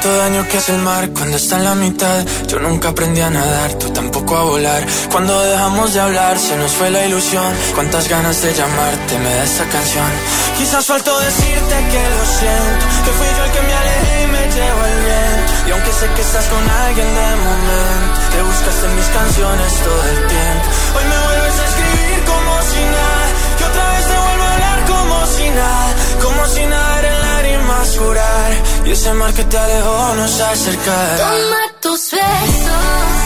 Tanto 0.01 0.17
daño 0.17 0.49
que 0.49 0.57
hace 0.57 0.73
el 0.75 0.81
mar 0.81 1.11
cuando 1.11 1.37
está 1.37 1.59
en 1.59 1.65
la 1.65 1.75
mitad. 1.75 2.25
Yo 2.47 2.59
nunca 2.59 2.89
aprendí 2.89 3.21
a 3.21 3.29
nadar, 3.29 3.75
tú 3.75 3.91
tampoco 3.91 4.35
a 4.35 4.45
volar. 4.45 4.83
Cuando 5.13 5.39
dejamos 5.43 5.93
de 5.93 6.01
hablar, 6.01 6.39
se 6.39 6.57
nos 6.57 6.73
fue 6.73 6.89
la 6.89 7.05
ilusión. 7.05 7.53
Cuántas 7.75 8.09
ganas 8.09 8.41
de 8.41 8.51
llamarte 8.55 9.19
me 9.19 9.29
da 9.29 9.45
esta 9.45 9.65
canción. 9.69 10.11
Quizás 10.57 10.87
faltó 10.87 11.21
decirte 11.21 11.75
que 11.93 12.03
lo 12.17 12.25
siento, 12.41 12.85
que 13.05 13.11
fui 13.13 13.29
yo 13.37 13.45
el 13.45 13.53
que 13.53 13.61
me 13.61 13.75
alejé 13.75 14.23
y 14.23 14.27
me 14.27 14.43
llevo 14.57 14.81
el 14.89 14.99
viento. 15.05 15.53
Y 15.69 15.71
aunque 15.73 15.93
sé 15.93 16.07
que 16.17 16.23
estás 16.23 16.47
con 16.47 16.65
alguien 16.87 17.09
de 17.21 17.31
momento, 17.45 18.21
te 18.33 18.43
buscaste 18.43 18.87
en 18.87 18.97
mis 18.97 19.09
canciones 19.19 19.71
todo 19.85 20.03
el 20.13 20.19
tiempo. 20.33 20.67
Hoy 20.97 21.05
me 21.13 21.19
vuelves 21.29 21.57
a 21.61 21.65
escribir 21.71 22.19
como 22.25 22.53
si 22.73 22.83
nada, 22.97 23.27
que 23.59 23.65
otra 23.69 23.85
vez 23.93 24.05
te 24.09 24.17
vuelvo 24.25 24.45
a 24.49 24.53
hablar 24.55 24.79
como 24.93 25.27
si 25.27 25.47
nada, 25.51 25.89
como 26.25 26.47
si 26.47 26.65
nada 26.65 26.90
Y 28.85 28.91
ese 28.91 29.13
mar 29.15 29.33
que 29.33 29.43
te 29.45 29.57
alejó 29.57 30.15
nos 30.17 30.41
acercará. 30.41 31.17
Toma 31.17 31.65
tus 31.81 32.11
besos, 32.11 33.17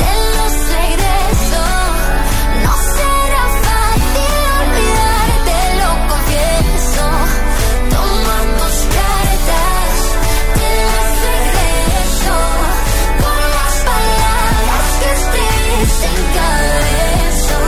te 0.00 0.12
los 0.36 0.52
regreso. 0.72 1.62
No 2.64 2.72
será 2.96 3.44
fácil 3.64 4.40
olvidarte, 4.62 5.56
lo 5.80 5.90
confieso. 6.08 7.06
Toma 7.90 8.36
tus 8.58 8.76
cartas, 8.96 9.94
te 10.56 10.70
las 10.88 11.10
regreso. 11.28 12.36
Con 13.20 13.40
las 13.58 13.74
palabras 13.90 14.86
que 15.00 15.08
escribiste 15.20 16.06
en 16.16 16.24
cada 16.38 16.76
beso. 16.88 17.58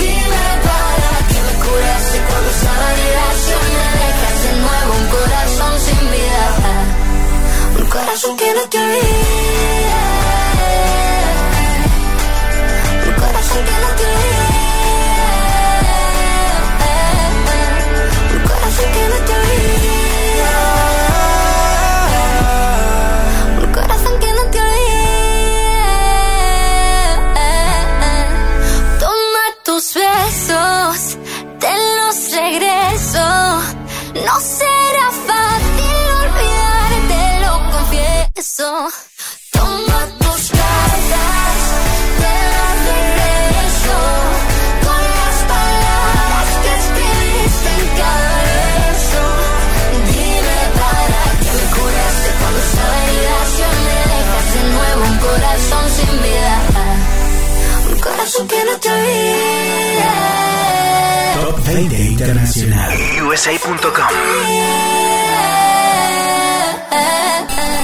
Dime 0.00 0.46
para 0.66 1.12
qué 1.28 1.38
me 1.46 1.54
curaste 1.64 2.16
cuando 2.28 2.48
estaba 2.50 3.01
Un 8.24 8.36
corazón 8.36 8.36
que 8.36 8.54
no 8.54 8.68
te 8.68 9.41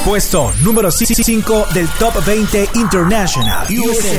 Puesto 0.05 0.53
número 0.62 0.91
5 0.91 1.69
del 1.73 1.89
Top 1.99 2.23
20 2.23 2.69
International. 2.75 3.66
USA. 3.70 4.19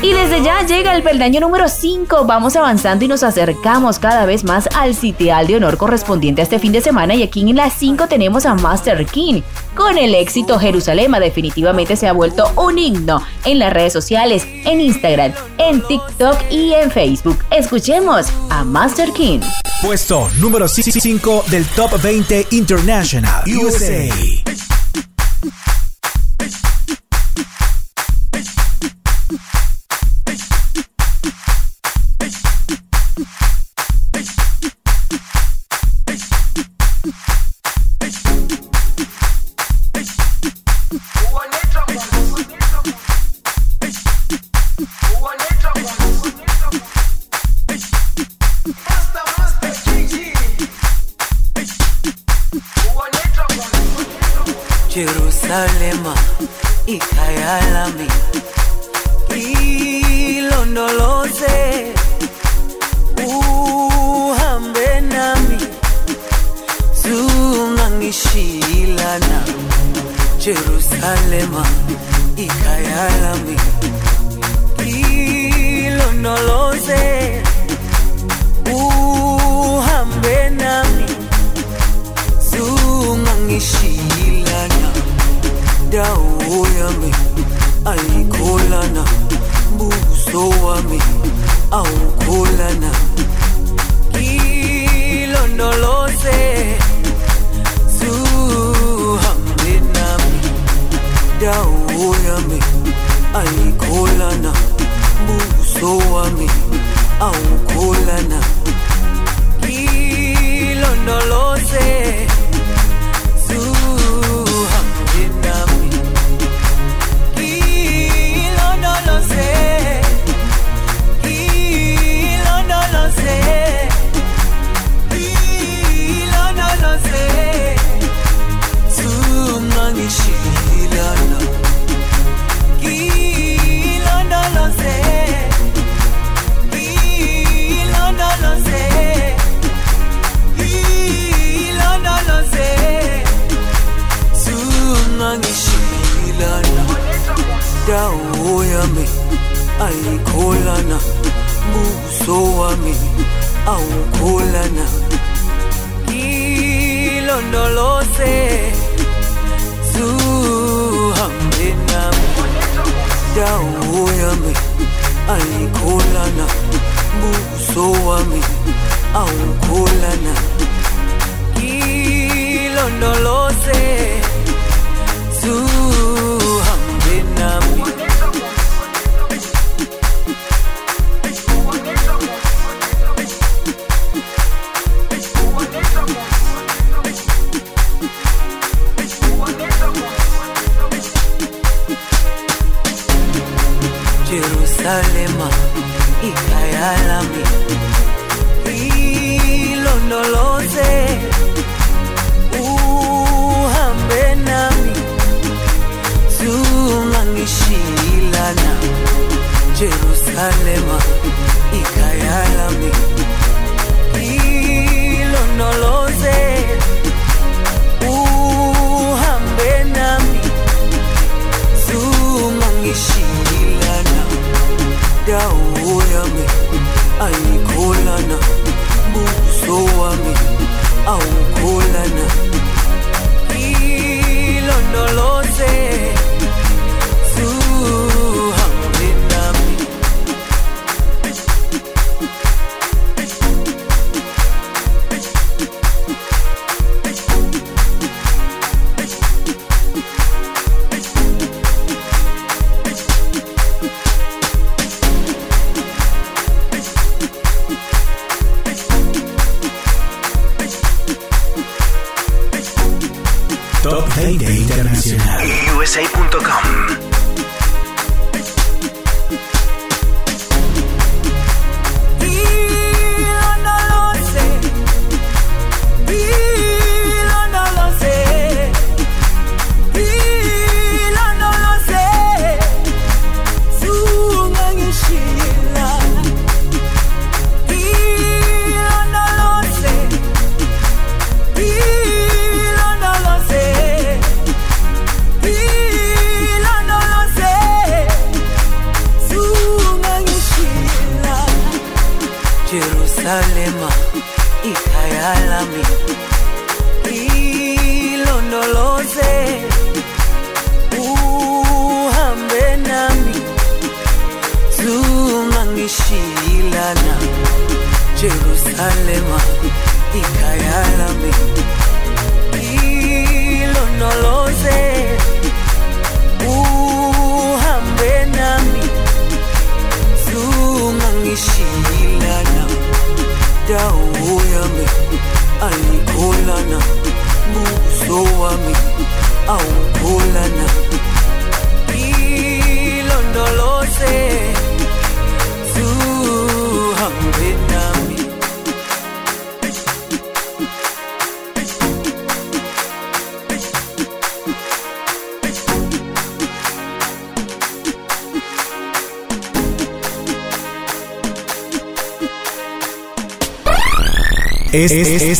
Y 0.00 0.12
desde 0.12 0.42
ya 0.42 0.64
llega 0.64 0.94
el 0.94 1.02
peldaño 1.02 1.40
número 1.40 1.68
5. 1.68 2.24
Vamos 2.24 2.54
avanzando 2.54 3.04
y 3.04 3.08
nos 3.08 3.24
acercamos 3.24 3.98
cada 3.98 4.26
vez 4.26 4.44
más 4.44 4.68
al 4.76 4.94
sitial 4.94 5.48
de 5.48 5.56
honor 5.56 5.76
correspondiente 5.76 6.42
a 6.42 6.44
este 6.44 6.60
fin 6.60 6.70
de 6.70 6.80
semana. 6.80 7.16
Y 7.16 7.24
aquí 7.24 7.40
en 7.40 7.56
la 7.56 7.70
5 7.70 8.06
tenemos 8.06 8.46
a 8.46 8.54
Master 8.54 9.06
King. 9.06 9.42
Con 9.74 9.98
el 9.98 10.14
éxito 10.14 10.58
Jerusalema 10.58 11.18
definitivamente 11.18 11.96
se 11.96 12.06
ha 12.06 12.12
vuelto 12.12 12.50
un 12.56 12.78
himno 12.78 13.22
en 13.44 13.58
las 13.58 13.72
redes 13.72 13.92
sociales, 13.92 14.46
en 14.64 14.80
Instagram, 14.80 15.32
en 15.58 15.82
TikTok 15.82 16.36
y 16.50 16.74
en 16.74 16.90
Facebook. 16.90 17.38
Escuchemos 17.50 18.26
a 18.50 18.64
Master 18.64 19.12
King. 19.12 19.40
Puesto 19.82 20.28
número 20.38 20.68
5 20.68 21.44
del 21.50 21.66
Top 21.66 22.00
20 22.00 22.46
International. 22.52 23.42
USA. 23.46 24.73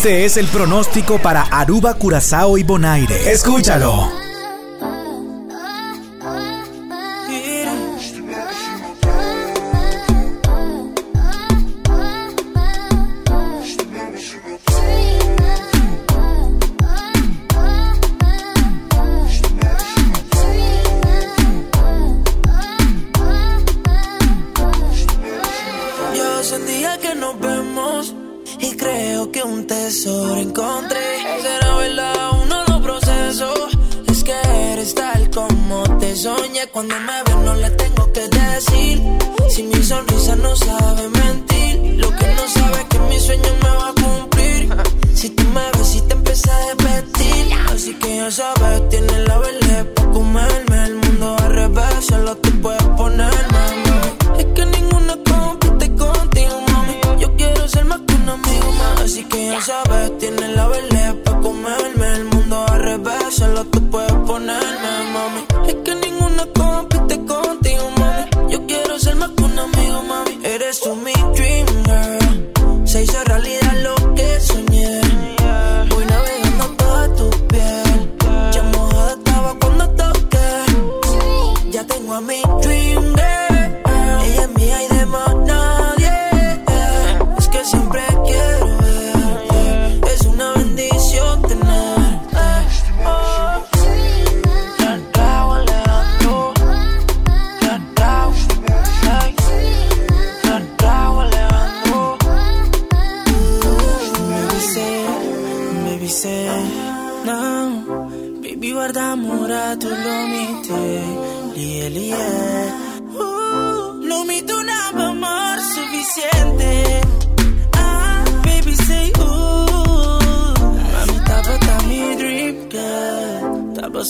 Este, 0.05 0.27
es 0.27 0.37
el 0.37 0.49
pronóstico 0.49 1.19
para 1.19 1.45
Aruba, 1.45 1.95
Curazao 1.95 2.59
y 2.59 2.63
Bonaire. 2.63 3.33
Escúchalo. 3.33 4.24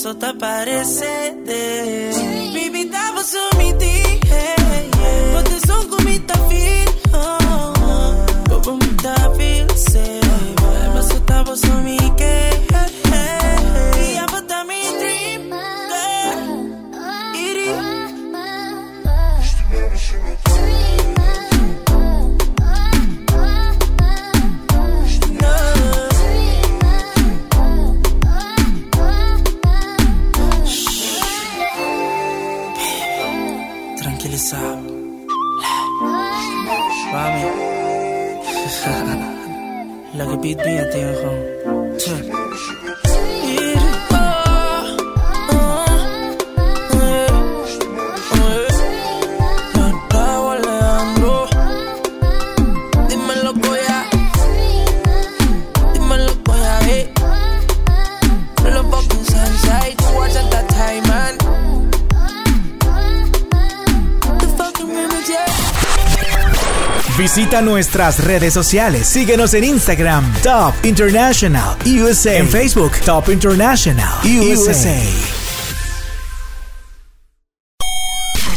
Girl. 0.05 0.15
Tava 0.15 0.35
só 0.35 1.03
tá 1.03 2.14
nuestras 67.65 68.23
redes 68.23 68.53
sociales. 68.55 69.09
Síguenos 69.09 69.55
en 69.55 69.65
Instagram, 69.65 70.33
Top 70.43 70.75
International 70.83 71.77
USA. 71.85 72.37
En 72.37 72.49
Facebook, 72.49 72.93
Top 73.05 73.29
International 73.31 74.13
USA. 74.25 75.01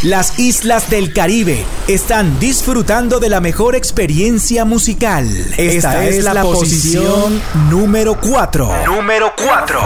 Las 0.04 0.38
islas 0.38 0.92
del 0.92 1.12
Caribe 1.12 1.66
están 1.88 2.40
disfrutando 2.40 3.20
de 3.20 3.30
la 3.30 3.42
mejor 3.42 3.76
experiencia 3.76 4.64
musical. 4.64 5.28
Esta, 5.58 6.06
es, 6.06 6.24
la, 6.24 6.44
posición 6.44 7.42
número 7.70 8.20
4. 8.20 8.86
Número 8.86 9.34
4. 9.36 9.82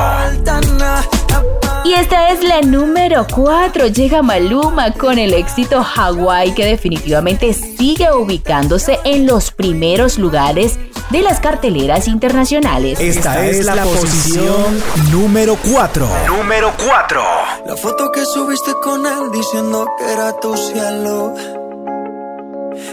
Y 1.84 1.94
esta 1.94 2.30
es 2.30 2.44
la 2.44 2.62
número 2.62 3.26
4. 3.34 3.88
Llega 3.88 4.22
Maluma 4.22 4.94
con 4.94 5.18
el 5.18 5.34
éxito 5.34 5.84
Hawaii 5.84 6.54
que 6.54 6.66
definitivamente 6.66 7.54
sigue 7.54 8.12
ubicándose 8.14 9.00
en 9.04 9.26
los 9.26 9.52
primeros 9.52 10.20
lugares 10.20 10.78
de 11.10 11.22
las 11.22 11.40
carteleras 11.40 12.08
internacionales. 12.08 13.00
Esta 13.00 13.46
es 13.46 13.66
la 13.66 13.84
posición 13.84 14.80
número 15.12 15.58
4. 15.74 16.08
Número 16.28 16.72
4. 16.88 17.22
La 17.66 17.76
foto 17.76 18.12
que 18.12 18.26
subiste 18.26 18.72
con 18.84 19.06
él 19.06 19.32
diciendo 19.32 19.88
que 19.98 20.14
era 20.14 20.40
tu 20.40 20.56
cielo. 20.56 21.34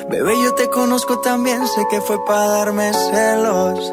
Bebé, 0.08 0.32
yo 0.42 0.54
te 0.54 0.68
conozco 0.70 1.20
también, 1.20 1.66
sé 1.68 1.86
que 1.90 2.00
fue 2.00 2.16
para 2.24 2.48
darme 2.48 2.92
celos. 2.94 3.92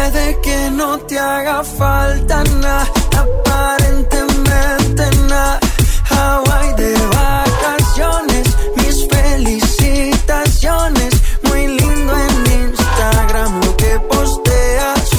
Puede 0.00 0.40
que 0.40 0.70
no 0.70 0.98
te 1.00 1.18
haga 1.18 1.62
falta 1.62 2.42
nada, 2.42 2.88
aparentemente 3.18 5.10
nada. 5.28 5.60
Hawaii 6.08 6.72
de 6.74 6.94
vacaciones, 7.18 8.46
mis 8.76 9.06
felicitaciones. 9.08 11.12
Muy 11.42 11.66
lindo 11.66 12.16
en 12.16 12.46
Instagram 12.62 13.60
lo 13.62 13.76
que 13.76 14.00
posteas. 14.08 15.10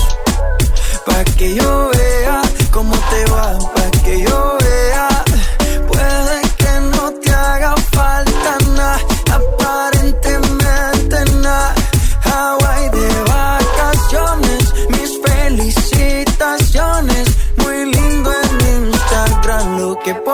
Pa' 1.06 1.26
que 1.38 1.54
yo 1.54 1.81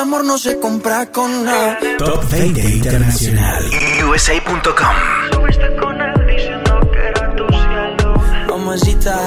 amor 0.00 0.24
no 0.24 0.38
se 0.38 0.58
compra 0.58 1.06
con 1.06 1.44
nada. 1.44 1.78
Top 1.98 2.24
20 2.30 2.60
Internacional. 2.60 3.64
USA.com. 4.08 4.96
Mamacita. 8.48 9.18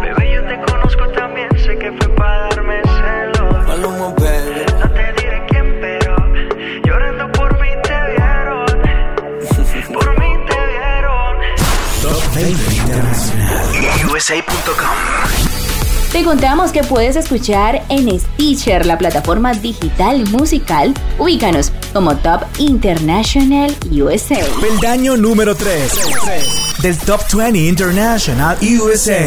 Bebé, 0.00 0.34
yo 0.34 0.44
te 0.46 0.72
conozco 0.72 1.08
también, 1.10 1.48
sé 1.58 1.78
que 1.78 1.92
fue 1.92 2.08
para 2.16 2.48
darme 2.48 2.80
celos. 2.82 3.66
Maluma, 3.66 4.08
baby. 4.14 4.66
No 4.80 4.90
te 4.90 5.12
diré 5.22 5.46
quién, 5.48 5.78
pero 5.80 6.16
llorando 6.84 7.32
por 7.32 7.60
mí 7.60 7.68
te 7.82 7.98
vieron. 8.10 8.66
Por 9.92 10.18
mí 10.20 10.30
te 10.48 10.66
vieron. 10.66 11.36
Top 12.02 12.34
20 12.34 12.74
Internacional. 12.74 14.10
USA.com. 14.10 15.31
Te 16.12 16.24
contamos 16.24 16.72
que 16.72 16.84
puedes 16.84 17.16
escuchar 17.16 17.86
en 17.88 18.20
Stitcher, 18.20 18.84
la 18.84 18.98
plataforma 18.98 19.54
digital 19.54 20.28
musical. 20.28 20.92
Ubícanos 21.18 21.72
como 21.94 22.14
Top 22.16 22.42
International 22.58 23.74
USA. 23.90 24.38
Peldaño 24.60 25.16
número 25.16 25.54
3 25.54 25.90
del 26.82 26.98
Top 26.98 27.22
20 27.32 27.58
International 27.58 28.58
USA. 28.60 29.26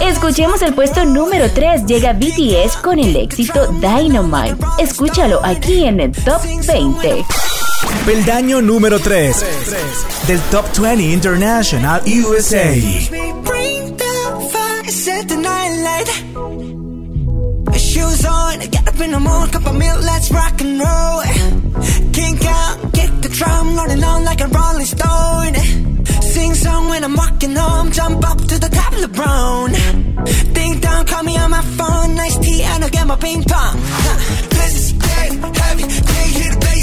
Escuchemos 0.00 0.62
el 0.62 0.72
puesto 0.72 1.04
número 1.04 1.50
3. 1.52 1.84
Llega 1.84 2.14
BTS 2.14 2.78
con 2.78 2.98
el 2.98 3.14
éxito 3.16 3.66
Dynamite. 3.72 4.56
Escúchalo 4.78 5.44
aquí 5.44 5.84
en 5.84 6.00
el 6.00 6.12
Top 6.12 6.40
20. 6.42 7.22
Peldaño 8.06 8.60
número 8.62 8.98
3 8.98 9.36
del 10.26 10.40
Top 10.50 10.72
20 10.72 11.12
International 11.12 12.02
USA. 12.06 12.74
Shoes 17.78 18.24
on, 18.26 18.58
get 18.70 18.88
up 18.88 19.00
in 19.00 19.12
the 19.12 19.20
morning, 19.20 19.50
cup 19.52 19.66
of 19.66 19.74
milk, 19.76 20.02
let's 20.02 20.30
rock 20.30 20.60
and 20.60 20.80
roll. 20.80 21.22
Kink 22.12 22.44
out, 22.44 22.92
kick 22.92 23.10
the 23.22 23.28
drum, 23.28 23.76
rolling 23.76 24.02
on 24.04 24.24
like 24.24 24.40
a 24.40 24.48
rolling 24.48 24.86
stone. 24.86 25.54
Sing 26.22 26.54
song 26.54 26.88
when 26.88 27.04
I'm 27.04 27.14
walking 27.16 27.54
home, 27.54 27.90
jump 27.92 28.28
up 28.28 28.38
to 28.38 28.58
the 28.58 28.68
top 28.68 28.92
of 28.92 29.00
the 29.00 29.08
brown. 29.08 29.72
Ding 30.52 30.80
dong, 30.80 31.06
call 31.06 31.22
me 31.22 31.36
on 31.38 31.50
my 31.50 31.62
phone, 31.62 32.14
nice 32.14 32.36
tea, 32.38 32.62
and 32.62 32.84
I'll 32.84 32.90
get 32.90 33.06
my 33.06 33.16
ping 33.16 33.42
pong. 33.44 33.76
Huh. 33.78 34.48
This 34.50 34.74
is 34.74 35.02
heavy, 35.02 35.82
can't 35.82 36.30
hear 36.36 36.50
the 36.52 36.60
bass. 36.60 36.77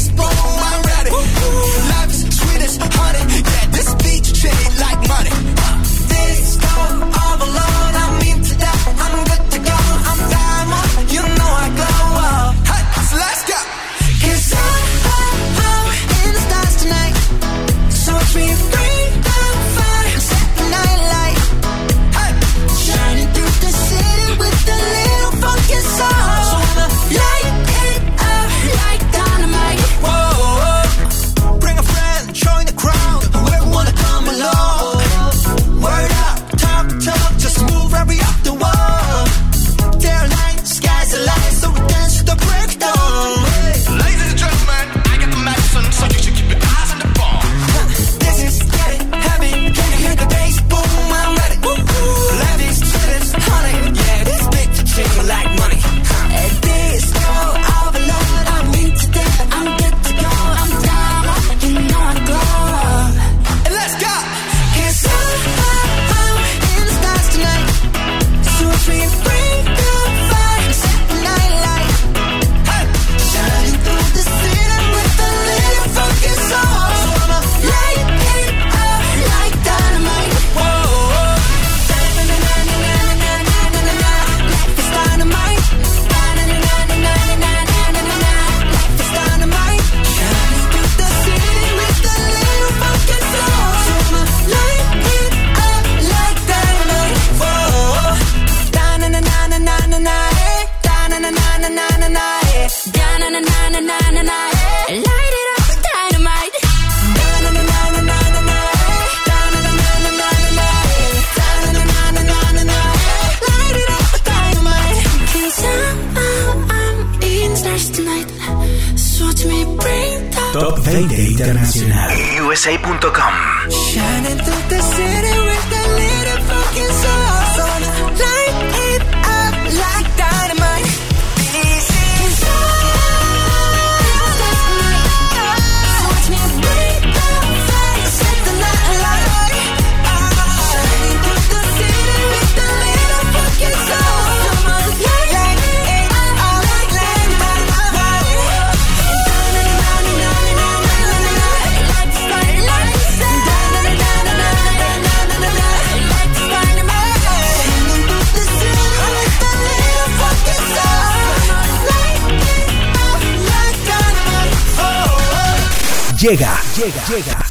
Life 1.15 2.11
is 2.11 2.21
sweet 2.37 2.61
honey, 2.93 3.23
yeah, 3.41 3.65
this 3.71 3.89
beat 4.03 4.25
treated 4.39 4.79
like 4.79 5.01
money. 5.07 5.31
Uh, 5.57 5.77
this 6.11 6.57
go 6.57 7.24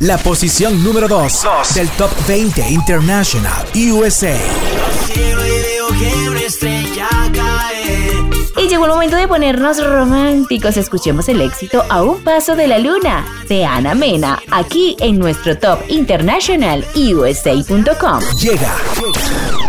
La 0.05 0.19
posición 0.19 0.85
número 0.85 1.09
2 1.09 1.47
del 1.75 1.89
Top 1.93 2.11
20 2.29 2.69
International 2.69 3.65
USA. 3.75 4.37
Y 8.59 8.69
llegó 8.69 8.85
el 8.85 8.91
momento 8.91 9.17
de 9.17 9.27
ponernos 9.27 9.83
románticos. 9.83 10.77
Escuchemos 10.77 11.27
el 11.31 11.41
éxito 11.41 11.83
A 11.89 12.03
un 12.03 12.23
paso 12.23 12.55
de 12.55 12.67
la 12.67 12.79
luna 12.79 13.25
de 13.49 13.65
Ana 13.65 13.95
Mena, 13.95 14.43
aquí 14.51 14.95
en 15.01 15.19
nuestro 15.19 15.57
Top 15.57 15.79
International 15.89 16.85
USA.com. 16.95 18.21
Llega 18.43 18.75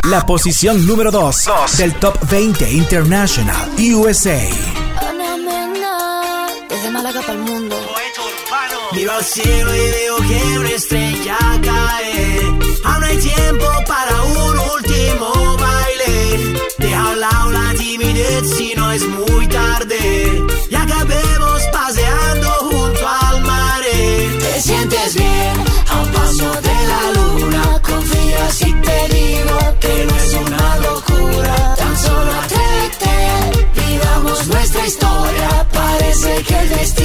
la 0.09 0.25
posición 0.25 0.85
número 0.85 1.11
2 1.11 1.49
del 1.77 1.93
Top 1.95 2.17
20 2.29 2.73
International 2.73 3.69
USA. 3.77 4.41
Al 9.15 9.23
cielo 9.23 9.73
y 9.73 9.91
veo 9.91 10.17
que 10.17 10.59
una 10.59 10.69
estrella 10.71 11.37
cae. 11.63 12.41
Aún 12.83 13.03
hay 13.03 13.17
tiempo 13.17 13.65
para 13.87 14.21
un 14.23 14.57
último 14.75 15.57
baile. 15.57 16.59
Deja 16.77 17.01
a 17.01 17.11
un 17.11 17.19
lado 17.21 17.51
la 17.51 17.73
timidez 17.77 18.49
si 18.57 18.73
no 18.75 18.91
es 18.91 19.03
muy 19.07 19.47
tarde. 19.47 20.43
Y 20.69 20.75
acabemos 20.75 21.61
paseando 21.71 22.49
junto 22.69 23.07
al 23.07 23.41
mar. 23.43 23.81
Te 24.39 24.61
sientes 24.61 25.15
bien 25.15 25.55
a 25.91 26.01
un 26.01 26.11
paso 26.11 26.49
de 26.67 26.77
la 26.91 27.03
luna. 27.17 27.81
Confía 27.81 28.51
si 28.51 28.73
te 28.73 28.99
digo 29.15 29.57
que 29.79 30.05
no 30.07 30.15
es 30.23 30.33
una 30.45 30.77
locura. 30.87 31.75
Tan 31.77 31.97
solo 31.97 32.31
atrévete, 32.43 33.67
vivamos 33.75 34.47
nuestra 34.47 34.87
historia. 34.87 35.67
Parece 35.71 36.43
que 36.43 36.59
el 36.59 36.69
destino 36.69 37.04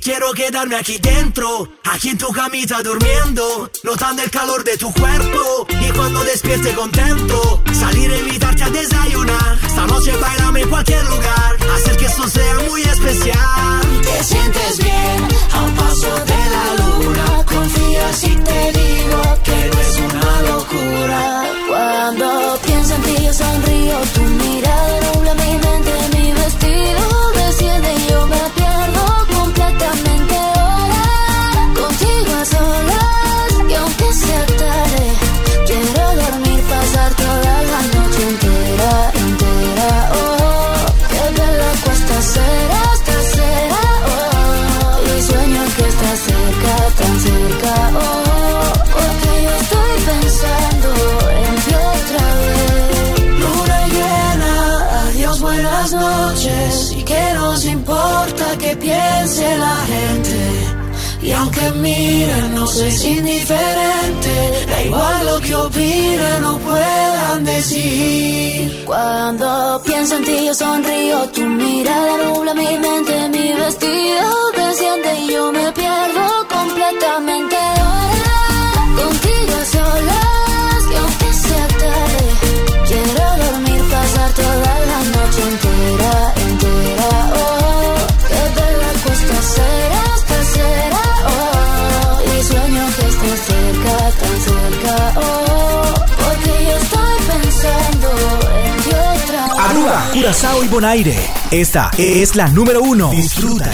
quiero 0.00 0.32
quedarme 0.32 0.76
aquí 0.76 0.98
dentro, 0.98 1.68
aquí 1.84 2.10
en 2.10 2.18
tu 2.18 2.28
camita 2.32 2.82
durmiendo, 2.82 3.70
notando 3.84 4.22
el 4.22 4.30
calor 4.30 4.64
de 4.64 4.76
tu 4.76 4.92
cuerpo 4.92 5.66
y 5.68 5.92
cuando 5.92 6.24
despierte 6.24 6.72
contento, 6.74 7.62
salir 7.72 8.10
a 8.10 8.16
invitarte 8.16 8.64
a 8.64 8.70
desayunar. 8.70 9.58
Esta 9.62 9.86
noche 9.86 10.12
bailame 10.12 10.39
aunque 61.40 61.70
miren, 61.72 62.54
no 62.54 62.64
es 62.64 63.04
indiferente. 63.04 64.32
Da 64.70 64.82
igual 64.82 65.26
lo 65.26 65.40
que 65.40 65.54
opinen 65.54 66.44
o 66.44 66.58
puedan 66.58 67.44
decir. 67.44 68.84
Cuando 68.84 69.80
pienso 69.84 70.16
en 70.16 70.24
ti 70.24 70.36
yo 70.46 70.54
sonrío, 70.54 71.18
tu 71.34 71.42
mirada 71.42 72.16
nubla 72.24 72.54
mi 72.54 72.72
mente, 72.86 73.14
mi 73.34 73.52
vestido 73.54 74.28
desciende 74.56 75.10
y 75.20 75.32
yo 75.32 75.52
me 75.52 75.72
pierdo 75.72 76.24
completamente 76.56 77.56
ahora. 77.56 78.38
Contigo 79.00 79.52
a 79.62 79.64
Curazao 100.12 100.64
y 100.64 100.68
Bonaire. 100.68 101.16
Esta 101.52 101.90
es 101.96 102.34
la 102.34 102.48
número 102.48 102.82
uno. 102.82 103.10
Disfruta. 103.10 103.70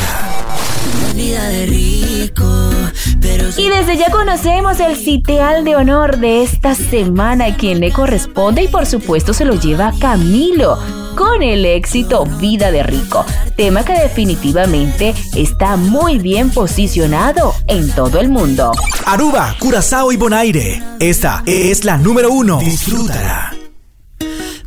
Vida 1.14 1.48
de 1.48 1.66
rico, 1.66 2.70
pero 3.20 3.48
Y 3.56 3.70
desde 3.70 3.96
ya 3.96 4.10
conocemos 4.10 4.78
el 4.80 4.96
sitial 4.96 5.64
de 5.64 5.76
honor 5.76 6.18
de 6.18 6.42
esta 6.42 6.74
semana, 6.74 7.46
a 7.46 7.56
quien 7.56 7.80
le 7.80 7.90
corresponde 7.90 8.62
y 8.62 8.68
por 8.68 8.84
supuesto 8.84 9.32
se 9.32 9.46
lo 9.46 9.54
lleva 9.54 9.94
Camilo 9.98 10.78
con 11.16 11.42
el 11.42 11.64
éxito 11.64 12.26
Vida 12.38 12.70
de 12.70 12.82
Rico, 12.82 13.24
tema 13.56 13.82
que 13.82 13.94
definitivamente 13.94 15.14
está 15.34 15.76
muy 15.76 16.18
bien 16.18 16.50
posicionado 16.50 17.54
en 17.66 17.90
todo 17.92 18.20
el 18.20 18.28
mundo. 18.28 18.72
Aruba, 19.06 19.56
Curazao 19.58 20.12
y 20.12 20.16
Bonaire. 20.16 20.82
Esta 21.00 21.42
es 21.46 21.84
la 21.84 21.96
número 21.96 22.30
uno. 22.30 22.58
Disfrútala. 22.58 23.55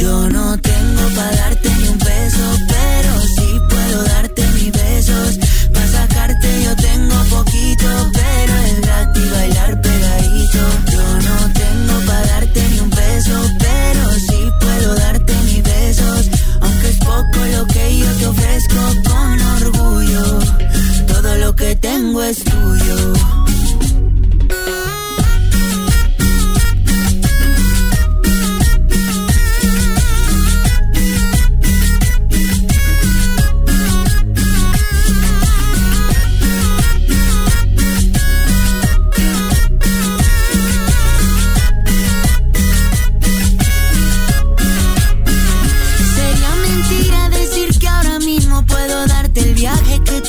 Yo 0.00 0.30
no 0.30 0.56
tengo 0.56 1.02
para 1.14 1.36
darte 1.36 1.68
ni 1.68 1.88
un 1.88 1.98
peso, 1.98 2.56
pero 2.68 3.20
sí 3.20 3.60
puedo 3.68 4.02
darte 4.04 4.42
mis 4.54 4.72
besos. 4.72 5.38
Para 5.74 5.88
sacarte 5.88 6.64
yo 6.64 6.74
tengo 6.76 7.16
poquito, 7.24 7.86
pero 8.14 8.54
es 8.64 8.80
gratis 8.80 9.30
bailar 9.30 9.80
pegadito. 9.82 10.58
Yo 10.90 11.04
no 11.28 11.52
tengo 11.52 12.06
para 12.06 12.26
darte 12.28 12.68
ni 12.70 12.80
un 12.80 12.88
peso, 12.88 13.50
pero 13.58 14.10
sí 14.14 14.40
puedo 14.58 14.94
darte 14.94 15.34
mis 15.44 15.62
besos. 15.62 16.30
Aunque 16.62 16.88
es 16.88 16.96
poco 16.96 17.38
lo 17.54 17.66
que 17.66 17.98
yo 17.98 18.10
te 18.18 18.26
ofrezco 18.26 18.80
con 19.04 19.40
orgullo. 19.62 20.38
Todo 21.08 21.36
lo 21.36 21.54
que 21.54 21.76
tengo 21.76 22.22
es 22.22 22.42
tuyo. 22.42 23.12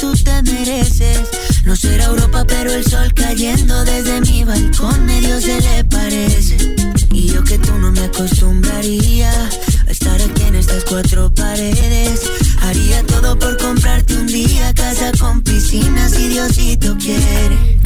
Tú 0.02 0.12
te 0.14 0.42
mereces. 0.42 1.20
No 1.64 1.76
será 1.76 2.06
Europa, 2.06 2.44
pero 2.48 2.72
el 2.72 2.84
sol 2.84 3.14
cayendo 3.14 3.86
desde 3.86 4.20
mi 4.22 4.44
balcón 4.44 5.06
medio 5.06 5.40
se 5.40 5.62
le 5.62 5.84
parece. 5.86 6.76
Y 7.12 7.28
yo 7.28 7.44
que 7.44 7.60
tú 7.60 7.72
no 7.78 7.92
me 7.92 8.02
acostumbraría 8.06 9.32
a 9.88 9.92
estar 9.92 10.20
aquí 10.20 10.44
en 10.44 10.56
estas 10.56 10.84
cuatro 10.86 11.32
paredes. 11.34 12.22
Haría 12.62 13.04
todo 13.06 13.38
por 13.38 13.56
comprarte 13.58 14.16
un 14.16 14.26
día 14.26 14.74
casa 14.74 15.12
con 15.20 15.44
piscina 15.44 16.10
si 16.10 16.30
Diosito 16.30 16.98
quiere. 16.98 17.80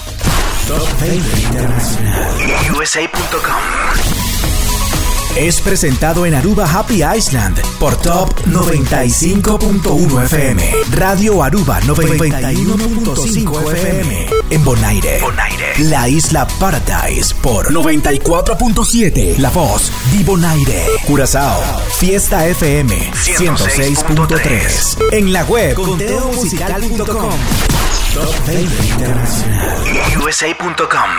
Top 0.67 0.85
20 0.99 1.39
Internacional. 1.39 2.35
USA.com. 2.77 4.16
Es 5.37 5.61
presentado 5.61 6.25
en 6.25 6.33
Aruba 6.33 6.65
Happy 6.65 7.03
Island 7.03 7.61
por 7.79 7.95
Top 7.97 8.33
95.1 8.47 10.23
FM. 10.25 10.63
Radio 10.93 11.43
Aruba 11.43 11.79
91.5 11.81 13.73
FM. 13.73 14.29
En 14.49 14.65
Bonaire. 14.65 15.21
La 15.77 16.09
isla 16.09 16.47
Paradise 16.59 17.35
por 17.35 17.71
94.7. 17.71 19.37
La 19.37 19.51
voz 19.51 19.91
de 20.11 20.23
Bonaire. 20.23 20.87
Curazao. 21.05 21.61
Fiesta 21.99 22.47
FM 22.47 23.11
106.3. 23.13 24.97
En 25.11 25.31
la 25.31 25.43
web 25.45 25.75
conteomusical.com. 25.75 27.31
Top 28.15 28.45
20 28.47 28.85
Internacional. 28.87 29.83
USA.com. 30.19 31.11